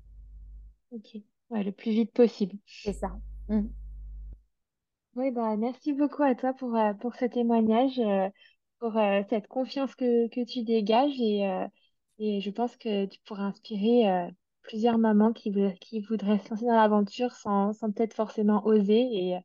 Ok. 0.92 1.18
Ouais, 1.50 1.64
le 1.64 1.72
plus 1.72 1.92
vite 1.92 2.14
possible. 2.14 2.56
C'est 2.68 2.94
ça. 2.94 3.12
Mmh. 3.50 3.62
Oui, 5.16 5.32
bah, 5.32 5.56
merci 5.58 5.94
beaucoup 5.94 6.24
à 6.24 6.34
toi 6.36 6.54
pour, 6.54 6.76
euh, 6.76 6.94
pour 6.94 7.16
ce 7.16 7.26
témoignage, 7.26 8.00
euh, 8.00 8.30
pour 8.80 8.94
cette 9.30 9.48
confiance 9.48 9.96
que, 9.96 10.28
que 10.28 10.44
tu 10.46 10.64
dégages 10.64 11.20
et, 11.20 11.48
Et 12.20 12.42
je 12.42 12.50
pense 12.52 12.78
que 12.78 13.06
tu 13.06 13.20
pourras 13.26 13.44
inspirer 13.44 14.30
plusieurs 14.64 14.98
mamans 14.98 15.34
qui, 15.34 15.54
qui 15.80 16.02
voudraient 16.02 16.40
se 16.40 16.50
lancer 16.50 16.66
dans 16.66 16.76
l'aventure 16.76 17.32
sans, 17.34 17.74
sans 17.74 17.92
peut-être 17.92 18.16
forcément 18.16 18.66
oser. 18.66 19.08
Et 19.12 19.36
euh, 19.36 19.40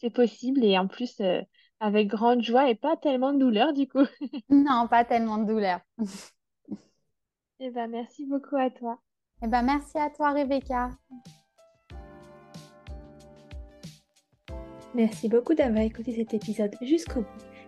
c'est 0.00 0.10
possible. 0.10 0.64
Et 0.64 0.78
en 0.78 0.88
plus, 0.88 1.20
euh, 1.20 1.40
avec 1.80 2.08
grande 2.08 2.42
joie 2.42 2.70
et 2.70 2.74
pas 2.74 2.96
tellement 2.96 3.32
de 3.32 3.38
douleur 3.38 3.72
du 3.72 3.88
coup. 3.88 4.06
Non, 4.50 4.88
pas 4.88 5.04
tellement 5.04 5.38
de 5.38 5.44
douleur. 5.44 5.80
Eh 7.60 7.70
ben, 7.70 7.88
merci 7.88 8.26
beaucoup 8.26 8.56
à 8.56 8.70
toi. 8.70 8.98
Eh 9.42 9.46
ben, 9.46 9.62
merci 9.62 9.98
à 9.98 10.10
toi, 10.10 10.32
Rebecca. 10.32 10.90
Merci 14.94 15.28
beaucoup 15.28 15.54
d'avoir 15.54 15.82
écouté 15.82 16.14
cet 16.14 16.34
épisode 16.34 16.76
jusqu'au 16.82 17.20
bout. 17.20 17.51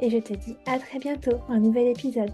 et 0.00 0.10
je 0.10 0.18
te 0.18 0.32
dis 0.32 0.56
à 0.66 0.78
très 0.78 0.98
bientôt 0.98 1.38
un 1.48 1.60
nouvel 1.60 1.88
épisode. 1.88 2.30